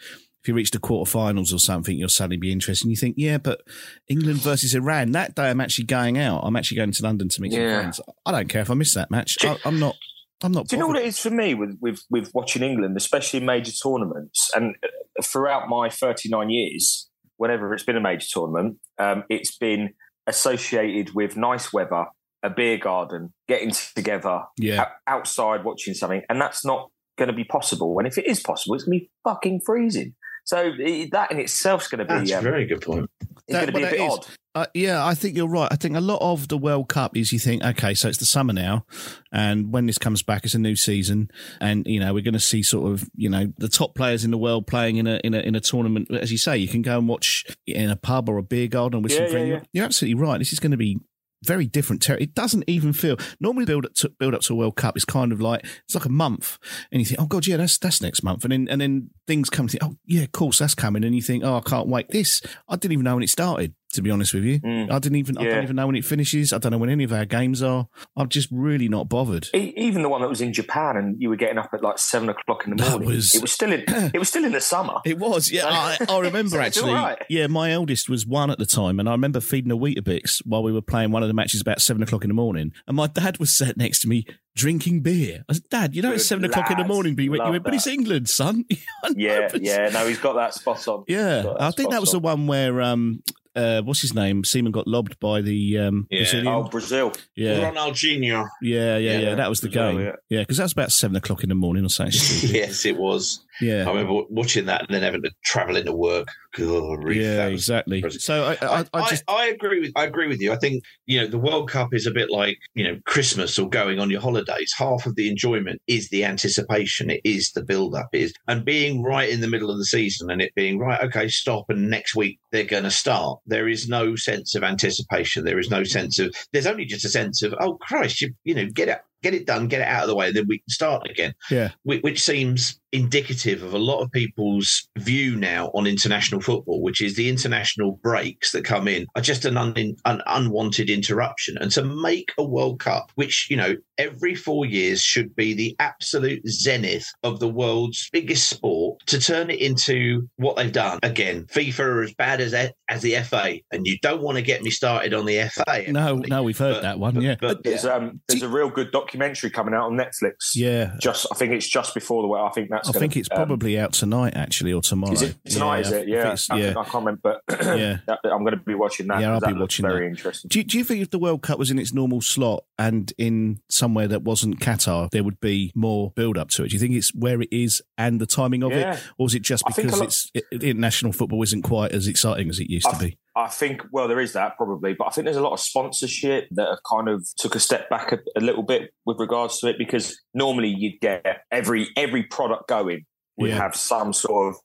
If 0.41 0.47
you 0.47 0.53
reach 0.53 0.71
the 0.71 0.79
quarterfinals 0.79 1.53
or 1.53 1.59
something, 1.59 1.97
you'll 1.97 2.07
suddenly 2.09 2.37
be 2.37 2.51
interested. 2.51 2.85
And 2.85 2.91
you 2.91 2.97
think, 2.97 3.15
yeah, 3.17 3.37
but 3.37 3.61
England 4.07 4.39
versus 4.39 4.73
Iran. 4.73 5.11
That 5.11 5.35
day, 5.35 5.49
I'm 5.49 5.59
actually 5.59 5.85
going 5.85 6.17
out. 6.17 6.41
I'm 6.45 6.55
actually 6.55 6.77
going 6.77 6.91
to 6.93 7.03
London 7.03 7.27
to 7.29 7.41
meet 7.41 7.51
some 7.51 7.61
friends. 7.61 7.99
I 8.25 8.31
don't 8.31 8.47
care 8.47 8.61
if 8.61 8.69
I 8.71 8.73
miss 8.73 8.93
that 8.93 9.11
match. 9.11 9.37
I, 9.43 9.57
I'm 9.65 9.79
not. 9.79 9.95
I'm 10.41 10.53
not. 10.53 10.69
Do 10.69 10.77
you 10.77 10.79
know 10.79 10.87
what 10.87 10.95
it 10.95 11.03
is 11.05 11.19
for 11.19 11.29
me 11.29 11.53
with, 11.53 11.77
with, 11.81 12.01
with 12.09 12.31
watching 12.33 12.63
England, 12.63 12.95
especially 12.95 13.39
in 13.41 13.45
major 13.45 13.73
tournaments? 13.73 14.49
And 14.55 14.75
uh, 14.81 15.21
throughout 15.21 15.67
my 15.67 15.89
39 15.89 16.49
years, 16.49 17.09
whenever 17.35 17.73
it's 17.73 17.83
been 17.83 17.97
a 17.97 18.01
major 18.01 18.25
tournament, 18.31 18.77
um, 18.97 19.25
it's 19.29 19.57
been 19.57 19.89
associated 20.27 21.13
with 21.13 21.35
nice 21.35 21.73
weather, 21.73 22.05
a 22.43 22.49
beer 22.49 22.77
garden, 22.77 23.33
getting 23.49 23.71
together 23.95 24.43
Yeah. 24.57 24.85
outside 25.07 25.65
watching 25.65 25.93
something. 25.93 26.21
And 26.29 26.39
that's 26.39 26.63
not 26.63 26.89
going 27.17 27.27
to 27.27 27.35
be 27.35 27.43
possible. 27.43 27.97
And 27.99 28.07
if 28.07 28.17
it 28.17 28.25
is 28.25 28.39
possible, 28.39 28.75
it's 28.75 28.85
going 28.85 28.99
to 28.99 29.03
be 29.05 29.11
fucking 29.25 29.61
freezing. 29.65 30.15
So 30.49 30.71
that 31.11 31.27
in 31.31 31.39
itself 31.39 31.83
is 31.83 31.87
going 31.89 31.99
to 31.99 32.05
be, 32.05 32.13
That's 32.19 32.31
a 32.31 32.37
um, 32.39 32.43
very 32.43 32.65
good 32.65 32.81
point. 32.81 33.09
it's 33.47 33.53
going 33.55 33.67
to 33.67 33.71
be 33.71 33.83
a 33.83 33.89
bit 33.89 33.97
that 33.99 34.03
is. 34.05 34.11
odd. 34.13 34.27
Uh, 34.55 34.65
yeah, 34.73 35.05
I 35.05 35.13
think 35.13 35.37
you're 35.37 35.47
right. 35.47 35.67
I 35.71 35.75
think 35.75 35.95
a 35.95 36.01
lot 36.01 36.17
of 36.21 36.47
the 36.47 36.57
World 36.57 36.89
Cup 36.89 37.15
is 37.15 37.31
you 37.31 37.37
think, 37.37 37.63
okay, 37.63 37.93
so 37.93 38.09
it's 38.09 38.17
the 38.17 38.25
summer 38.25 38.51
now, 38.51 38.83
and 39.31 39.71
when 39.71 39.85
this 39.85 39.99
comes 39.99 40.23
back, 40.23 40.43
it's 40.43 40.55
a 40.55 40.59
new 40.59 40.75
season, 40.75 41.29
and 41.61 41.85
you 41.85 41.99
know 41.99 42.15
we're 42.15 42.23
going 42.23 42.33
to 42.33 42.39
see 42.39 42.63
sort 42.63 42.91
of 42.91 43.07
you 43.15 43.29
know 43.29 43.53
the 43.59 43.67
top 43.69 43.93
players 43.93 44.25
in 44.25 44.31
the 44.31 44.39
world 44.39 44.65
playing 44.65 44.97
in 44.97 45.05
a 45.05 45.17
in 45.23 45.35
a 45.35 45.39
in 45.39 45.53
a 45.53 45.59
tournament. 45.59 46.09
As 46.11 46.31
you 46.31 46.39
say, 46.39 46.57
you 46.57 46.67
can 46.67 46.81
go 46.81 46.97
and 46.97 47.07
watch 47.07 47.45
in 47.67 47.91
a 47.91 47.95
pub 47.95 48.27
or 48.27 48.39
a 48.39 48.43
beer 48.43 48.67
garden 48.67 49.03
with 49.03 49.11
Yeah, 49.11 49.17
some 49.19 49.25
yeah, 49.25 49.31
friends. 49.31 49.47
yeah. 49.47 49.53
You're, 49.53 49.63
you're 49.73 49.85
absolutely 49.85 50.19
right. 50.19 50.39
This 50.39 50.51
is 50.51 50.59
going 50.59 50.71
to 50.71 50.77
be 50.77 50.97
very 51.43 51.65
different. 51.65 52.01
Ter- 52.01 52.15
it 52.15 52.33
doesn't 52.33 52.63
even 52.67 52.93
feel 52.93 53.17
normally 53.39 53.65
build 53.65 53.85
up 53.85 53.93
to 53.95 54.09
build 54.09 54.33
up 54.33 54.41
to 54.41 54.53
a 54.53 54.55
World 54.55 54.75
Cup 54.75 54.97
is 54.97 55.05
kind 55.05 55.31
of 55.31 55.41
like 55.41 55.65
it's 55.85 55.95
like 55.95 56.05
a 56.05 56.09
month, 56.09 56.57
and 56.91 57.01
you 57.01 57.05
think, 57.05 57.19
oh 57.19 57.25
god, 57.25 57.47
yeah, 57.47 57.57
that's 57.57 57.77
that's 57.77 58.01
next 58.01 58.23
month, 58.23 58.43
and 58.43 58.51
then 58.51 58.67
and 58.69 58.81
then 58.81 59.09
things 59.27 59.49
come. 59.49 59.67
To 59.67 59.83
oh 59.83 59.95
yeah, 60.05 60.23
of 60.23 60.31
course 60.31 60.59
that's 60.59 60.75
coming, 60.75 61.03
and 61.03 61.15
you 61.15 61.21
think, 61.21 61.43
oh, 61.43 61.55
I 61.57 61.61
can't 61.61 61.87
wait. 61.87 62.09
This 62.09 62.41
I 62.67 62.75
didn't 62.75 62.93
even 62.93 63.05
know 63.05 63.15
when 63.15 63.23
it 63.23 63.29
started. 63.29 63.73
To 63.93 64.03
be 64.03 64.11
honest 64.11 64.35
with 64.35 64.43
you, 64.43 64.59
Mm. 64.59 64.91
I 64.91 64.99
didn't 64.99 65.15
even 65.17 65.35
I 65.39 65.45
don't 65.45 65.63
even 65.63 65.75
know 65.75 65.87
when 65.87 65.95
it 65.95 66.05
finishes. 66.05 66.53
I 66.53 66.59
don't 66.59 66.71
know 66.71 66.77
when 66.77 66.91
any 66.91 67.03
of 67.05 67.11
our 67.11 67.25
games 67.25 67.63
are. 67.63 67.87
I'm 68.15 68.29
just 68.29 68.47
really 68.51 68.87
not 68.87 69.09
bothered. 69.09 69.47
E- 69.55 69.73
Even 69.75 70.03
the 70.03 70.09
one 70.09 70.21
that 70.21 70.29
was 70.29 70.41
in 70.41 70.53
Japan, 70.53 70.95
and 70.95 71.19
you 71.19 71.27
were 71.29 71.35
getting 71.35 71.57
up 71.57 71.71
at 71.73 71.81
like 71.81 71.97
seven 71.97 72.29
o'clock 72.29 72.67
in 72.67 72.75
the 72.75 72.83
morning. 72.87 73.07
was- 73.07 73.33
It 73.33 73.41
was 73.41 73.51
still 73.51 73.71
in. 73.73 73.83
it 74.13 74.19
was 74.19 74.29
still 74.29 74.45
in 74.45 74.51
the 74.51 74.61
summer. 74.61 74.97
It 75.05 75.17
was, 75.17 75.51
yeah. 75.51 75.65
I, 75.67 75.97
I 76.07 76.19
remember 76.29 76.51
So 76.51 76.59
actually. 76.61 76.91
all 76.91 76.97
right. 77.03 77.17
Yeah, 77.29 77.47
my 77.47 77.71
eldest 77.71 78.09
was 78.09 78.27
one 78.27 78.51
at 78.51 78.59
the 78.59 78.67
time, 78.67 78.99
and 78.99 79.09
I 79.09 79.13
remember 79.13 79.39
feeding 79.39 79.71
a 79.71 79.77
Weetabix 79.77 80.45
while 80.45 80.61
we 80.61 80.71
were 80.71 80.81
playing 80.83 81.11
one 81.11 81.23
of 81.23 81.27
the 81.27 81.33
matches 81.33 81.59
about 81.59 81.81
seven 81.81 82.03
o'clock 82.03 82.23
in 82.23 82.27
the 82.27 82.35
morning. 82.35 82.71
And 82.87 82.95
my 82.95 83.07
dad 83.07 83.39
was 83.39 83.57
sat 83.57 83.75
next 83.75 84.01
to 84.01 84.07
me 84.07 84.23
drinking 84.55 85.01
beer. 85.01 85.45
I 85.49 85.53
said, 85.53 85.63
"Dad, 85.71 85.95
you 85.95 86.01
know 86.03 86.11
it's 86.11 86.23
Good 86.23 86.27
seven 86.27 86.45
o'clock 86.45 86.69
in 86.69 86.77
the 86.77 86.83
morning, 86.87 87.15
but 87.15 87.23
you 87.23 87.31
went, 87.31 87.45
you 87.45 87.51
went 87.51 87.63
but 87.63 87.73
it's. 87.73 87.87
England, 87.87 88.29
son." 88.29 88.65
Yeah, 89.15 89.47
yeah. 89.55 89.89
No, 89.89 90.05
he's 90.05 90.19
got 90.19 90.33
that 90.33 90.53
spot 90.53 90.85
on. 90.87 91.05
yeah. 91.07 91.53
I 91.59 91.71
think 91.71 91.89
that 91.91 92.01
was 92.01 92.13
on. 92.13 92.21
the 92.21 92.25
one 92.25 92.47
where 92.47 92.81
um, 92.81 93.23
uh, 93.55 93.81
what's 93.81 94.01
his 94.01 94.13
name? 94.13 94.43
Seaman 94.43 94.71
got 94.71 94.87
lobbed 94.87 95.19
by 95.19 95.41
the 95.41 95.77
um, 95.79 96.07
Yeah. 96.09 96.19
Brazilian. 96.19 96.47
Oh, 96.47 96.63
Brazil. 96.63 97.13
yeah. 97.35 97.71
Ronaldinho. 97.71 98.47
Yeah, 98.61 98.97
yeah, 98.97 99.11
yeah, 99.11 99.19
Yeah, 99.19 99.35
That 99.35 99.49
was 99.49 99.61
the 99.61 99.69
Brazil, 99.69 99.91
game. 99.97 100.01
yeah. 100.07 100.11
Yeah, 100.29 100.39
because 100.41 100.57
that 100.57 100.63
was 100.63 100.71
about 100.73 100.91
seven 100.91 101.15
o'clock 101.15 101.43
in 101.43 101.49
the 101.49 101.55
morning 101.55 101.85
or 101.85 101.89
something. 101.89 102.13
yes, 102.53 102.85
it 102.85 102.97
was. 102.97 103.45
Yeah. 103.61 103.87
I 103.87 103.91
remember 103.91 104.23
watching 104.29 104.65
that 104.65 104.81
and 104.81 104.89
then 104.89 105.03
having 105.03 105.23
to 105.23 105.31
travel 105.43 105.75
into 105.75 105.93
work. 105.93 106.27
God, 106.55 107.07
Yeah, 107.11 107.47
exactly. 107.47 108.03
So 108.09 108.43
I, 108.43 108.79
I, 108.79 108.85
I 108.93 109.09
just 109.09 109.23
I, 109.27 109.47
agree 109.47 109.79
with 109.79 109.91
I 109.95 110.05
agree 110.05 110.27
with 110.27 110.41
you. 110.41 110.51
I 110.51 110.57
think 110.57 110.83
you 111.05 111.21
know 111.21 111.27
the 111.27 111.37
World 111.37 111.69
Cup 111.69 111.93
is 111.93 112.07
a 112.07 112.11
bit 112.11 112.31
like 112.31 112.57
you 112.73 112.83
know 112.83 112.99
Christmas 113.05 113.59
or 113.59 113.69
going 113.69 113.99
on 113.99 114.09
your 114.09 114.21
holidays. 114.21 114.73
Half 114.77 115.05
of 115.05 115.15
the 115.15 115.29
enjoyment 115.29 115.79
is 115.87 116.09
the 116.09 116.25
anticipation. 116.25 117.11
It 117.11 117.21
is 117.23 117.51
the 117.51 117.63
build 117.63 117.95
up. 117.95 118.09
Is 118.13 118.33
and 118.47 118.65
being 118.65 119.03
right 119.03 119.29
in 119.29 119.41
the 119.41 119.47
middle 119.47 119.69
of 119.69 119.77
the 119.77 119.85
season 119.85 120.31
and 120.31 120.41
it 120.41 120.55
being 120.55 120.79
right. 120.79 121.01
Okay, 121.01 121.27
stop. 121.27 121.65
And 121.69 121.89
next 121.89 122.15
week 122.15 122.39
they're 122.51 122.63
going 122.63 122.83
to 122.83 122.91
start. 122.91 123.39
There 123.45 123.67
is 123.67 123.87
no 123.87 124.15
sense 124.15 124.55
of 124.55 124.63
anticipation. 124.63 125.45
There 125.45 125.59
is 125.59 125.69
no 125.69 125.83
sense 125.83 126.17
of. 126.17 126.33
There's 126.51 126.67
only 126.67 126.85
just 126.85 127.05
a 127.05 127.09
sense 127.09 127.43
of 127.43 127.53
oh 127.59 127.75
Christ, 127.75 128.21
you 128.21 128.33
you 128.43 128.55
know 128.55 128.65
get 128.73 128.89
it 128.89 129.01
get 129.21 129.33
it 129.33 129.45
done, 129.45 129.67
get 129.67 129.81
it 129.81 129.87
out 129.87 130.03
of 130.03 130.09
the 130.09 130.15
way, 130.15 130.27
and 130.27 130.35
then 130.35 130.47
we 130.47 130.59
can 130.59 130.69
start 130.69 131.09
again 131.09 131.33
yeah. 131.49 131.69
which, 131.83 132.01
which 132.01 132.21
seems 132.21 132.79
indicative 132.91 133.61
of 133.61 133.73
a 133.73 133.79
lot 133.79 134.01
of 134.01 134.11
people's 134.11 134.87
view 134.97 135.35
now 135.35 135.67
on 135.75 135.85
international 135.85 136.41
football, 136.41 136.81
which 136.81 137.01
is 137.01 137.15
the 137.15 137.29
international 137.29 137.99
breaks 138.01 138.51
that 138.51 138.65
come 138.65 138.87
in 138.87 139.05
are 139.15 139.21
just 139.21 139.45
an, 139.45 139.57
un, 139.57 139.73
an 140.05 140.21
unwanted 140.25 140.89
interruption. 140.89 141.57
And 141.59 141.71
to 141.71 141.83
make 141.83 142.31
a 142.37 142.43
World 142.43 142.79
Cup, 142.79 143.11
which, 143.15 143.47
you 143.49 143.57
know, 143.57 143.75
every 143.97 144.33
four 144.33 144.65
years 144.65 145.01
should 145.01 145.35
be 145.35 145.53
the 145.53 145.75
absolute 145.79 146.41
zenith 146.47 147.11
of 147.23 147.39
the 147.39 147.49
world's 147.49 148.09
biggest 148.11 148.49
sport, 148.49 148.99
to 149.05 149.19
turn 149.19 149.49
it 149.49 149.59
into 149.59 150.27
what 150.37 150.55
they've 150.55 150.71
done. 150.71 150.99
Again, 151.03 151.45
FIFA 151.45 151.79
are 151.79 152.03
as 152.03 152.13
bad 152.15 152.41
as, 152.41 152.53
as 152.89 153.01
the 153.01 153.15
FA, 153.17 153.57
and 153.71 153.85
you 153.85 153.97
don't 154.01 154.21
want 154.21 154.37
to 154.37 154.41
get 154.41 154.63
me 154.63 154.71
started 154.71 155.13
on 155.13 155.25
the 155.25 155.49
FA. 155.49 155.91
No, 155.91 156.15
no, 156.15 156.43
we've 156.43 156.57
heard 156.57 156.83
that 156.83 156.97
one. 156.97 157.21
Yeah. 157.21 157.35
But 157.39 157.63
There's 157.63 157.85
um 157.85 158.21
there's 158.27 158.41
a 158.41 158.49
real 158.49 158.69
good 158.69 158.91
documentary 158.91 159.08
coming 159.11 159.73
out 159.73 159.85
on 159.91 159.97
Netflix. 159.97 160.55
Yeah. 160.55 160.95
Just 160.99 161.27
I 161.31 161.35
think 161.35 161.53
it's 161.53 161.67
just 161.67 161.93
before 161.93 162.21
the 162.21 162.27
World. 162.27 162.49
I 162.49 162.53
think 162.53 162.69
that's. 162.69 162.89
I 162.89 162.91
gonna, 162.91 162.99
think 163.01 163.17
it's 163.17 163.29
um, 163.31 163.37
probably 163.37 163.79
out 163.79 163.93
tonight, 163.93 164.33
actually, 164.35 164.73
or 164.73 164.81
tomorrow. 164.81 165.13
Is 165.13 165.21
it 165.21 165.35
tonight? 165.45 165.81
is 165.81 165.91
it? 165.91 166.07
Yeah. 166.07 166.35
I, 166.49 166.57
yeah. 166.57 166.69
I 166.71 166.83
can't 166.83 166.93
remember, 167.05 167.19
but 167.23 167.41
Yeah. 167.77 167.97
that- 168.07 168.19
I'm 168.25 168.39
going 168.43 168.51
to 168.57 168.57
be 168.57 168.75
watching 168.75 169.07
that. 169.07 169.21
Yeah, 169.21 169.33
I'll 169.33 169.39
be 169.39 169.53
watching 169.53 169.85
Very 169.85 170.01
that. 170.05 170.09
interesting. 170.11 170.49
Do 170.49 170.59
you, 170.59 170.63
do 170.65 170.77
you 170.77 170.83
think 170.83 171.01
if 171.01 171.09
the 171.09 171.19
World 171.19 171.41
Cup 171.41 171.57
was 171.57 171.71
in 171.71 171.79
its 171.79 171.93
normal 171.93 172.21
slot 172.21 172.63
and 172.77 173.11
in 173.17 173.59
somewhere 173.69 174.07
that 174.07 174.23
wasn't 174.23 174.59
Qatar, 174.59 175.09
there 175.11 175.23
would 175.23 175.39
be 175.39 175.71
more 175.75 176.11
build 176.15 176.37
up 176.37 176.49
to 176.51 176.63
it? 176.63 176.69
Do 176.69 176.73
you 176.75 176.79
think 176.79 176.93
it's 176.95 177.13
where 177.15 177.41
it 177.41 177.49
is 177.51 177.81
and 177.97 178.19
the 178.21 178.25
timing 178.25 178.63
of 178.63 178.71
Yeah. 178.71 178.93
it, 178.95 179.03
or 179.17 179.27
is 179.27 179.35
it 179.35 179.41
just 179.41 179.63
I 179.65 179.71
because 179.75 179.99
lot- 179.99 180.03
it's 180.07 180.31
it, 180.33 180.45
international 180.63 181.11
football 181.13 181.41
isn't 181.43 181.63
quite 181.63 181.91
as 181.91 182.07
exciting 182.07 182.49
as 182.49 182.59
it 182.59 182.69
used 182.69 182.89
to 182.89 182.97
be? 182.97 183.17
I 183.35 183.47
think, 183.47 183.83
well, 183.91 184.07
there 184.07 184.19
is 184.19 184.33
that 184.33 184.57
probably, 184.57 184.93
but 184.93 185.07
I 185.07 185.09
think 185.11 185.25
there's 185.25 185.37
a 185.37 185.41
lot 185.41 185.53
of 185.53 185.59
sponsorship 185.59 186.47
that 186.51 186.67
have 186.67 186.79
kind 186.89 187.07
of 187.07 187.25
took 187.37 187.55
a 187.55 187.59
step 187.59 187.89
back 187.89 188.11
a, 188.11 188.19
a 188.35 188.41
little 188.41 188.63
bit 188.63 188.91
with 189.05 189.19
regards 189.19 189.59
to 189.59 189.67
it 189.67 189.77
because 189.77 190.19
normally 190.33 190.67
you'd 190.69 190.99
get 190.99 191.43
every 191.51 191.87
every 191.95 192.23
product 192.23 192.67
going 192.67 193.05
would 193.37 193.49
Yeah. 193.51 193.57
have 193.57 193.75
some 193.75 194.11
sort 194.13 194.53
of 194.53 194.59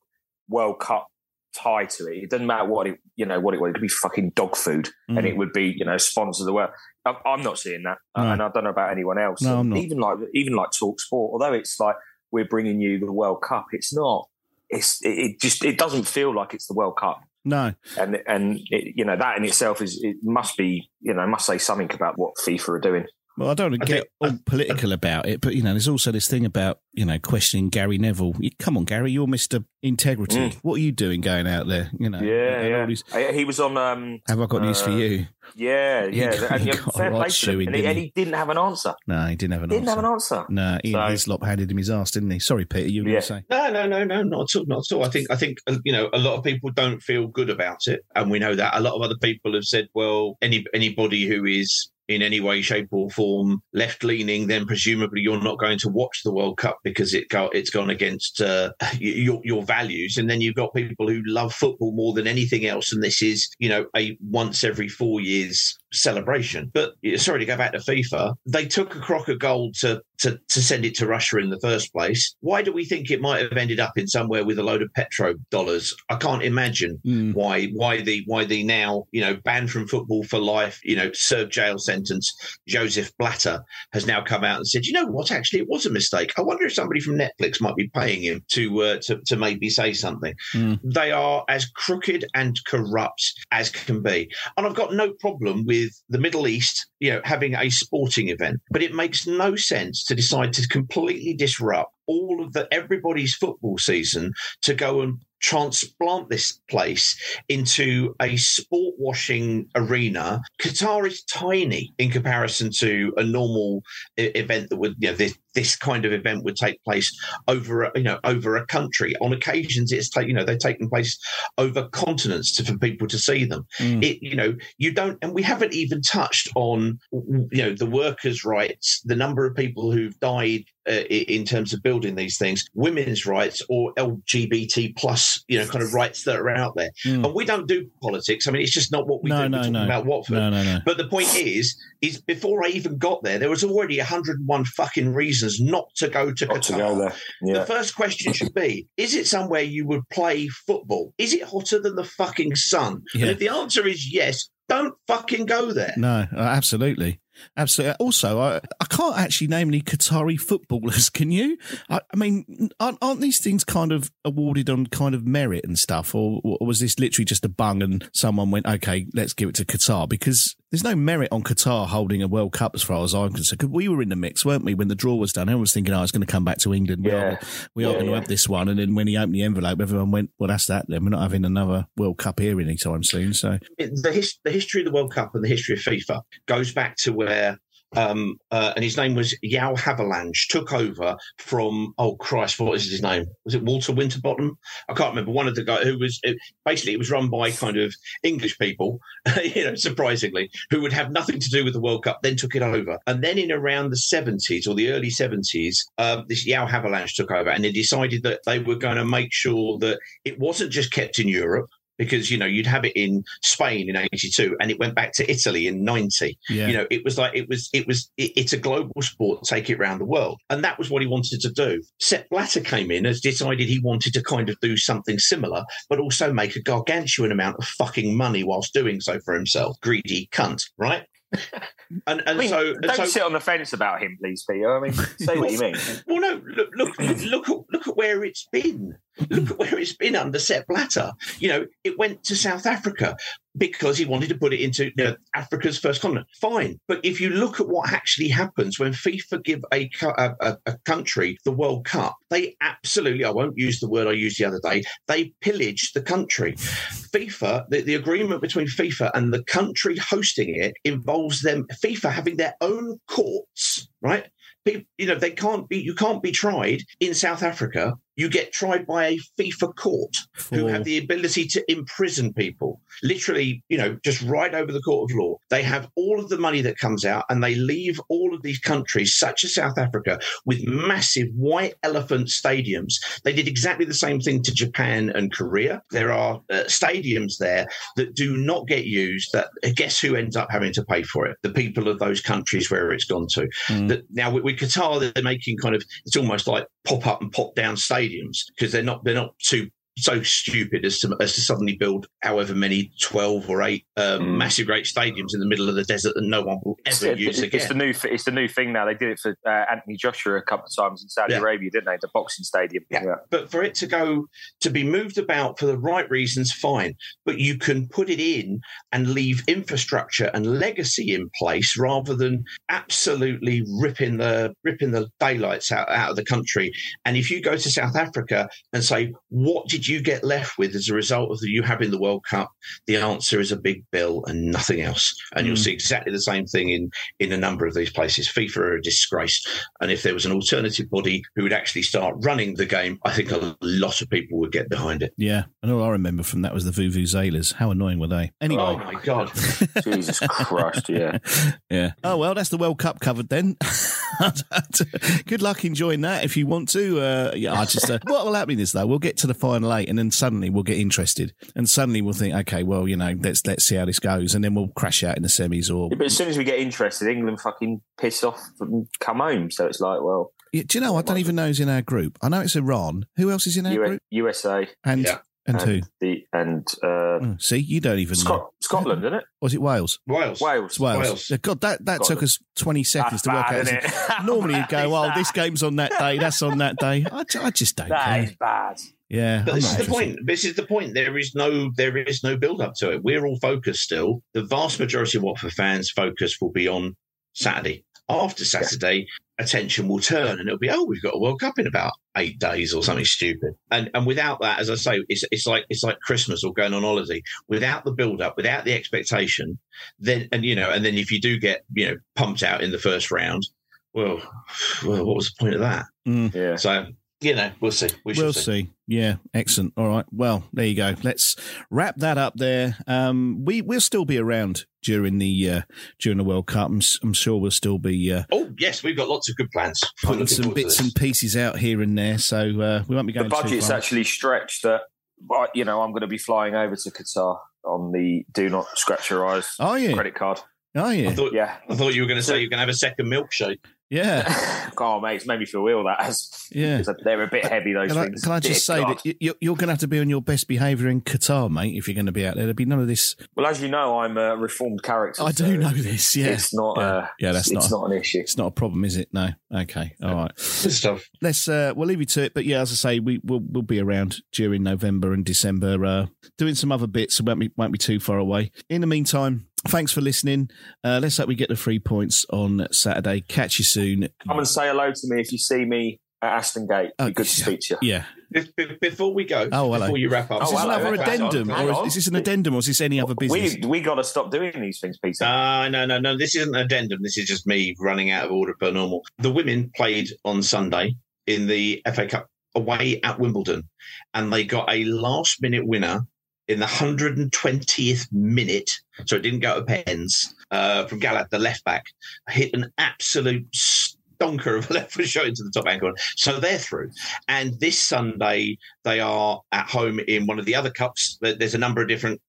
World 0.48 0.80
Cup 0.80 1.08
tie 1.56 1.84
to 1.84 2.06
it. 2.08 2.24
It 2.24 2.30
doesn't 2.30 2.46
matter 2.46 2.64
what 2.64 2.86
it, 2.88 2.98
you 3.16 3.24
know, 3.26 3.38
what 3.38 3.54
it 3.54 3.60
was. 3.60 3.70
It 3.70 3.74
could 3.74 3.82
be 3.82 3.88
fucking 3.88 4.30
dog 4.30 4.56
food, 4.56 4.88
and 5.08 5.18
Mm. 5.18 5.26
it 5.26 5.36
would 5.36 5.52
be, 5.52 5.72
you 5.76 5.84
know, 5.84 5.96
sponsor 5.98 6.42
of 6.42 6.46
the 6.46 6.52
world. 6.52 6.70
I'm, 7.04 7.16
I'm 7.24 7.42
not 7.42 7.58
seeing 7.58 7.82
that, 7.84 7.98
No. 8.16 8.24
and 8.32 8.42
I 8.42 8.48
don't 8.48 8.64
know 8.64 8.70
about 8.70 8.90
anyone 8.90 9.18
else. 9.18 9.40
No. 9.42 9.62
Even 9.76 9.98
like 9.98 10.18
even 10.32 10.56
like 10.56 10.70
Talk 10.72 11.00
Sport, 11.00 11.32
although 11.32 11.52
it's 11.52 11.78
like 11.78 11.96
we're 12.32 12.46
bringing 12.46 12.80
you 12.80 12.98
the 12.98 13.12
World 13.12 13.42
Cup, 13.42 13.66
it's 13.72 13.94
not. 13.94 14.28
It's 14.70 15.00
it, 15.04 15.10
it 15.10 15.40
just 15.40 15.64
it 15.64 15.78
doesn't 15.78 16.08
feel 16.08 16.34
like 16.34 16.54
it's 16.54 16.66
the 16.66 16.74
World 16.74 16.96
Cup 16.96 17.20
No, 17.44 17.74
and 17.98 18.22
and 18.26 18.60
it, 18.70 18.94
you 18.96 19.04
know 19.04 19.16
that 19.16 19.36
in 19.36 19.44
itself 19.44 19.82
is 19.82 20.00
it 20.02 20.16
must 20.22 20.56
be 20.56 20.90
you 21.00 21.12
know 21.12 21.26
must 21.26 21.46
say 21.46 21.58
something 21.58 21.92
about 21.92 22.18
what 22.18 22.34
FIFA 22.36 22.68
are 22.70 22.78
doing. 22.80 23.04
Well, 23.36 23.50
I 23.50 23.54
don't 23.54 23.72
want 23.72 23.82
to 23.82 23.86
get 23.92 24.06
all 24.20 24.38
political 24.46 24.92
about 24.92 25.26
it, 25.26 25.40
but 25.40 25.54
you 25.54 25.62
know, 25.62 25.72
there's 25.72 25.88
also 25.88 26.12
this 26.12 26.28
thing 26.28 26.44
about 26.44 26.80
you 26.92 27.04
know 27.04 27.18
questioning 27.18 27.68
Gary 27.68 27.98
Neville. 27.98 28.34
You- 28.38 28.50
Come 28.58 28.76
on, 28.76 28.84
Gary, 28.84 29.10
you're 29.10 29.26
Mister 29.26 29.64
Integrity. 29.82 30.36
Mm. 30.36 30.54
What 30.62 30.74
are 30.76 30.80
you 30.82 30.92
doing 30.92 31.20
going 31.20 31.46
out 31.46 31.66
there? 31.66 31.90
You 31.98 32.10
know, 32.10 32.20
Yeah, 32.20 32.66
yeah. 32.66 32.86
these- 32.86 33.02
He 33.34 33.44
was 33.44 33.58
on. 33.60 33.76
Um, 33.76 34.20
Have 34.28 34.40
I 34.40 34.46
got 34.46 34.62
news 34.62 34.80
for 34.80 34.90
uh, 34.90 34.96
you? 34.96 35.26
Yeah, 35.56 36.06
yeah. 36.06 36.30
got- 36.40 36.52
and 36.52 36.62
he 36.62 36.70
got 36.70 36.94
fair 36.94 37.10
play 37.10 37.28
to 37.28 37.50
him. 37.50 37.60
And 37.66 37.74
he, 37.76 37.82
didn't 37.82 37.86
and 37.90 37.98
he? 37.98 38.04
he 38.04 38.12
didn't 38.14 38.34
have 38.34 38.48
an 38.50 38.58
answer. 38.58 38.94
No, 39.06 39.26
he 39.26 39.36
didn't 39.36 39.52
have 39.52 39.62
an 39.64 39.72
answer. 39.72 39.80
Didn't 39.80 39.88
answer. 39.88 39.96
have 39.96 40.04
an 40.04 40.12
answer. 40.12 40.44
No, 40.48 40.78
Ian 40.84 40.94
So- 40.94 41.10
Hislop 41.10 41.44
handed 41.44 41.70
him 41.70 41.76
his 41.76 41.90
ass, 41.90 42.10
didn't 42.12 42.30
he? 42.30 42.38
Sorry, 42.38 42.64
Peter, 42.64 42.88
you 42.88 43.02
were 43.02 43.08
Yeah. 43.10 43.14
going 43.14 43.22
to 43.22 43.26
say. 43.26 43.44
No, 43.50 43.70
no, 43.70 43.86
no, 43.86 44.04
no, 44.04 44.22
not 44.22 44.48
at 44.54 44.58
all, 44.58 44.64
not 44.66 44.84
at 44.90 44.94
all. 44.96 45.04
I 45.04 45.08
think, 45.08 45.30
I 45.30 45.36
think, 45.36 45.58
uh, 45.66 45.76
you 45.84 45.92
know, 45.92 46.08
a 46.12 46.18
lot 46.18 46.38
of 46.38 46.44
people 46.44 46.70
don't 46.70 47.02
feel 47.02 47.26
good 47.26 47.50
about 47.50 47.86
it, 47.88 48.00
and 48.14 48.30
we 48.30 48.38
know 48.38 48.54
that. 48.54 48.76
A 48.76 48.80
lot 48.80 48.94
of 48.94 49.02
other 49.02 49.16
people 49.20 49.54
have 49.54 49.64
said, 49.64 49.88
well, 49.94 50.38
any 50.40 50.64
anybody 50.72 51.26
who 51.26 51.44
is 51.44 51.90
in 52.08 52.22
any 52.22 52.40
way, 52.40 52.62
shape, 52.62 52.88
or 52.90 53.10
form 53.10 53.62
left 53.72 54.04
leaning, 54.04 54.46
then 54.46 54.66
presumably 54.66 55.20
you're 55.20 55.42
not 55.42 55.58
going 55.58 55.78
to 55.78 55.88
watch 55.88 56.22
the 56.24 56.32
World 56.32 56.58
Cup 56.58 56.78
because 56.84 57.14
it 57.14 57.26
it's 57.30 57.70
gone 57.70 57.90
against 57.90 58.40
uh, 58.40 58.72
your 58.98 59.40
your 59.44 59.62
values. 59.62 60.16
And 60.16 60.28
then 60.28 60.40
you've 60.40 60.54
got 60.54 60.74
people 60.74 61.08
who 61.08 61.22
love 61.26 61.54
football 61.54 61.92
more 61.94 62.12
than 62.12 62.26
anything 62.26 62.66
else, 62.66 62.92
and 62.92 63.02
this 63.02 63.22
is, 63.22 63.48
you 63.58 63.68
know, 63.68 63.86
a 63.96 64.16
once 64.20 64.64
every 64.64 64.88
four 64.88 65.20
years 65.20 65.76
celebration. 65.92 66.70
But 66.74 66.92
sorry 67.16 67.40
to 67.40 67.46
go 67.46 67.56
back 67.56 67.72
to 67.72 67.78
FIFA, 67.78 68.34
they 68.46 68.66
took 68.66 68.94
a 68.94 69.00
crock 69.00 69.28
of 69.28 69.38
gold 69.38 69.74
to, 69.80 70.02
to 70.18 70.38
to 70.48 70.62
send 70.62 70.84
it 70.84 70.94
to 70.96 71.06
Russia 71.06 71.38
in 71.38 71.50
the 71.50 71.60
first 71.60 71.92
place. 71.92 72.34
Why 72.40 72.62
do 72.62 72.72
we 72.72 72.84
think 72.84 73.10
it 73.10 73.20
might 73.20 73.42
have 73.42 73.56
ended 73.56 73.80
up 73.80 73.96
in 73.96 74.06
somewhere 74.06 74.44
with 74.44 74.58
a 74.58 74.62
load 74.62 74.82
of 74.82 74.92
petro 74.94 75.34
dollars? 75.50 75.94
I 76.10 76.16
can't 76.16 76.42
imagine 76.42 77.00
Hmm. 77.04 77.32
why 77.32 77.66
why 77.68 78.00
the 78.00 78.22
why 78.26 78.44
the 78.44 78.62
now 78.62 79.04
you 79.12 79.20
know 79.20 79.36
banned 79.44 79.70
from 79.70 79.88
football 79.88 80.22
for 80.24 80.38
life 80.38 80.80
you 80.84 80.96
know 80.96 81.10
served 81.12 81.52
jail 81.52 81.78
sentence 81.78 82.32
Joseph 82.66 83.12
Blatter 83.18 83.62
has 83.92 84.06
now 84.06 84.22
come 84.22 84.44
out 84.44 84.58
and 84.58 84.66
said 84.66 84.86
you 84.86 84.92
know 84.92 85.06
what 85.06 85.30
actually 85.30 85.60
it 85.60 85.68
was 85.68 85.86
a 85.86 85.90
mistake. 85.90 86.32
I 86.38 86.42
wonder 86.42 86.64
if 86.64 86.74
somebody 86.74 87.00
from 87.00 87.16
Netflix 87.16 87.60
might 87.60 87.76
be 87.76 87.88
paying 87.88 88.22
him 88.22 88.44
to 88.52 88.82
uh, 88.82 88.98
to 89.02 89.20
to 89.26 89.36
maybe 89.36 89.68
say 89.70 89.92
something. 89.92 90.34
Mm. 90.54 90.80
They 90.84 91.12
are 91.12 91.44
as 91.48 91.66
crooked 91.66 92.24
and 92.34 92.56
corrupt 92.66 93.32
as 93.50 93.70
can 93.70 94.02
be. 94.02 94.30
And 94.56 94.66
I've 94.66 94.74
got 94.74 94.94
no 94.94 95.12
problem 95.20 95.64
with 95.66 95.90
the 96.08 96.18
Middle 96.18 96.46
East, 96.46 96.86
you 97.00 97.10
know, 97.10 97.20
having 97.24 97.54
a 97.54 97.70
sporting 97.70 98.28
event, 98.28 98.60
but 98.70 98.82
it 98.82 98.94
makes 98.94 99.26
no 99.26 99.56
sense 99.56 100.03
to 100.06 100.14
decide 100.14 100.52
to 100.54 100.68
completely 100.68 101.34
disrupt 101.34 101.92
all 102.06 102.42
of 102.42 102.52
the 102.52 102.68
everybody's 102.72 103.34
football 103.34 103.78
season 103.78 104.32
to 104.62 104.74
go 104.74 105.00
and 105.00 105.18
transplant 105.44 106.30
this 106.30 106.58
place 106.70 107.16
into 107.50 108.14
a 108.22 108.34
sport 108.36 108.94
washing 108.98 109.66
arena. 109.74 110.40
Qatar 110.62 111.06
is 111.06 111.22
tiny 111.24 111.92
in 111.98 112.10
comparison 112.10 112.70
to 112.72 113.12
a 113.18 113.22
normal 113.22 113.82
event 114.16 114.70
that 114.70 114.78
would, 114.78 114.94
you 114.98 115.10
know, 115.10 115.16
this 115.16 115.36
this 115.54 115.76
kind 115.76 116.04
of 116.04 116.12
event 116.12 116.42
would 116.42 116.56
take 116.56 116.82
place 116.82 117.16
over, 117.46 117.84
a, 117.84 117.92
you 117.94 118.02
know, 118.02 118.18
over 118.24 118.56
a 118.56 118.66
country. 118.66 119.14
On 119.20 119.32
occasions, 119.32 119.92
it's 119.92 120.08
take, 120.08 120.26
you 120.26 120.34
know, 120.34 120.44
they've 120.44 120.58
taken 120.58 120.88
place 120.88 121.16
over 121.58 121.88
continents 121.90 122.52
to, 122.56 122.64
for 122.64 122.76
people 122.78 123.06
to 123.06 123.18
see 123.18 123.44
them. 123.44 123.64
Mm. 123.78 124.02
It, 124.02 124.18
you 124.20 124.34
know, 124.34 124.54
you 124.78 124.92
don't, 124.92 125.16
and 125.22 125.32
we 125.32 125.42
haven't 125.42 125.72
even 125.72 126.02
touched 126.02 126.50
on, 126.56 126.98
you 127.12 127.62
know, 127.62 127.72
the 127.72 127.86
workers' 127.86 128.44
rights, 128.44 129.00
the 129.04 129.14
number 129.14 129.46
of 129.46 129.54
people 129.54 129.92
who've 129.92 130.18
died 130.18 130.64
in 130.86 131.44
terms 131.44 131.72
of 131.72 131.82
building 131.82 132.14
these 132.14 132.36
things, 132.38 132.64
women's 132.74 133.26
rights 133.26 133.62
or 133.68 133.92
LGBT 133.94 134.96
plus, 134.96 135.42
you 135.48 135.58
know, 135.58 135.66
kind 135.66 135.82
of 135.82 135.94
rights 135.94 136.24
that 136.24 136.36
are 136.36 136.50
out 136.50 136.74
there. 136.76 136.90
Mm. 137.06 137.24
And 137.24 137.34
we 137.34 137.44
don't 137.44 137.66
do 137.66 137.88
politics. 138.02 138.46
I 138.46 138.50
mean, 138.50 138.62
it's 138.62 138.72
just 138.72 138.92
not 138.92 139.06
what 139.06 139.22
we 139.22 139.30
No, 139.30 139.42
do. 139.42 139.48
no, 139.48 139.56
We're 139.58 139.62
talking 139.62 139.72
no. 139.72 139.84
about 139.84 140.06
Watford. 140.06 140.34
No, 140.36 140.50
no, 140.50 140.62
no. 140.62 140.78
But 140.84 140.96
the 140.98 141.08
point 141.08 141.34
is, 141.36 141.76
is 142.02 142.20
before 142.20 142.64
I 142.64 142.68
even 142.68 142.98
got 142.98 143.22
there, 143.22 143.38
there 143.38 143.50
was 143.50 143.64
already 143.64 143.98
101 143.98 144.64
fucking 144.66 145.12
reasons 145.14 145.60
not 145.60 145.88
to 145.96 146.08
go 146.08 146.32
to 146.32 146.46
Not 146.46 146.56
Qatar. 146.56 146.62
to 146.66 146.72
go 146.74 146.98
there. 146.98 147.54
The 147.60 147.66
first 147.66 147.94
question 147.96 148.32
should 148.32 148.52
be: 148.54 148.86
Is 148.96 149.14
it 149.14 149.26
somewhere 149.26 149.62
you 149.62 149.86
would 149.86 150.08
play 150.10 150.48
football? 150.48 151.14
Is 151.18 151.32
it 151.32 151.42
hotter 151.44 151.80
than 151.80 151.96
the 151.96 152.04
fucking 152.04 152.56
sun? 152.56 153.02
Yeah. 153.14 153.22
And 153.22 153.30
if 153.30 153.38
the 153.38 153.48
answer 153.48 153.86
is 153.86 154.12
yes, 154.12 154.48
don't 154.68 154.94
fucking 155.06 155.46
go 155.46 155.72
there. 155.72 155.94
No, 155.96 156.26
uh, 156.34 156.38
absolutely. 156.40 157.20
Absolutely. 157.56 157.96
Also, 157.96 158.40
I, 158.40 158.60
I 158.80 158.84
can't 158.88 159.16
actually 159.16 159.48
name 159.48 159.68
any 159.68 159.80
Qatari 159.80 160.38
footballers. 160.38 161.10
Can 161.14 161.30
you? 161.30 161.58
I, 161.88 162.00
I 162.12 162.16
mean, 162.16 162.70
aren't, 162.80 162.98
aren't 163.00 163.20
these 163.20 163.40
things 163.40 163.64
kind 163.64 163.92
of 163.92 164.10
awarded 164.24 164.70
on 164.70 164.86
kind 164.86 165.14
of 165.14 165.26
merit 165.26 165.64
and 165.64 165.78
stuff, 165.78 166.14
or, 166.14 166.40
or 166.44 166.66
was 166.66 166.80
this 166.80 166.98
literally 166.98 167.24
just 167.24 167.44
a 167.44 167.48
bung 167.48 167.82
and 167.82 168.08
someone 168.12 168.50
went, 168.50 168.66
"Okay, 168.66 169.06
let's 169.14 169.32
give 169.32 169.48
it 169.48 169.54
to 169.56 169.64
Qatar"? 169.64 170.08
Because 170.08 170.56
there's 170.74 170.82
no 170.82 170.96
merit 170.96 171.28
on 171.30 171.40
Qatar 171.44 171.86
holding 171.86 172.20
a 172.20 172.26
World 172.26 172.52
Cup, 172.52 172.72
as 172.74 172.82
far 172.82 173.04
as 173.04 173.14
I'm 173.14 173.32
concerned. 173.32 173.60
Cause 173.60 173.70
we 173.70 173.86
were 173.88 174.02
in 174.02 174.08
the 174.08 174.16
mix, 174.16 174.44
weren't 174.44 174.64
we, 174.64 174.74
when 174.74 174.88
the 174.88 174.96
draw 174.96 175.14
was 175.14 175.32
done? 175.32 175.42
Everyone 175.48 175.60
was 175.60 175.72
thinking, 175.72 175.94
"Oh, 175.94 176.02
it's 176.02 176.10
going 176.10 176.26
to 176.26 176.26
come 176.26 176.44
back 176.44 176.58
to 176.58 176.74
England. 176.74 177.04
We 177.04 177.12
Yeah. 177.12 177.16
are, 177.34 177.40
we 177.76 177.84
are 177.84 177.88
Yeah, 177.88 177.92
going 177.94 178.06
to 178.06 178.10
yeah. 178.10 178.18
have 178.18 178.26
this 178.26 178.48
one." 178.48 178.68
And 178.68 178.76
then 178.80 178.96
when 178.96 179.06
he 179.06 179.16
opened 179.16 179.36
the 179.36 179.42
envelope, 179.44 179.80
everyone 179.80 180.10
went, 180.10 180.30
"Well, 180.36 180.48
that's 180.48 180.66
that. 180.66 180.86
Then 180.88 181.04
we're 181.04 181.10
not 181.10 181.22
having 181.22 181.44
another 181.44 181.86
World 181.96 182.18
Cup 182.18 182.40
here 182.40 182.60
anytime 182.60 183.04
soon." 183.04 183.34
So 183.34 183.60
It- 183.78 183.92
the, 184.02 184.10
his, 184.10 184.36
the 184.42 184.50
history 184.50 184.80
of 184.80 184.86
the 184.86 184.90
World 184.92 185.12
Cup 185.14 185.36
and 185.36 185.44
the 185.44 185.48
history 185.48 185.74
of 185.76 185.80
FIFA 185.80 186.22
goes 186.46 186.72
back 186.72 186.96
to 187.02 187.12
where 187.12 187.60
um, 187.96 188.38
uh, 188.50 188.72
and 188.74 188.84
his 188.84 188.96
name 188.96 189.14
was 189.14 189.34
João 189.44 189.76
Havelange, 189.76 190.48
took 190.48 190.72
over 190.72 191.16
from 191.38 191.94
oh 191.98 192.16
Christ, 192.16 192.58
what 192.58 192.74
is 192.74 192.90
his 192.90 193.02
name? 193.02 193.26
Was 193.44 193.54
it 193.54 193.62
Walter 193.62 193.92
Winterbottom? 193.92 194.58
I 194.88 194.94
can't 194.94 195.10
remember. 195.10 195.32
One 195.32 195.48
of 195.48 195.54
the 195.54 195.64
guys 195.64 195.84
who 195.84 195.98
was 195.98 196.20
it, 196.22 196.36
basically 196.64 196.92
it 196.92 196.98
was 196.98 197.10
run 197.10 197.30
by 197.30 197.50
kind 197.50 197.76
of 197.76 197.94
English 198.22 198.58
people, 198.58 199.00
you 199.44 199.64
know, 199.64 199.74
surprisingly, 199.74 200.50
who 200.70 200.80
would 200.82 200.92
have 200.92 201.12
nothing 201.12 201.38
to 201.38 201.50
do 201.50 201.64
with 201.64 201.74
the 201.74 201.80
World 201.80 202.04
Cup. 202.04 202.20
Then 202.22 202.36
took 202.36 202.54
it 202.54 202.62
over, 202.62 202.98
and 203.06 203.22
then 203.22 203.38
in 203.38 203.52
around 203.52 203.90
the 203.90 203.96
seventies 203.96 204.66
or 204.66 204.74
the 204.74 204.90
early 204.92 205.10
seventies, 205.10 205.84
um, 205.98 206.24
this 206.28 206.46
João 206.46 206.68
Havelange 206.68 207.14
took 207.14 207.30
over, 207.30 207.50
and 207.50 207.64
they 207.64 207.72
decided 207.72 208.22
that 208.22 208.40
they 208.46 208.58
were 208.58 208.76
going 208.76 208.96
to 208.96 209.04
make 209.04 209.32
sure 209.32 209.78
that 209.78 209.98
it 210.24 210.38
wasn't 210.38 210.72
just 210.72 210.92
kept 210.92 211.18
in 211.18 211.28
Europe 211.28 211.70
because 211.98 212.30
you 212.30 212.38
know 212.38 212.46
you'd 212.46 212.66
have 212.66 212.84
it 212.84 212.92
in 212.94 213.24
Spain 213.42 213.88
in 213.88 213.96
82 213.96 214.56
and 214.60 214.70
it 214.70 214.78
went 214.78 214.94
back 214.94 215.12
to 215.14 215.30
Italy 215.30 215.66
in 215.66 215.84
90 215.84 216.38
Yeah. 216.48 216.66
you 216.66 216.76
know 216.76 216.86
it 216.90 217.04
was 217.04 217.18
like 217.18 217.32
it 217.34 217.48
was 217.48 217.68
it 217.72 217.86
was 217.86 218.10
it, 218.16 218.32
it's 218.36 218.52
a 218.52 218.58
global 218.58 219.00
sport 219.02 219.44
take 219.44 219.70
it 219.70 219.78
around 219.78 219.98
the 219.98 220.04
world 220.04 220.40
and 220.50 220.62
that 220.64 220.78
was 220.78 220.90
what 220.90 221.02
he 221.02 221.08
wanted 221.08 221.40
to 221.40 221.50
do 221.50 221.82
Sepp 222.00 222.28
Blatter 222.30 222.60
came 222.60 222.90
in 222.90 223.04
has 223.04 223.20
decided 223.20 223.68
he 223.68 223.80
wanted 223.80 224.12
to 224.14 224.22
kind 224.22 224.48
of 224.48 224.58
do 224.60 224.76
something 224.76 225.18
similar 225.18 225.64
but 225.88 226.00
also 226.00 226.32
make 226.32 226.56
a 226.56 226.62
gargantuan 226.62 227.32
amount 227.32 227.56
of 227.58 227.64
fucking 227.66 228.16
money 228.16 228.44
whilst 228.44 228.74
doing 228.74 229.00
so 229.00 229.18
for 229.20 229.34
himself 229.34 229.76
greedy 229.80 230.28
cunt 230.32 230.62
right 230.78 231.06
and, 232.06 232.20
and 232.20 232.22
I 232.26 232.34
mean, 232.34 232.48
so 232.48 232.70
and 232.70 232.82
don't 232.82 232.96
so, 232.96 233.04
sit 233.06 233.22
on 233.22 233.32
the 233.32 233.40
fence 233.40 233.72
about 233.72 234.02
him, 234.02 234.16
please, 234.20 234.44
Peter. 234.48 234.76
I 234.76 234.80
mean, 234.80 234.92
say 234.92 235.38
what 235.38 235.50
you 235.50 235.58
mean. 235.58 235.74
well, 236.06 236.20
no, 236.20 236.40
look, 236.46 236.70
look, 236.76 236.98
look, 236.98 237.48
at, 237.48 237.66
look 237.72 237.88
at 237.88 237.96
where 237.96 238.24
it's 238.24 238.46
been. 238.52 238.96
Look 239.30 239.48
hmm. 239.48 239.52
at 239.52 239.58
where 239.58 239.78
it's 239.78 239.94
been 239.94 240.16
under 240.16 240.38
Sepp 240.38 240.66
Blatter. 240.66 241.12
You 241.38 241.48
know, 241.48 241.66
it 241.84 241.98
went 241.98 242.24
to 242.24 242.36
South 242.36 242.66
Africa 242.66 243.16
because 243.56 243.98
he 243.98 244.04
wanted 244.04 244.28
to 244.28 244.36
put 244.36 244.52
it 244.52 244.60
into 244.60 244.86
you 244.86 244.92
know, 244.96 245.16
Africa's 245.34 245.78
first 245.78 246.02
continent. 246.02 246.26
Fine, 246.40 246.80
but 246.88 247.00
if 247.04 247.20
you 247.20 247.30
look 247.30 247.60
at 247.60 247.68
what 247.68 247.92
actually 247.92 248.28
happens 248.28 248.78
when 248.78 248.92
FIFA 248.92 249.44
give 249.44 249.64
a, 249.72 249.88
a, 250.02 250.56
a, 250.66 250.78
country 250.84 251.38
the 251.44 251.52
World 251.52 251.84
Cup, 251.84 252.16
they 252.30 252.56
absolutely—I 252.60 253.30
won't 253.30 253.56
use 253.56 253.80
the 253.80 253.88
word 253.88 254.08
I 254.08 254.12
used 254.12 254.38
the 254.38 254.44
other 254.46 254.60
day—they 254.62 255.32
pillage 255.40 255.92
the 255.92 256.02
country. 256.02 256.54
FIFA, 256.54 257.68
the, 257.68 257.82
the 257.82 257.94
agreement 257.94 258.42
between 258.42 258.66
FIFA 258.66 259.10
and 259.14 259.32
the 259.32 259.44
country 259.44 259.96
hosting 259.96 260.54
it 260.54 260.74
involves 260.84 261.42
them 261.42 261.66
FIFA 261.82 262.10
having 262.10 262.36
their 262.36 262.54
own 262.60 262.98
courts, 263.08 263.88
right? 264.02 264.26
People, 264.64 264.84
you 264.98 265.06
know, 265.06 265.14
they 265.14 265.30
can't 265.30 265.68
be. 265.68 265.78
You 265.78 265.94
can't 265.94 266.22
be 266.22 266.32
tried 266.32 266.82
in 266.98 267.14
South 267.14 267.42
Africa. 267.42 267.94
You 268.16 268.28
get 268.28 268.52
tried 268.52 268.86
by 268.86 269.06
a 269.06 269.18
FIFA 269.38 269.74
court 269.76 270.14
who 270.50 270.66
have 270.66 270.84
the 270.84 270.98
ability 270.98 271.46
to 271.48 271.64
imprison 271.70 272.32
people, 272.32 272.80
literally, 273.02 273.62
you 273.68 273.78
know, 273.78 273.98
just 274.04 274.22
right 274.22 274.54
over 274.54 274.70
the 274.72 274.80
court 274.80 275.10
of 275.10 275.16
law. 275.16 275.36
They 275.50 275.62
have 275.62 275.88
all 275.96 276.20
of 276.20 276.28
the 276.28 276.38
money 276.38 276.60
that 276.62 276.78
comes 276.78 277.04
out, 277.04 277.24
and 277.28 277.42
they 277.42 277.54
leave 277.54 278.00
all 278.08 278.34
of 278.34 278.42
these 278.42 278.58
countries, 278.58 279.16
such 279.16 279.44
as 279.44 279.54
South 279.54 279.78
Africa, 279.78 280.20
with 280.44 280.64
massive 280.66 281.28
white 281.34 281.74
elephant 281.82 282.28
stadiums. 282.28 282.94
They 283.24 283.32
did 283.32 283.48
exactly 283.48 283.84
the 283.84 283.94
same 283.94 284.20
thing 284.20 284.42
to 284.42 284.54
Japan 284.54 285.10
and 285.10 285.32
Korea. 285.32 285.82
There 285.90 286.12
are 286.12 286.40
uh, 286.50 286.64
stadiums 286.66 287.38
there 287.38 287.66
that 287.96 288.14
do 288.14 288.36
not 288.36 288.66
get 288.68 288.86
used. 288.86 289.30
That 289.32 289.48
guess 289.74 289.98
who 289.98 290.14
ends 290.14 290.36
up 290.36 290.48
having 290.50 290.72
to 290.74 290.84
pay 290.84 291.02
for 291.02 291.26
it? 291.26 291.36
The 291.42 291.50
people 291.50 291.88
of 291.88 291.98
those 291.98 292.20
countries 292.20 292.70
where 292.70 292.92
it's 292.92 293.04
gone 293.04 293.26
to. 293.32 293.48
That 293.88 294.02
now 294.10 294.30
with, 294.30 294.44
with 294.44 294.58
Qatar, 294.58 295.00
they're 295.00 295.22
making 295.22 295.58
kind 295.58 295.74
of 295.74 295.82
it's 296.04 296.16
almost 296.16 296.46
like 296.46 296.66
pop 296.84 297.06
up 297.06 297.20
and 297.20 297.32
pop 297.32 297.54
down 297.54 297.74
stadiums 297.74 298.03
because 298.08 298.72
they're 298.72 298.82
not 298.82 299.04
they're 299.04 299.14
not 299.14 299.38
too 299.38 299.68
so 299.96 300.22
stupid 300.22 300.84
as 300.84 300.98
to, 301.00 301.16
as 301.20 301.34
to 301.34 301.40
suddenly 301.40 301.76
build 301.76 302.06
however 302.22 302.54
many 302.54 302.90
12 303.00 303.48
or 303.48 303.62
8 303.62 303.84
um, 303.96 304.36
massive 304.36 304.66
great 304.66 304.84
stadiums 304.86 305.34
in 305.34 305.40
the 305.40 305.46
middle 305.46 305.68
of 305.68 305.76
the 305.76 305.84
desert 305.84 306.14
that 306.14 306.24
no 306.24 306.42
one 306.42 306.58
will 306.64 306.76
ever 306.86 307.06
It's, 307.12 307.20
use 307.20 307.38
it's 307.40 307.54
again. 307.54 307.68
the 307.68 307.74
new 307.84 307.94
it's 308.12 308.24
the 308.24 308.30
new 308.32 308.48
thing 308.48 308.72
now. 308.72 308.84
They 308.86 308.94
did 308.94 309.10
it 309.10 309.20
for 309.20 309.36
uh, 309.46 309.64
Anthony 309.70 309.96
Joshua 309.96 310.36
a 310.36 310.42
couple 310.42 310.66
of 310.66 310.74
times 310.76 311.02
in 311.02 311.08
Saudi 311.08 311.34
Yeah. 311.34 311.40
Arabia, 311.40 311.70
didn't 311.70 311.86
they? 311.86 311.98
The 312.00 312.08
boxing 312.12 312.44
stadium. 312.44 312.84
Yeah. 312.90 313.02
But 313.30 313.50
for 313.50 313.62
it 313.62 313.74
to 313.76 313.86
go 313.86 314.26
to 314.62 314.70
be 314.70 314.82
moved 314.84 315.16
about 315.18 315.58
for 315.58 315.66
the 315.66 315.78
right 315.78 316.08
reasons, 316.10 316.52
fine. 316.52 316.94
But 317.24 317.38
you 317.38 317.56
can 317.56 317.86
put 317.88 318.10
it 318.10 318.20
in 318.20 318.60
and 318.92 319.10
leave 319.14 319.44
infrastructure 319.46 320.30
and 320.34 320.58
legacy 320.58 321.14
in 321.14 321.30
place 321.38 321.78
rather 321.78 322.14
than 322.16 322.42
absolutely 322.68 323.62
ripping 323.80 324.16
the 324.18 324.52
ripping 324.64 324.90
the 324.90 325.08
daylights 325.20 325.70
out, 325.72 325.88
out 325.90 326.10
of 326.10 326.16
the 326.16 326.24
country. 326.24 326.72
And 327.04 327.16
if 327.16 327.30
you 327.30 327.40
go 327.40 327.56
to 327.56 327.70
South 327.70 327.96
Africa 327.96 328.48
and 328.72 328.82
say, 328.82 329.12
what 329.28 329.68
did 329.68 329.83
you 329.88 330.00
get 330.02 330.24
left 330.24 330.58
with 330.58 330.74
as 330.74 330.88
a 330.88 330.94
result 330.94 331.30
of 331.30 331.38
you 331.42 331.62
having 331.62 331.90
the 331.90 331.98
World 331.98 332.24
Cup? 332.28 332.50
The 332.86 332.96
answer 332.96 333.40
is 333.40 333.52
a 333.52 333.56
big 333.56 333.84
bill 333.92 334.24
and 334.26 334.46
nothing 334.50 334.80
else. 334.80 335.14
And 335.34 335.46
you'll 335.46 335.56
Mm. 335.56 335.64
see 335.64 335.72
exactly 335.72 336.12
the 336.12 336.20
same 336.20 336.46
thing 336.46 336.68
in 336.70 336.90
in 337.20 337.32
a 337.32 337.36
number 337.36 337.66
of 337.66 337.74
these 337.74 337.90
places. 337.90 338.28
FIFA 338.28 338.56
are 338.58 338.72
a 338.74 338.82
disgrace. 338.82 339.44
And 339.80 339.90
if 339.90 340.02
there 340.02 340.14
was 340.14 340.26
an 340.26 340.32
alternative 340.32 340.90
body 340.90 341.22
who 341.36 341.42
would 341.44 341.52
actually 341.52 341.82
start 341.82 342.16
running 342.20 342.54
the 342.54 342.66
game, 342.66 342.98
I 343.04 343.12
think 343.12 343.30
a 343.30 343.56
lot 343.62 344.00
of 344.00 344.10
people 344.10 344.38
would 344.38 344.52
get 344.52 344.68
behind 344.68 345.02
it. 345.02 345.12
Yeah, 345.16 345.44
and 345.62 345.70
all 345.72 345.82
I 345.82 345.90
remember 345.90 346.22
from 346.22 346.42
that 346.42 346.54
was 346.54 346.64
the 346.64 346.70
Vuvuzelas. 346.70 347.54
How 347.54 347.70
annoying 347.70 347.98
were 347.98 348.08
they? 348.08 348.32
Anyway, 348.40 348.62
Oh 348.62 348.76
my 348.78 349.00
god! 349.02 349.30
Jesus 349.84 350.18
Christ! 350.20 350.88
Yeah, 350.88 351.18
yeah. 351.70 351.92
Oh 352.02 352.16
well, 352.16 352.34
that's 352.34 352.48
the 352.50 352.56
World 352.58 352.78
Cup 352.78 353.00
covered 353.00 353.28
then. 353.28 353.56
Good 355.26 355.42
luck 355.42 355.64
enjoying 355.64 356.02
that 356.02 356.24
if 356.24 356.36
you 356.36 356.46
want 356.46 356.68
to. 356.70 357.00
Uh, 357.00 357.32
yeah, 357.34 357.52
I 357.54 357.64
just 357.64 357.90
uh, 357.90 357.98
what 358.04 358.24
will 358.24 358.34
happen 358.34 358.58
is 358.60 358.72
though 358.72 358.86
we'll 358.86 358.98
get 358.98 359.16
to 359.18 359.26
the 359.26 359.34
final 359.34 359.72
eight, 359.74 359.88
and 359.88 359.98
then 359.98 360.10
suddenly 360.10 360.50
we'll 360.50 360.62
get 360.62 360.78
interested, 360.78 361.34
and 361.54 361.68
suddenly 361.68 362.00
we'll 362.02 362.14
think, 362.14 362.34
okay, 362.34 362.62
well, 362.62 362.86
you 362.88 362.96
know, 362.96 363.14
let's 363.20 363.44
let's 363.46 363.64
see 363.64 363.76
how 363.76 363.84
this 363.84 363.98
goes, 363.98 364.34
and 364.34 364.44
then 364.44 364.54
we'll 364.54 364.68
crash 364.68 365.02
out 365.04 365.16
in 365.16 365.22
the 365.22 365.28
semis 365.28 365.74
or. 365.74 365.88
Yeah, 365.90 365.96
but 365.98 366.06
as 366.06 366.16
soon 366.16 366.28
as 366.28 366.38
we 366.38 366.44
get 366.44 366.58
interested, 366.58 367.08
England 367.08 367.40
fucking 367.40 367.80
piss 367.98 368.24
off 368.24 368.40
and 368.60 368.86
come 369.00 369.18
home. 369.18 369.50
So 369.50 369.66
it's 369.66 369.80
like, 369.80 370.00
well, 370.02 370.32
Yeah, 370.52 370.62
do 370.66 370.78
you 370.78 370.84
know? 370.84 370.96
I 370.96 371.02
don't 371.02 371.18
even 371.18 371.34
know 371.36 371.46
who's 371.48 371.60
in 371.60 371.68
our 371.68 371.82
group. 371.82 372.18
I 372.22 372.28
know 372.28 372.40
it's 372.40 372.56
Iran. 372.56 373.06
Who 373.16 373.30
else 373.30 373.46
is 373.46 373.56
in 373.56 373.66
our 373.66 373.72
U- 373.72 373.78
group? 373.84 374.02
USA 374.10 374.68
And 374.84 375.06
and 375.46 375.60
who? 375.60 375.80
The 376.00 376.24
and 376.32 376.66
uh, 376.82 376.88
Oh, 377.20 377.36
see, 377.38 377.58
you 377.58 377.80
don't 377.80 377.98
even 377.98 378.16
know. 378.18 378.24
Scot- 378.24 378.50
Scotland, 378.60 379.04
isn't 379.04 379.14
it? 379.18 379.24
Was 379.42 379.52
it 379.54 379.60
Wales? 379.60 379.98
Wales. 380.06 380.40
Wales. 380.40 380.80
Wales. 380.80 381.00
Wales. 381.04 381.30
Yeah, 381.30 381.36
God, 381.36 381.60
that, 381.60 381.84
that 381.84 382.02
took 382.04 382.22
us 382.22 382.38
20 382.56 382.82
seconds 382.82 383.22
to 383.22 383.30
work 383.30 383.46
bad, 383.48 383.54
out. 383.56 383.60
isn't 383.62 383.76
it? 383.84 383.92
Normally 384.24 384.54
you'd 384.56 384.68
go, 384.68 384.88
well, 384.90 385.12
this 385.14 385.30
game's 385.32 385.62
on 385.62 385.76
that 385.76 385.92
day, 385.98 386.16
that's 386.18 386.40
on 386.42 386.58
that 386.58 386.76
day. 386.78 387.04
I, 387.12 387.24
I 387.40 387.50
just 387.50 387.76
don't 387.76 387.90
That 387.90 388.04
care. 388.04 388.22
is 388.24 388.32
bad. 388.36 388.80
Yeah. 389.14 389.42
But 389.44 389.54
I'm 389.54 389.60
this 389.60 389.72
not 389.72 389.80
is 389.80 389.86
the 389.86 389.92
point. 389.92 390.18
This 390.24 390.44
is 390.44 390.54
the 390.56 390.66
point. 390.66 390.94
There 390.94 391.16
is 391.16 391.34
no 391.34 391.70
there 391.76 391.96
is 391.96 392.24
no 392.24 392.36
build 392.36 392.60
up 392.60 392.74
to 392.78 392.92
it. 392.92 393.04
We're 393.04 393.24
all 393.24 393.38
focused 393.38 393.82
still. 393.82 394.22
The 394.32 394.42
vast 394.42 394.80
majority 394.80 395.18
of 395.18 395.24
Watford 395.24 395.52
fans' 395.52 395.90
focus 395.90 396.40
will 396.40 396.50
be 396.50 396.66
on 396.66 396.96
Saturday. 397.32 397.84
After 398.08 398.44
Saturday, 398.44 399.06
attention 399.38 399.88
will 399.88 400.00
turn 400.00 400.38
and 400.38 400.48
it'll 400.48 400.58
be, 400.58 400.68
oh, 400.68 400.84
we've 400.84 401.02
got 401.02 401.14
a 401.14 401.18
World 401.18 401.40
Cup 401.40 401.58
in 401.58 401.66
about 401.66 401.92
eight 402.16 402.38
days 402.38 402.74
or 402.74 402.82
something 402.82 403.04
stupid. 403.04 403.54
And 403.70 403.88
and 403.94 404.04
without 404.04 404.40
that, 404.40 404.58
as 404.58 404.68
I 404.68 404.74
say, 404.74 405.04
it's 405.08 405.24
it's 405.30 405.46
like 405.46 405.64
it's 405.70 405.84
like 405.84 406.00
Christmas 406.00 406.42
or 406.42 406.52
going 406.52 406.74
on 406.74 406.82
holiday. 406.82 407.22
Without 407.48 407.84
the 407.84 407.92
build 407.92 408.20
up, 408.20 408.36
without 408.36 408.64
the 408.64 408.72
expectation, 408.72 409.58
then 410.00 410.28
and 410.32 410.44
you 410.44 410.56
know, 410.56 410.70
and 410.70 410.84
then 410.84 410.94
if 410.94 411.12
you 411.12 411.20
do 411.20 411.38
get, 411.38 411.64
you 411.72 411.86
know, 411.88 411.96
pumped 412.16 412.42
out 412.42 412.62
in 412.62 412.72
the 412.72 412.78
first 412.78 413.12
round, 413.12 413.46
well, 413.92 414.20
well 414.84 415.06
what 415.06 415.16
was 415.16 415.32
the 415.32 415.40
point 415.40 415.54
of 415.54 415.60
that? 415.60 415.86
Mm. 416.06 416.34
Yeah. 416.34 416.56
So, 416.56 416.86
you 417.20 417.34
know, 417.34 417.50
we'll 417.60 417.72
see. 417.72 417.88
We 418.04 418.14
we'll 418.14 418.32
see. 418.32 418.40
see. 418.64 418.70
Yeah, 418.86 419.16
excellent. 419.32 419.72
All 419.76 419.88
right. 419.88 420.04
Well, 420.12 420.44
there 420.52 420.66
you 420.66 420.74
go. 420.74 420.94
Let's 421.02 421.36
wrap 421.70 421.96
that 421.98 422.18
up 422.18 422.34
there. 422.36 422.76
Um, 422.86 423.44
we 423.44 423.62
we'll 423.62 423.80
still 423.80 424.04
be 424.04 424.18
around 424.18 424.66
during 424.82 425.18
the 425.18 425.50
uh, 425.50 425.60
during 426.00 426.18
the 426.18 426.24
World 426.24 426.46
Cup. 426.46 426.68
I'm, 426.68 426.78
s- 426.78 426.98
I'm 427.02 427.14
sure 427.14 427.38
we'll 427.40 427.50
still 427.50 427.78
be 427.78 428.12
uh, 428.12 428.24
Oh 428.30 428.50
yes, 428.58 428.82
we've 428.82 428.96
got 428.96 429.08
lots 429.08 429.30
of 429.30 429.36
good 429.36 429.50
plans. 429.50 429.80
Putting 430.02 430.26
some 430.26 430.52
bits 430.52 430.78
and 430.80 430.94
pieces 430.94 431.36
out 431.36 431.58
here 431.58 431.80
and 431.80 431.96
there. 431.96 432.18
So 432.18 432.38
uh, 432.60 432.84
we 432.88 432.94
won't 432.94 433.06
be 433.06 433.12
The 433.14 433.20
going. 433.20 433.30
too 433.30 433.36
budget's 433.36 433.68
far. 433.68 433.76
actually 433.78 434.04
stretched 434.04 434.62
that, 434.64 434.82
but, 435.26 435.50
you 435.54 435.64
know, 435.64 435.80
I'm 435.80 435.92
going 435.92 436.02
to 436.02 436.06
be 436.06 436.18
flying 436.18 436.54
over 436.54 436.76
to 436.76 436.90
Qatar 436.90 437.38
on 437.64 437.92
the 437.92 438.26
Do 438.32 438.50
Not 438.50 438.66
Scratch 438.76 439.08
Your 439.08 439.26
Eyes 439.26 439.48
Oh 439.58 439.74
yeah. 439.76 439.94
credit 439.94 440.14
card. 440.14 440.40
Oh 440.74 440.90
yeah. 440.90 441.08
I 441.08 441.14
thought, 441.14 441.32
Yeah. 441.32 441.56
I 441.70 441.74
thought 441.76 441.94
you 441.94 442.02
were 442.02 442.08
going 442.08 442.18
to 442.18 442.22
say 442.22 442.40
you're 442.40 442.50
going 442.50 442.58
to 442.58 442.66
have 442.66 442.68
a 442.68 442.74
second 442.74 443.06
milkshake. 443.06 443.60
Yeah. 443.90 444.70
oh, 444.78 445.00
mate, 445.00 445.16
it's 445.16 445.26
made 445.26 445.38
me 445.38 445.46
feel 445.46 445.66
ill, 445.68 445.84
that 445.84 446.00
has. 446.02 446.30
Yeah. 446.50 446.82
'Cause 446.82 446.94
They're 447.04 447.22
a 447.22 447.28
bit 447.28 447.44
heavy, 447.44 447.72
those 447.72 447.88
Can 447.92 447.98
I, 447.98 448.04
things. 448.04 448.22
can 448.22 448.32
I 448.32 448.40
just 448.40 448.66
Dear 448.66 448.76
say 448.76 448.82
God. 448.82 448.88
that 448.98 449.06
you- 449.06 449.14
you're, 449.20 449.34
you're 449.40 449.54
going 449.56 449.68
to 449.68 449.72
have 449.72 449.80
to 449.80 449.88
be 449.88 450.00
on 450.00 450.08
your 450.10 450.22
best 450.22 450.48
behaviour 450.48 450.88
in 450.88 451.00
Qatar, 451.02 451.50
mate, 451.50 451.76
if 451.76 451.86
you're 451.86 451.94
going 451.94 452.06
to 452.06 452.12
be 452.12 452.26
out 452.26 452.34
there. 452.34 452.44
There'll 452.44 452.54
be 452.54 452.64
none 452.64 452.80
of 452.80 452.88
this. 452.88 453.14
Well, 453.36 453.46
as 453.46 453.62
you 453.62 453.68
know, 453.68 454.00
I'm 454.00 454.16
a 454.18 454.36
reformed 454.36 454.82
character. 454.82 455.22
I 455.22 455.30
so 455.32 455.46
do 455.46 455.56
know 455.58 455.70
this. 455.70 456.16
Yeah, 456.16 456.26
It's 456.28 456.52
not. 456.54 456.76
Yeah, 456.78 456.84
Uh, 456.84 457.06
yeah 457.20 457.32
that's 457.32 457.50
it's 457.50 457.70
not. 457.70 457.82
not 457.82 457.92
an 457.92 457.98
issue. 458.00 458.18
It's 458.20 458.36
not 458.36 458.46
a 458.46 458.50
problem, 458.52 458.84
is 458.84 458.96
it? 458.96 459.08
No. 459.12 459.28
Okay. 459.54 459.94
All 460.02 460.14
right. 460.14 460.32
Good 460.36 460.72
stuff. 460.72 461.04
Let's. 461.20 461.46
Uh, 461.46 461.72
we'll 461.76 461.86
leave 461.88 462.00
you 462.00 462.06
to 462.06 462.22
it. 462.24 462.34
But 462.34 462.44
yeah, 462.46 462.60
as 462.62 462.72
I 462.72 462.74
say, 462.74 462.98
we 463.00 463.20
will 463.22 463.40
we'll 463.46 463.62
be 463.62 463.80
around 463.80 464.16
during 464.32 464.62
November 464.64 465.12
and 465.12 465.24
December, 465.24 465.84
uh, 465.84 466.06
doing 466.38 466.54
some 466.56 466.72
other 466.72 466.86
bits. 466.86 467.16
So 467.16 467.24
won't 467.24 467.38
be 467.40 467.50
won't 467.56 467.72
be 467.72 467.78
too 467.78 468.00
far 468.00 468.18
away. 468.18 468.50
In 468.68 468.80
the 468.80 468.86
meantime, 468.88 469.46
thanks 469.68 469.92
for 469.92 470.00
listening. 470.00 470.50
Uh, 470.82 470.98
let's 471.02 471.16
hope 471.16 471.28
we 471.28 471.34
get 471.34 471.48
the 471.48 471.56
three 471.56 471.78
points 471.78 472.24
on 472.30 472.66
Saturday. 472.72 473.20
Catch 473.20 473.58
you 473.58 473.64
soon. 473.64 474.08
Come 474.26 474.38
and 474.38 474.48
say 474.48 474.68
hello 474.68 474.90
to 474.92 475.00
me 475.04 475.20
if 475.20 475.32
you 475.32 475.38
see 475.38 475.64
me 475.64 476.00
at 476.22 476.32
Ashton 476.32 476.66
Gate. 476.66 476.90
Be 476.98 477.10
good 477.12 477.26
to 477.26 477.30
speak 477.30 477.60
to 477.64 477.78
you. 477.82 477.88
Yeah, 477.90 478.04
Be- 478.32 478.50
be- 478.56 478.76
Before 478.80 479.12
we 479.14 479.24
go, 479.24 479.48
Oh, 479.52 479.72
hello. 479.72 479.80
before 479.80 479.98
you 479.98 480.08
wrap 480.08 480.30
up, 480.30 480.42
Is 480.42 480.50
this 480.50 480.60
hello, 480.60 480.74
another 480.74 480.94
okay, 480.94 481.02
on, 481.02 481.08
addendum, 481.28 481.50
or 481.50 481.82
is, 481.82 481.88
is 481.88 481.94
this 481.96 482.06
an 482.08 482.16
addendum, 482.16 482.54
or 482.54 482.58
is 482.58 482.66
this 482.66 482.80
any 482.80 483.00
other 483.00 483.14
business? 483.14 483.56
We 483.62 483.68
we 483.68 483.80
got 483.80 483.96
to 483.96 484.04
stop 484.04 484.30
doing 484.30 484.58
these 484.60 484.80
things, 484.80 484.98
Peter. 484.98 485.24
Uh, 485.24 485.68
no, 485.68 485.84
no, 485.86 485.98
no. 485.98 486.16
This 486.16 486.34
isn't 486.36 486.54
an 486.54 486.62
addendum. 486.62 487.00
This 487.02 487.18
is 487.18 487.26
just 487.26 487.46
me 487.46 487.74
running 487.78 488.10
out 488.10 488.26
of 488.26 488.32
order 488.32 488.54
per 488.58 488.70
normal. 488.70 489.02
The 489.18 489.30
women 489.30 489.70
played 489.76 490.08
on 490.24 490.42
Sunday 490.42 490.94
in 491.26 491.46
the 491.46 491.82
FA 491.94 492.06
Cup 492.06 492.26
away 492.54 493.00
at 493.02 493.18
Wimbledon, 493.18 493.68
and 494.14 494.32
they 494.32 494.44
got 494.44 494.72
a 494.72 494.84
last 494.84 495.42
minute 495.42 495.66
winner 495.66 496.06
in 496.48 496.60
the 496.60 496.66
120th 496.66 498.12
minute. 498.12 498.70
So 499.06 499.16
it 499.16 499.22
didn't 499.22 499.40
go 499.40 499.58
to 499.58 499.64
pens 499.64 500.34
uh, 500.50 500.86
from 500.86 501.00
Gallat, 501.00 501.30
the 501.30 501.38
left 501.38 501.64
back, 501.64 501.86
hit 502.28 502.54
an 502.54 502.72
absolute 502.78 503.50
stonker 503.52 504.58
of 504.58 504.70
a 504.70 504.74
left 504.74 504.92
foot 504.92 505.08
shot 505.08 505.26
into 505.26 505.42
the 505.42 505.50
top 505.50 505.66
angle. 505.66 505.92
So 506.16 506.38
they're 506.38 506.58
through. 506.58 506.90
And 507.28 507.58
this 507.60 507.80
Sunday, 507.80 508.58
they 508.84 509.00
are 509.00 509.40
at 509.52 509.68
home 509.68 510.00
in 510.06 510.26
one 510.26 510.38
of 510.38 510.44
the 510.44 510.54
other 510.54 510.70
cups. 510.70 511.18
There's 511.20 511.54
a 511.54 511.58
number 511.58 511.82
of 511.82 511.88
different 511.88 512.20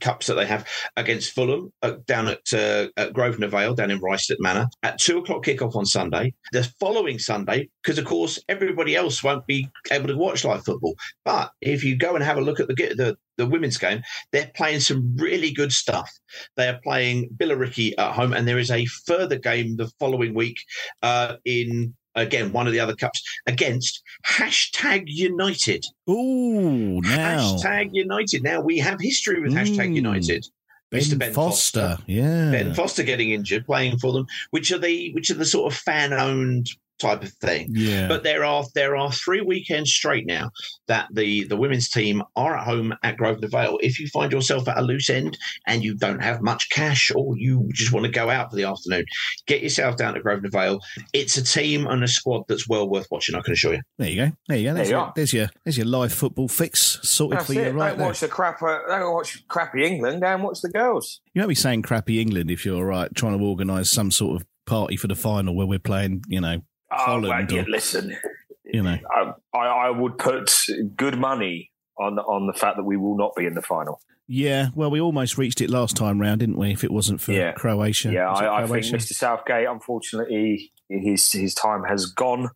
cups 0.00 0.26
that 0.26 0.34
they 0.34 0.46
have 0.46 0.68
against 0.96 1.32
Fulham 1.32 1.72
uh, 1.82 1.94
down 2.06 2.28
at, 2.28 2.52
uh, 2.52 2.88
at 2.96 3.12
Grosvenor 3.12 3.48
Vale, 3.48 3.74
down 3.74 3.90
in 3.90 4.00
Ruislip 4.00 4.36
Manor, 4.38 4.68
at 4.82 4.98
two 4.98 5.18
o'clock 5.18 5.44
kickoff 5.44 5.76
on 5.76 5.86
Sunday. 5.86 6.34
The 6.52 6.64
following 6.78 7.18
Sunday, 7.18 7.68
because 7.82 7.98
of 7.98 8.04
course 8.04 8.38
everybody 8.48 8.96
else 8.96 9.22
won't 9.22 9.46
be 9.46 9.68
able 9.90 10.08
to 10.08 10.16
watch 10.16 10.44
live 10.44 10.64
football. 10.64 10.94
But 11.24 11.50
if 11.60 11.84
you 11.84 11.96
go 11.96 12.14
and 12.14 12.24
have 12.24 12.36
a 12.36 12.42
look 12.42 12.60
at 12.60 12.68
the 12.68 12.74
the, 12.74 13.16
the 13.36 13.46
women's 13.46 13.78
game, 13.78 14.02
they're 14.32 14.50
playing 14.54 14.80
some 14.80 15.16
really 15.16 15.52
good 15.52 15.72
stuff. 15.72 16.10
They 16.56 16.68
are 16.68 16.80
playing 16.82 17.30
Billericay 17.36 17.94
at 17.98 18.12
home, 18.12 18.32
and 18.32 18.46
there 18.46 18.58
is 18.58 18.70
a 18.70 18.86
further 19.06 19.38
game 19.38 19.76
the 19.76 19.90
following 19.98 20.34
week 20.34 20.58
uh, 21.02 21.36
in. 21.44 21.94
Again, 22.14 22.52
one 22.52 22.66
of 22.66 22.72
the 22.72 22.80
other 22.80 22.94
cups 22.94 23.22
against 23.46 24.02
hashtag 24.26 25.04
United. 25.06 25.84
Ooh, 26.08 27.00
now 27.00 27.56
Hashtag 27.56 27.90
United. 27.92 28.42
Now 28.42 28.60
we 28.60 28.78
have 28.78 29.00
history 29.00 29.40
with 29.40 29.52
hashtag 29.52 29.90
Mm. 29.90 29.96
United. 29.96 30.46
Ben, 30.90 31.00
Mr. 31.00 31.18
Ben 31.18 31.32
Foster. 31.32 31.98
Yeah. 32.06 32.50
Ben 32.52 32.74
Foster 32.74 33.02
getting 33.02 33.30
injured, 33.32 33.66
playing 33.66 33.98
for 33.98 34.12
them, 34.12 34.26
which 34.50 34.70
are 34.70 34.78
the 34.78 35.12
which 35.12 35.30
are 35.30 35.34
the 35.34 35.44
sort 35.44 35.72
of 35.72 35.78
fan 35.78 36.12
owned 36.12 36.70
type 37.00 37.22
of 37.22 37.32
thing. 37.34 37.66
Yeah. 37.70 38.08
But 38.08 38.22
there 38.22 38.44
are 38.44 38.64
there 38.74 38.96
are 38.96 39.10
three 39.10 39.40
weekends 39.40 39.90
straight 39.90 40.26
now 40.26 40.50
that 40.86 41.08
the 41.12 41.44
the 41.44 41.56
women's 41.56 41.90
team 41.90 42.22
are 42.36 42.56
at 42.56 42.64
home 42.64 42.94
at 43.02 43.16
Grosvenor 43.16 43.48
Vale. 43.48 43.78
If 43.82 43.98
you 43.98 44.06
find 44.08 44.30
yourself 44.32 44.68
at 44.68 44.78
a 44.78 44.82
loose 44.82 45.10
end 45.10 45.36
and 45.66 45.82
you 45.82 45.94
don't 45.96 46.22
have 46.22 46.40
much 46.42 46.68
cash 46.70 47.10
or 47.14 47.36
you 47.36 47.68
just 47.72 47.92
want 47.92 48.06
to 48.06 48.12
go 48.12 48.30
out 48.30 48.50
for 48.50 48.56
the 48.56 48.64
afternoon, 48.64 49.04
get 49.46 49.62
yourself 49.62 49.96
down 49.96 50.14
to 50.14 50.20
Grosvenor 50.20 50.50
Vale. 50.50 50.78
It's 51.12 51.36
a 51.36 51.42
team 51.44 51.86
and 51.86 52.02
a 52.04 52.08
squad 52.08 52.44
that's 52.48 52.68
well 52.68 52.88
worth 52.88 53.06
watching. 53.10 53.34
I 53.34 53.40
can 53.40 53.52
assure 53.54 53.74
you. 53.74 53.80
There 53.98 54.08
you 54.08 54.26
go. 54.26 54.32
There 54.48 54.58
you 54.58 54.68
go. 54.70 54.74
There's, 54.74 54.88
you 54.90 54.96
your, 54.96 55.12
there's 55.16 55.32
your 55.32 55.50
there's 55.64 55.76
your 55.78 55.86
live 55.86 56.12
football 56.12 56.48
fix 56.48 57.00
sorted 57.02 57.38
That's 57.40 57.46
for 57.46 57.54
you 57.54 57.62
it. 57.62 57.74
right 57.74 57.88
don't 57.90 57.98
there. 57.98 58.06
watch 58.06 58.20
the 58.20 58.28
crap. 58.28 58.62
uh, 58.62 58.78
Don't 58.88 59.12
watch 59.12 59.46
crappy 59.48 59.84
England. 59.84 60.22
Go 60.22 60.28
and 60.28 60.42
watch 60.42 60.60
the 60.62 60.70
girls. 60.70 61.20
You 61.34 61.40
won't 61.40 61.48
be 61.48 61.54
saying 61.54 61.82
crappy 61.82 62.20
England 62.20 62.50
if 62.50 62.64
you're 62.64 62.84
right, 62.84 63.12
trying 63.14 63.36
to 63.38 63.44
organise 63.44 63.90
some 63.90 64.10
sort 64.10 64.40
of 64.40 64.46
party 64.66 64.96
for 64.96 65.08
the 65.08 65.14
final 65.14 65.54
where 65.56 65.66
we're 65.66 65.78
playing, 65.78 66.22
you 66.28 66.40
know, 66.40 66.62
Holland 66.90 67.28
well, 67.28 67.46
yeah, 67.58 67.62
or- 67.62 67.70
listen, 67.70 68.16
you 68.64 68.82
know. 68.82 68.96
I, 69.10 69.32
I, 69.56 69.66
I 69.86 69.90
would 69.90 70.18
put 70.18 70.52
good 70.96 71.18
money 71.18 71.70
on 71.98 72.18
on 72.18 72.46
the 72.46 72.52
fact 72.52 72.76
that 72.76 72.84
we 72.84 72.96
will 72.96 73.16
not 73.16 73.32
be 73.36 73.46
in 73.46 73.54
the 73.54 73.62
final. 73.62 74.00
Yeah, 74.26 74.68
well, 74.74 74.90
we 74.90 75.00
almost 75.02 75.36
reached 75.36 75.60
it 75.60 75.68
last 75.68 75.96
time 75.96 76.18
round, 76.20 76.40
didn't 76.40 76.56
we? 76.56 76.72
If 76.72 76.82
it 76.82 76.90
wasn't 76.90 77.20
for 77.20 77.32
Yeah. 77.32 77.52
Croatia. 77.52 78.10
yeah, 78.10 78.30
Was 78.30 78.40
it 78.40 78.44
I, 78.44 78.62
I 78.62 78.66
think 78.66 78.86
Mr. 78.86 79.12
Southgate, 79.12 79.68
unfortunately, 79.68 80.72
his 80.88 81.30
his 81.30 81.54
time 81.54 81.82
has 81.88 82.06
gone. 82.06 82.48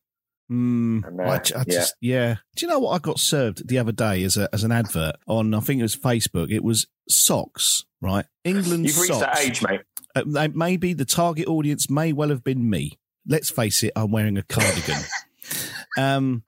Mm, 0.51 1.07
And, 1.07 1.21
uh, 1.21 1.25
I, 1.25 1.35
I 1.61 1.65
just, 1.65 1.95
yeah. 2.01 2.37
Do 2.57 2.65
you 2.65 2.73
know 2.73 2.79
what 2.79 2.93
I 2.93 2.99
got 2.99 3.19
served 3.21 3.69
the 3.69 3.79
other 3.79 3.93
day 3.93 4.25
as 4.25 4.39
a 4.39 4.49
as 4.55 4.65
an 4.65 4.73
advert 4.73 5.17
on? 5.27 5.53
I 5.53 5.61
think 5.61 5.81
it 5.81 5.83
was 5.83 5.95
Facebook. 5.95 6.51
It 6.51 6.65
was 6.65 6.87
socks, 7.07 7.85
right? 8.01 8.25
England 8.45 8.87
You've 8.87 8.97
reached 8.99 9.13
socks. 9.13 9.39
that 9.39 9.47
age, 9.47 9.63
mate. 9.63 9.83
Uh, 10.17 10.49
maybe 10.55 10.95
the 10.95 11.05
target 11.05 11.47
audience 11.49 11.91
may 11.91 12.15
well 12.15 12.31
have 12.31 12.43
been 12.43 12.69
me. 12.71 12.99
Let's 13.29 13.51
face 13.51 13.83
it, 13.83 13.93
I'm 13.95 14.11
wearing 14.11 14.39
a 14.39 14.43
cardigan. 14.43 15.03
um, 15.99 16.43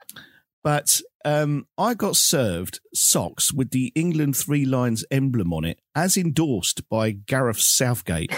but 0.63 1.01
um, 1.25 1.67
I 1.77 1.95
got 1.95 2.17
served 2.17 2.81
socks 2.95 3.53
with 3.53 3.71
the 3.71 3.93
England 3.95 4.37
Three 4.37 4.65
Lions 4.65 5.05
emblem 5.11 5.53
on 5.53 5.65
it, 5.65 5.79
as 5.95 6.17
endorsed 6.17 6.89
by 6.89 7.11
Gareth 7.11 7.61
Southgate. 7.61 8.33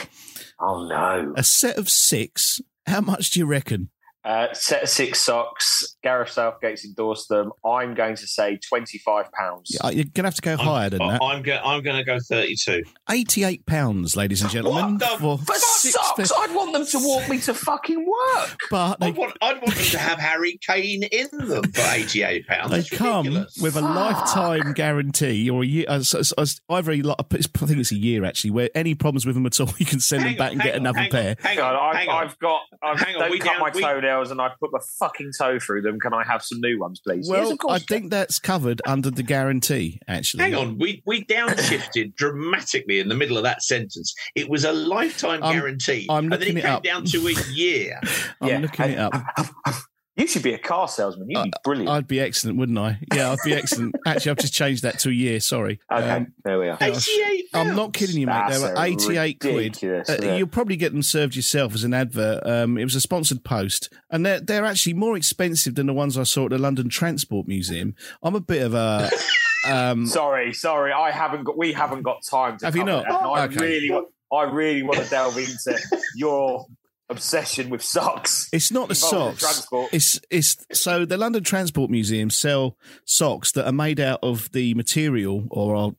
Oh 0.61 0.87
no! 0.87 1.33
A 1.37 1.43
set 1.43 1.79
of 1.79 1.89
six. 1.89 2.61
How 2.87 3.01
much 3.01 3.31
do 3.31 3.41
you 3.41 3.47
reckon? 3.47 3.91
Uh, 4.25 4.47
set 4.53 4.85
of 4.85 4.89
six 4.89 5.19
socks. 5.21 5.97
Gareth 6.05 6.31
Southgate's 6.31 6.85
endorsed 6.85 7.29
them. 7.29 7.51
I'm 7.65 7.95
going 7.95 8.15
to 8.17 8.27
say 8.27 8.57
twenty 8.69 8.99
five 8.99 9.33
pounds. 9.33 9.77
Uh, 9.83 9.89
You're 9.93 10.05
gonna 10.15 10.29
have 10.29 10.37
to 10.37 10.43
go 10.43 10.57
higher 10.57 10.91
than 10.91 11.01
that. 11.01 11.21
I'm 11.21 11.43
going. 11.43 11.61
I'm 11.65 11.83
going 11.83 11.97
to 11.97 12.05
go 12.05 12.19
thirty-two. 12.21 12.83
Eighty-eight 13.11 13.67
pounds, 13.67 14.17
ladies 14.17 14.41
and 14.43 14.51
gentlemen, 14.51 14.99
What 14.99 15.01
the- 15.01 15.19
for 15.19 15.39
For 15.39 15.55
six. 15.55 15.95
socks, 15.95 16.31
I'd 16.39 16.55
want 16.55 16.73
them 16.73 16.87
to 16.87 16.99
walk 17.01 17.29
me 17.29 17.39
to 17.41 17.53
fucking 17.55 18.07
work. 18.07 18.57
But 18.71 18.99
I 19.03 19.07
they, 19.07 19.13
want. 19.13 19.37
I'd 19.43 19.61
want 19.61 19.75
them 19.75 19.85
to 19.87 19.99
have 19.99 20.19
Harry 20.19 20.57
Kane 20.65 21.03
in 21.03 21.29
them 21.33 21.65
for 21.73 21.91
eighty-eight 21.93 22.47
pounds. 22.47 22.71
they 22.71 22.77
That's 22.77 22.91
come 22.91 23.27
ridiculous. 23.27 23.57
with 23.61 23.77
a 23.77 23.81
lifetime 23.81 24.73
guarantee 24.75 25.51
or 25.51 25.63
a 25.63 25.67
year. 25.67 25.85
Either 25.89 26.05
a, 26.19 27.15
I 27.19 27.23
think 27.67 27.79
it's 27.81 27.93
a 27.93 27.97
year 27.99 28.25
actually, 28.25 28.51
where 28.51 28.71
any 28.75 28.95
problems 28.95 29.27
with 29.27 29.35
them 29.35 29.47
at 29.47 29.59
all, 29.61 29.69
you 29.79 29.87
can 29.87 30.01
send 30.01 30.23
Hang 30.23 30.33
them 30.33 30.39
back 30.39 30.47
on, 30.49 30.53
and 30.53 30.63
get 30.63 30.75
on, 30.75 30.81
another 30.81 30.99
hang 31.01 31.11
pair. 31.11 31.31
On, 31.31 31.37
hang 31.45 31.59
on, 31.61 31.75
I've, 31.77 31.97
hang 31.97 32.09
on. 32.09 32.25
I've 32.25 32.39
got. 32.39 32.61
I've, 32.83 33.01
Hang 33.01 33.15
on, 33.17 33.21
don't 33.23 33.31
we 33.31 33.39
cut 33.39 33.53
down- 33.53 33.61
my 33.61 33.71
we- 33.75 33.81
toenails 34.13 34.31
and 34.31 34.41
I've 34.41 34.59
put 34.59 34.73
my 34.73 34.79
fucking 34.99 35.33
toe 35.39 35.59
through 35.59 35.83
them. 35.83 35.99
Can 36.01 36.15
I 36.15 36.25
have 36.25 36.43
some 36.43 36.61
new 36.61 36.79
ones, 36.79 37.01
please? 37.07 37.29
Well, 37.29 37.43
yes, 37.43 37.53
of 37.53 37.59
course. 37.59 37.75
I 37.75 37.79
think 37.85 38.11
that's 38.11 38.39
covered 38.39 38.81
under 38.87 39.11
the 39.11 39.23
guarantee. 39.23 40.01
Actually, 40.09 40.43
Hang 40.45 40.55
on, 40.55 40.79
we 40.79 41.03
we 41.07 41.25
downshifted 41.25 42.15
dramatically 42.17 43.01
in 43.01 43.09
the 43.09 43.15
middle 43.15 43.37
of 43.37 43.43
that 43.45 43.63
sentence. 43.63 44.15
It 44.35 44.49
was 44.49 44.65
a 44.65 44.73
lifetime 44.73 45.43
I'm- 45.43 45.55
guarantee, 45.55 46.07
I'm 46.11 46.25
and 46.25 46.33
then 46.33 46.39
looking 46.41 46.57
it 46.57 46.61
it 46.61 46.63
came 46.63 46.73
up. 46.77 46.83
down 46.83 47.05
to 47.07 47.27
a 47.29 47.33
year. 47.53 48.01
I'm 48.41 48.49
Yeah, 48.49 48.59
looking 48.59 48.91
it 48.91 48.99
up. 48.99 49.13
You 50.17 50.27
should 50.27 50.43
be 50.43 50.53
a 50.53 50.59
car 50.59 50.89
salesman. 50.89 51.31
You'd 51.31 51.45
be 51.45 51.53
brilliant. 51.65 51.89
I'd 51.89 52.07
be 52.07 52.21
excellent, 52.21 52.59
wouldn't 52.59 52.77
I? 52.79 52.99
Yeah, 53.15 53.31
I'd 53.33 53.39
be 53.45 53.55
excellent. 53.55 53.95
Actually, 54.07 54.33
I've 54.33 54.37
just 54.39 54.53
changed 54.53 54.83
that 54.85 54.99
to 55.01 55.09
a 55.09 55.13
year. 55.13 55.41
Sorry. 55.41 55.81
okay, 55.91 56.11
Um, 56.11 56.35
there 56.45 56.59
we 56.59 56.69
are. 56.69 56.77
Yeah, 56.79 56.87
I 56.87 56.91
was- 56.91 57.09
Eighty-eight. 57.09 57.45
I'm 57.55 57.75
not 57.75 57.95
kidding 57.95 58.19
you, 58.19 58.27
mate. 58.27 58.45
That's 58.49 58.61
They 58.61 58.69
were 58.69 58.75
88 58.85 59.41
quid. 59.41 59.79
Uh, 59.83 60.17
yeah. 60.23 60.37
You'll 60.37 60.49
probably 60.49 60.77
get 60.77 60.93
them 60.93 61.03
served 61.03 61.35
yourself 61.35 61.75
as 61.75 61.83
an 61.85 61.95
advert. 61.95 62.47
Um, 62.47 62.77
it 62.77 62.85
was 62.85 62.95
a 62.95 63.01
sponsored 63.01 63.43
post, 63.43 63.91
and 64.11 64.25
they're 64.27 64.41
they're 64.41 64.65
actually 64.67 64.95
more 64.95 65.17
expensive 65.17 65.75
than 65.77 65.87
the 65.87 65.95
ones 65.95 66.19
I 66.19 66.25
saw 66.25 66.45
at 66.45 66.51
the 66.51 66.59
London 66.59 66.89
Transport 66.91 67.49
Museum. 67.49 67.95
I'm 68.23 68.35
a 68.35 68.41
bit 68.41 68.63
of 68.63 68.75
a. 68.75 69.11
Um, 69.65 70.07
Sorry, 70.09 70.53
sorry. 70.53 70.93
I 70.93 71.13
haven't 71.13 71.45
got. 71.45 71.57
We 71.57 71.73
haven't 71.73 72.03
got 72.03 72.25
time 72.25 72.59
to. 72.59 72.65
Have 72.67 72.75
you 72.75 72.83
cover 72.85 72.91
not? 72.91 73.05
that, 73.09 73.21
and 73.23 73.31
I 73.31 73.45
Okay. 73.45 73.57
really, 73.65 73.91
want, 73.93 74.09
I 74.33 74.43
really 74.43 74.83
want 74.83 74.99
to 74.99 75.09
delve 75.09 75.39
into 75.39 75.79
your 76.17 76.67
obsession 77.09 77.71
with 77.71 77.83
socks. 77.83 78.49
It's 78.53 78.71
not 78.71 78.89
the 78.89 78.95
socks. 78.95 79.69
It's 79.93 80.21
it's 80.31 80.57
so 80.73 81.05
the 81.05 81.17
London 81.17 81.45
Transport 81.45 81.91
Museum 81.91 82.31
sell 82.31 82.77
socks 83.05 83.53
that 83.53 83.67
are 83.67 83.73
made 83.73 84.01
out 84.01 84.21
of 84.23 84.51
the 84.53 84.75
material 84.75 85.47
or 85.51 85.75
are 85.75 85.91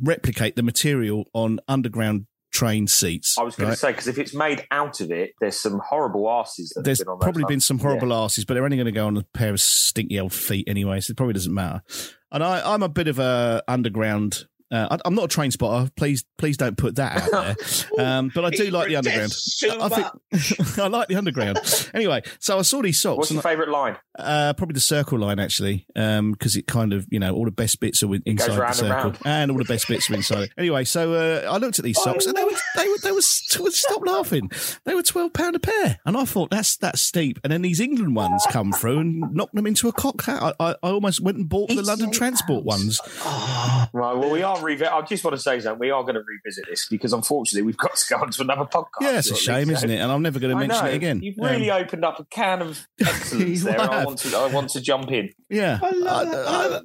replicate 0.00 0.56
the 0.56 0.62
material 0.62 1.24
on 1.34 1.60
underground 1.68 2.26
train 2.52 2.86
seats. 2.86 3.36
I 3.38 3.42
was 3.42 3.56
going 3.56 3.68
right? 3.68 3.74
to 3.74 3.80
say 3.80 3.90
because 3.92 4.06
if 4.06 4.18
it's 4.18 4.34
made 4.34 4.66
out 4.70 5.00
of 5.00 5.10
it, 5.10 5.32
there's 5.40 5.58
some 5.58 5.80
horrible 5.84 6.30
asses 6.30 6.70
that 6.70 6.84
There's 6.84 6.98
have 6.98 7.06
been 7.06 7.12
on. 7.12 7.18
probably 7.18 7.44
been 7.44 7.60
some 7.60 7.78
horrible 7.78 8.12
asses, 8.12 8.44
but 8.44 8.54
they're 8.54 8.64
only 8.64 8.76
going 8.76 8.86
to 8.86 8.92
go 8.92 9.06
on 9.06 9.16
a 9.16 9.24
pair 9.34 9.50
of 9.50 9.60
stinky 9.60 10.20
old 10.20 10.32
feet 10.32 10.68
anyway, 10.68 11.00
so 11.00 11.10
it 11.12 11.16
probably 11.16 11.32
doesn't 11.32 11.52
matter. 11.54 11.82
And 12.30 12.42
I, 12.42 12.72
I'm 12.74 12.82
a 12.82 12.88
bit 12.88 13.08
of 13.08 13.18
a 13.18 13.62
underground. 13.66 14.46
Uh, 14.72 14.88
I, 14.90 14.98
I'm 15.04 15.14
not 15.14 15.26
a 15.26 15.28
train 15.28 15.50
spotter. 15.50 15.90
Please, 15.96 16.24
please 16.38 16.56
don't 16.56 16.76
put 16.76 16.96
that 16.96 17.22
out 17.22 17.30
there. 17.30 17.56
Um, 17.98 18.32
but 18.34 18.44
I 18.44 18.50
do 18.50 18.70
like 18.70 18.88
the 18.88 18.96
underground. 18.96 19.32
I 19.80 19.88
think 19.88 20.78
I 20.78 20.86
like 20.88 21.08
the 21.08 21.16
underground. 21.16 21.58
Anyway, 21.94 22.22
so 22.38 22.58
I 22.58 22.62
saw 22.62 22.80
these 22.80 23.00
socks. 23.00 23.18
What's 23.18 23.30
and 23.30 23.36
your 23.36 23.42
favourite 23.42 23.70
line? 23.70 23.96
Uh, 24.18 24.54
probably 24.54 24.74
the 24.74 24.80
circle 24.80 25.18
line 25.18 25.38
actually, 25.38 25.86
because 25.94 26.56
it 26.56 26.66
kind 26.66 26.92
of 26.92 27.06
you 27.10 27.18
know 27.18 27.34
all 27.34 27.44
the 27.44 27.50
best 27.50 27.80
bits 27.80 28.02
are 28.02 28.14
inside 28.24 28.52
the 28.52 28.60
round 28.60 28.68
and 28.68 28.76
circle, 28.76 29.10
round. 29.10 29.18
and 29.24 29.50
all 29.50 29.58
the 29.58 29.64
best 29.64 29.88
bits 29.88 30.10
are 30.10 30.14
inside. 30.14 30.44
it. 30.44 30.52
Anyway, 30.56 30.84
so 30.84 31.12
uh, 31.12 31.50
I 31.52 31.58
looked 31.58 31.78
at 31.78 31.84
these 31.84 32.00
socks, 32.02 32.26
and 32.26 32.34
they 32.34 32.44
were 32.44 32.50
they 32.76 32.88
were 32.88 32.98
they 33.02 33.12
were 33.12 33.20
stop 33.20 34.06
laughing. 34.06 34.50
They 34.84 34.94
were 34.94 35.02
twelve 35.02 35.32
pound 35.34 35.54
a 35.54 35.60
pair, 35.60 36.00
and 36.06 36.16
I 36.16 36.24
thought 36.24 36.50
that's 36.50 36.76
that's 36.78 37.02
steep. 37.02 37.38
And 37.44 37.52
then 37.52 37.62
these 37.62 37.80
England 37.80 38.16
ones 38.16 38.44
come 38.50 38.72
through 38.72 38.98
and 39.00 39.32
knocked 39.32 39.54
them 39.54 39.66
into 39.66 39.88
a 39.88 39.92
cocked 39.92 40.24
hat. 40.26 40.42
I, 40.42 40.54
I, 40.58 40.70
I 40.82 40.90
almost 40.90 41.20
went 41.20 41.36
and 41.36 41.48
bought 41.48 41.68
the 41.68 41.82
London 41.82 42.10
Transport 42.10 42.64
ones. 42.64 43.00
Right. 43.24 43.88
Well, 43.92 44.30
we 44.30 44.42
are. 44.42 44.61
Revi- 44.62 44.90
I 44.90 45.02
just 45.02 45.22
want 45.24 45.36
to 45.36 45.42
say 45.42 45.60
something. 45.60 45.78
We 45.78 45.90
are 45.90 46.02
going 46.02 46.14
to 46.14 46.22
revisit 46.26 46.66
this 46.68 46.86
because 46.88 47.12
unfortunately 47.12 47.66
we've 47.66 47.76
got 47.76 47.94
to 47.96 48.04
go 48.14 48.20
on 48.22 48.30
to 48.30 48.42
another 48.42 48.64
podcast. 48.64 48.84
Yeah, 49.02 49.18
it's 49.18 49.30
a 49.30 49.36
shame, 49.36 49.70
isn't 49.70 49.90
it? 49.90 49.98
And 49.98 50.10
I'm 50.10 50.22
never 50.22 50.38
going 50.38 50.52
to 50.54 50.58
mention 50.66 50.86
it 50.86 50.94
again. 50.94 51.22
You've 51.22 51.36
really 51.38 51.70
Um, 51.70 51.82
opened 51.82 52.04
up 52.04 52.18
a 52.20 52.24
can 52.24 52.62
of 52.62 52.86
excellence 53.00 53.64
there. 53.64 53.80
and 53.80 53.90
I 53.90 54.04
want 54.04 54.18
to. 54.20 54.36
I 54.36 54.46
want 54.46 54.70
to 54.70 54.80
jump 54.80 55.10
in. 55.12 55.30
yeah, 55.50 55.78
I 55.82 55.90
love, 55.90 56.28
I- 56.28 56.62
I, 56.62 56.66
love, 56.68 56.82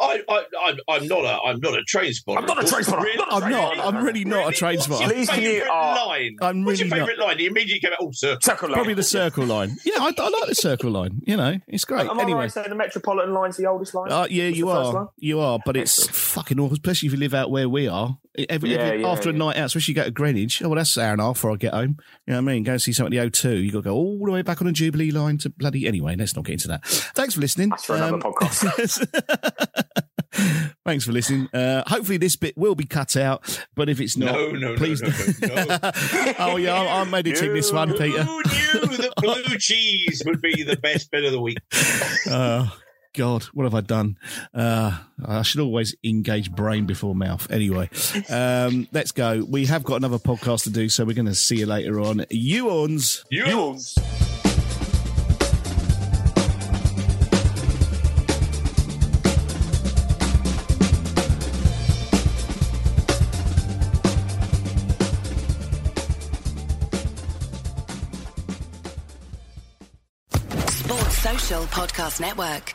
I, 0.00 0.22
I, 0.28 0.44
I'm, 0.62 0.76
I'm 0.88 1.06
not 1.08 1.24
a, 1.24 1.38
I'm 1.46 1.60
not 1.60 1.78
a 1.78 1.82
train 1.84 2.12
spotter. 2.12 2.40
I'm 2.40 2.46
not 2.46 2.62
a 2.64 2.66
train 2.66 2.82
spotter. 2.84 3.02
Really, 3.02 3.24
I'm 3.30 3.50
not. 3.50 3.78
I'm 3.78 4.04
really 4.04 4.24
not 4.24 4.52
a 4.52 4.56
train 4.56 4.76
What's 4.76 4.86
spotter. 4.86 5.04
your 5.04 5.12
Please 5.14 5.28
you- 5.30 5.60
favourite 5.60 5.68
line? 6.06 6.36
I'm 6.42 6.64
What's 6.64 6.80
your 6.80 6.88
really 6.88 7.00
not. 7.00 7.08
favourite 7.08 7.26
line? 7.28 7.38
You 7.38 7.50
immediately 7.50 7.88
go, 7.90 7.96
oh, 8.00 8.10
sir. 8.12 8.36
Circle 8.40 8.68
line. 8.68 8.74
Probably 8.74 8.94
the 8.94 9.02
circle 9.02 9.44
line. 9.44 9.76
Yeah, 9.84 9.94
I, 9.98 10.12
I 10.16 10.28
like 10.28 10.48
the 10.48 10.54
circle 10.54 10.90
line. 10.90 11.20
You 11.24 11.36
know, 11.36 11.58
it's 11.68 11.84
great. 11.84 12.08
Am 12.08 12.18
I 12.18 12.24
right 12.24 12.50
saying 12.52 12.68
the 12.68 12.74
Metropolitan 12.74 13.32
line's 13.34 13.56
the 13.56 13.66
oldest 13.66 13.94
line? 13.94 14.10
Uh, 14.12 14.26
yeah, 14.30 14.48
you 14.48 14.68
are. 14.70 15.10
You 15.18 15.40
are, 15.40 15.58
but 15.64 15.76
it's 15.76 16.06
fucking 16.08 16.58
awful, 16.60 16.74
especially 16.74 17.08
if 17.08 17.12
you 17.12 17.18
live 17.20 17.34
out 17.34 17.50
where 17.50 17.68
we 17.68 17.86
are. 17.88 18.18
Every, 18.48 18.70
Yeah, 18.70 18.78
every- 18.78 19.00
yeah, 19.02 19.08
after 19.08 19.30
a 19.30 19.32
night 19.32 19.56
out, 19.56 19.66
especially 19.66 19.92
you 19.92 19.96
go 19.96 20.04
to 20.04 20.10
Greenwich, 20.10 20.62
oh, 20.62 20.68
well, 20.68 20.76
that's 20.76 20.96
an 20.96 21.02
hour 21.04 21.12
and 21.12 21.20
a 21.20 21.24
half 21.24 21.34
before 21.36 21.52
I 21.52 21.56
get 21.56 21.74
home. 21.74 21.96
You 22.26 22.32
know 22.32 22.42
what 22.42 22.50
I 22.50 22.54
mean? 22.54 22.62
Go 22.64 22.72
and 22.72 22.82
see 22.82 22.92
something 22.92 23.16
at 23.18 23.32
the 23.32 23.48
O2. 23.48 23.62
you 23.64 23.70
got 23.72 23.78
to 23.78 23.82
go 23.82 23.94
all 23.94 24.24
the 24.24 24.32
way 24.32 24.42
back 24.42 24.60
on 24.60 24.66
the 24.66 24.72
Jubilee 24.72 25.10
line 25.10 25.38
to 25.38 25.50
bloody. 25.50 25.86
Anyway, 25.86 26.16
let's 26.16 26.34
not 26.34 26.44
get 26.44 26.54
into 26.54 26.68
that. 26.68 26.84
Thanks 26.86 27.34
for 27.34 27.40
listening. 27.40 27.68
That's 27.70 27.84
for 27.84 27.96
another 27.96 28.14
Um, 28.14 28.22
podcast. 28.22 29.06
Thanks 30.86 31.04
for 31.04 31.12
listening. 31.12 31.48
Uh, 31.52 31.82
hopefully, 31.88 32.16
this 32.18 32.36
bit 32.36 32.56
will 32.56 32.74
be 32.76 32.84
cut 32.86 33.16
out, 33.16 33.64
but 33.74 33.88
if 33.88 34.00
it's 34.00 34.16
not, 34.16 34.32
No, 34.32 34.50
no, 34.52 34.76
please. 34.76 35.02
no, 35.02 35.08
no, 35.48 35.64
no. 35.64 35.78
oh, 36.38 36.56
yeah, 36.56 36.74
I'm, 36.80 37.08
I'm 37.08 37.14
editing 37.14 37.52
this 37.52 37.72
one, 37.72 37.92
Peter. 37.96 38.22
Who 38.22 38.36
knew 38.36 38.96
that 38.96 39.12
blue 39.18 39.58
cheese 39.58 40.22
would 40.24 40.40
be 40.40 40.62
the 40.62 40.76
best 40.76 41.10
bit 41.10 41.24
of 41.24 41.32
the 41.32 41.40
week? 41.40 41.58
Oh, 42.28 42.74
God, 43.12 43.42
what 43.54 43.64
have 43.64 43.74
I 43.74 43.80
done? 43.80 44.18
Uh, 44.54 44.96
I 45.24 45.42
should 45.42 45.60
always 45.60 45.96
engage 46.04 46.52
brain 46.52 46.86
before 46.86 47.14
mouth. 47.14 47.50
Anyway, 47.50 47.90
um, 48.28 48.86
let's 48.92 49.10
go. 49.10 49.44
We 49.48 49.66
have 49.66 49.82
got 49.82 49.96
another 49.96 50.18
podcast 50.18 50.64
to 50.64 50.70
do, 50.70 50.88
so 50.88 51.04
we're 51.04 51.14
going 51.14 51.26
to 51.26 51.34
see 51.34 51.56
you 51.56 51.66
later 51.66 52.00
on. 52.00 52.24
You 52.30 52.70
ons. 52.70 53.24
You. 53.30 53.76
Sports 70.68 71.18
Social 71.18 71.62
Podcast 71.64 72.20
Network. 72.20 72.74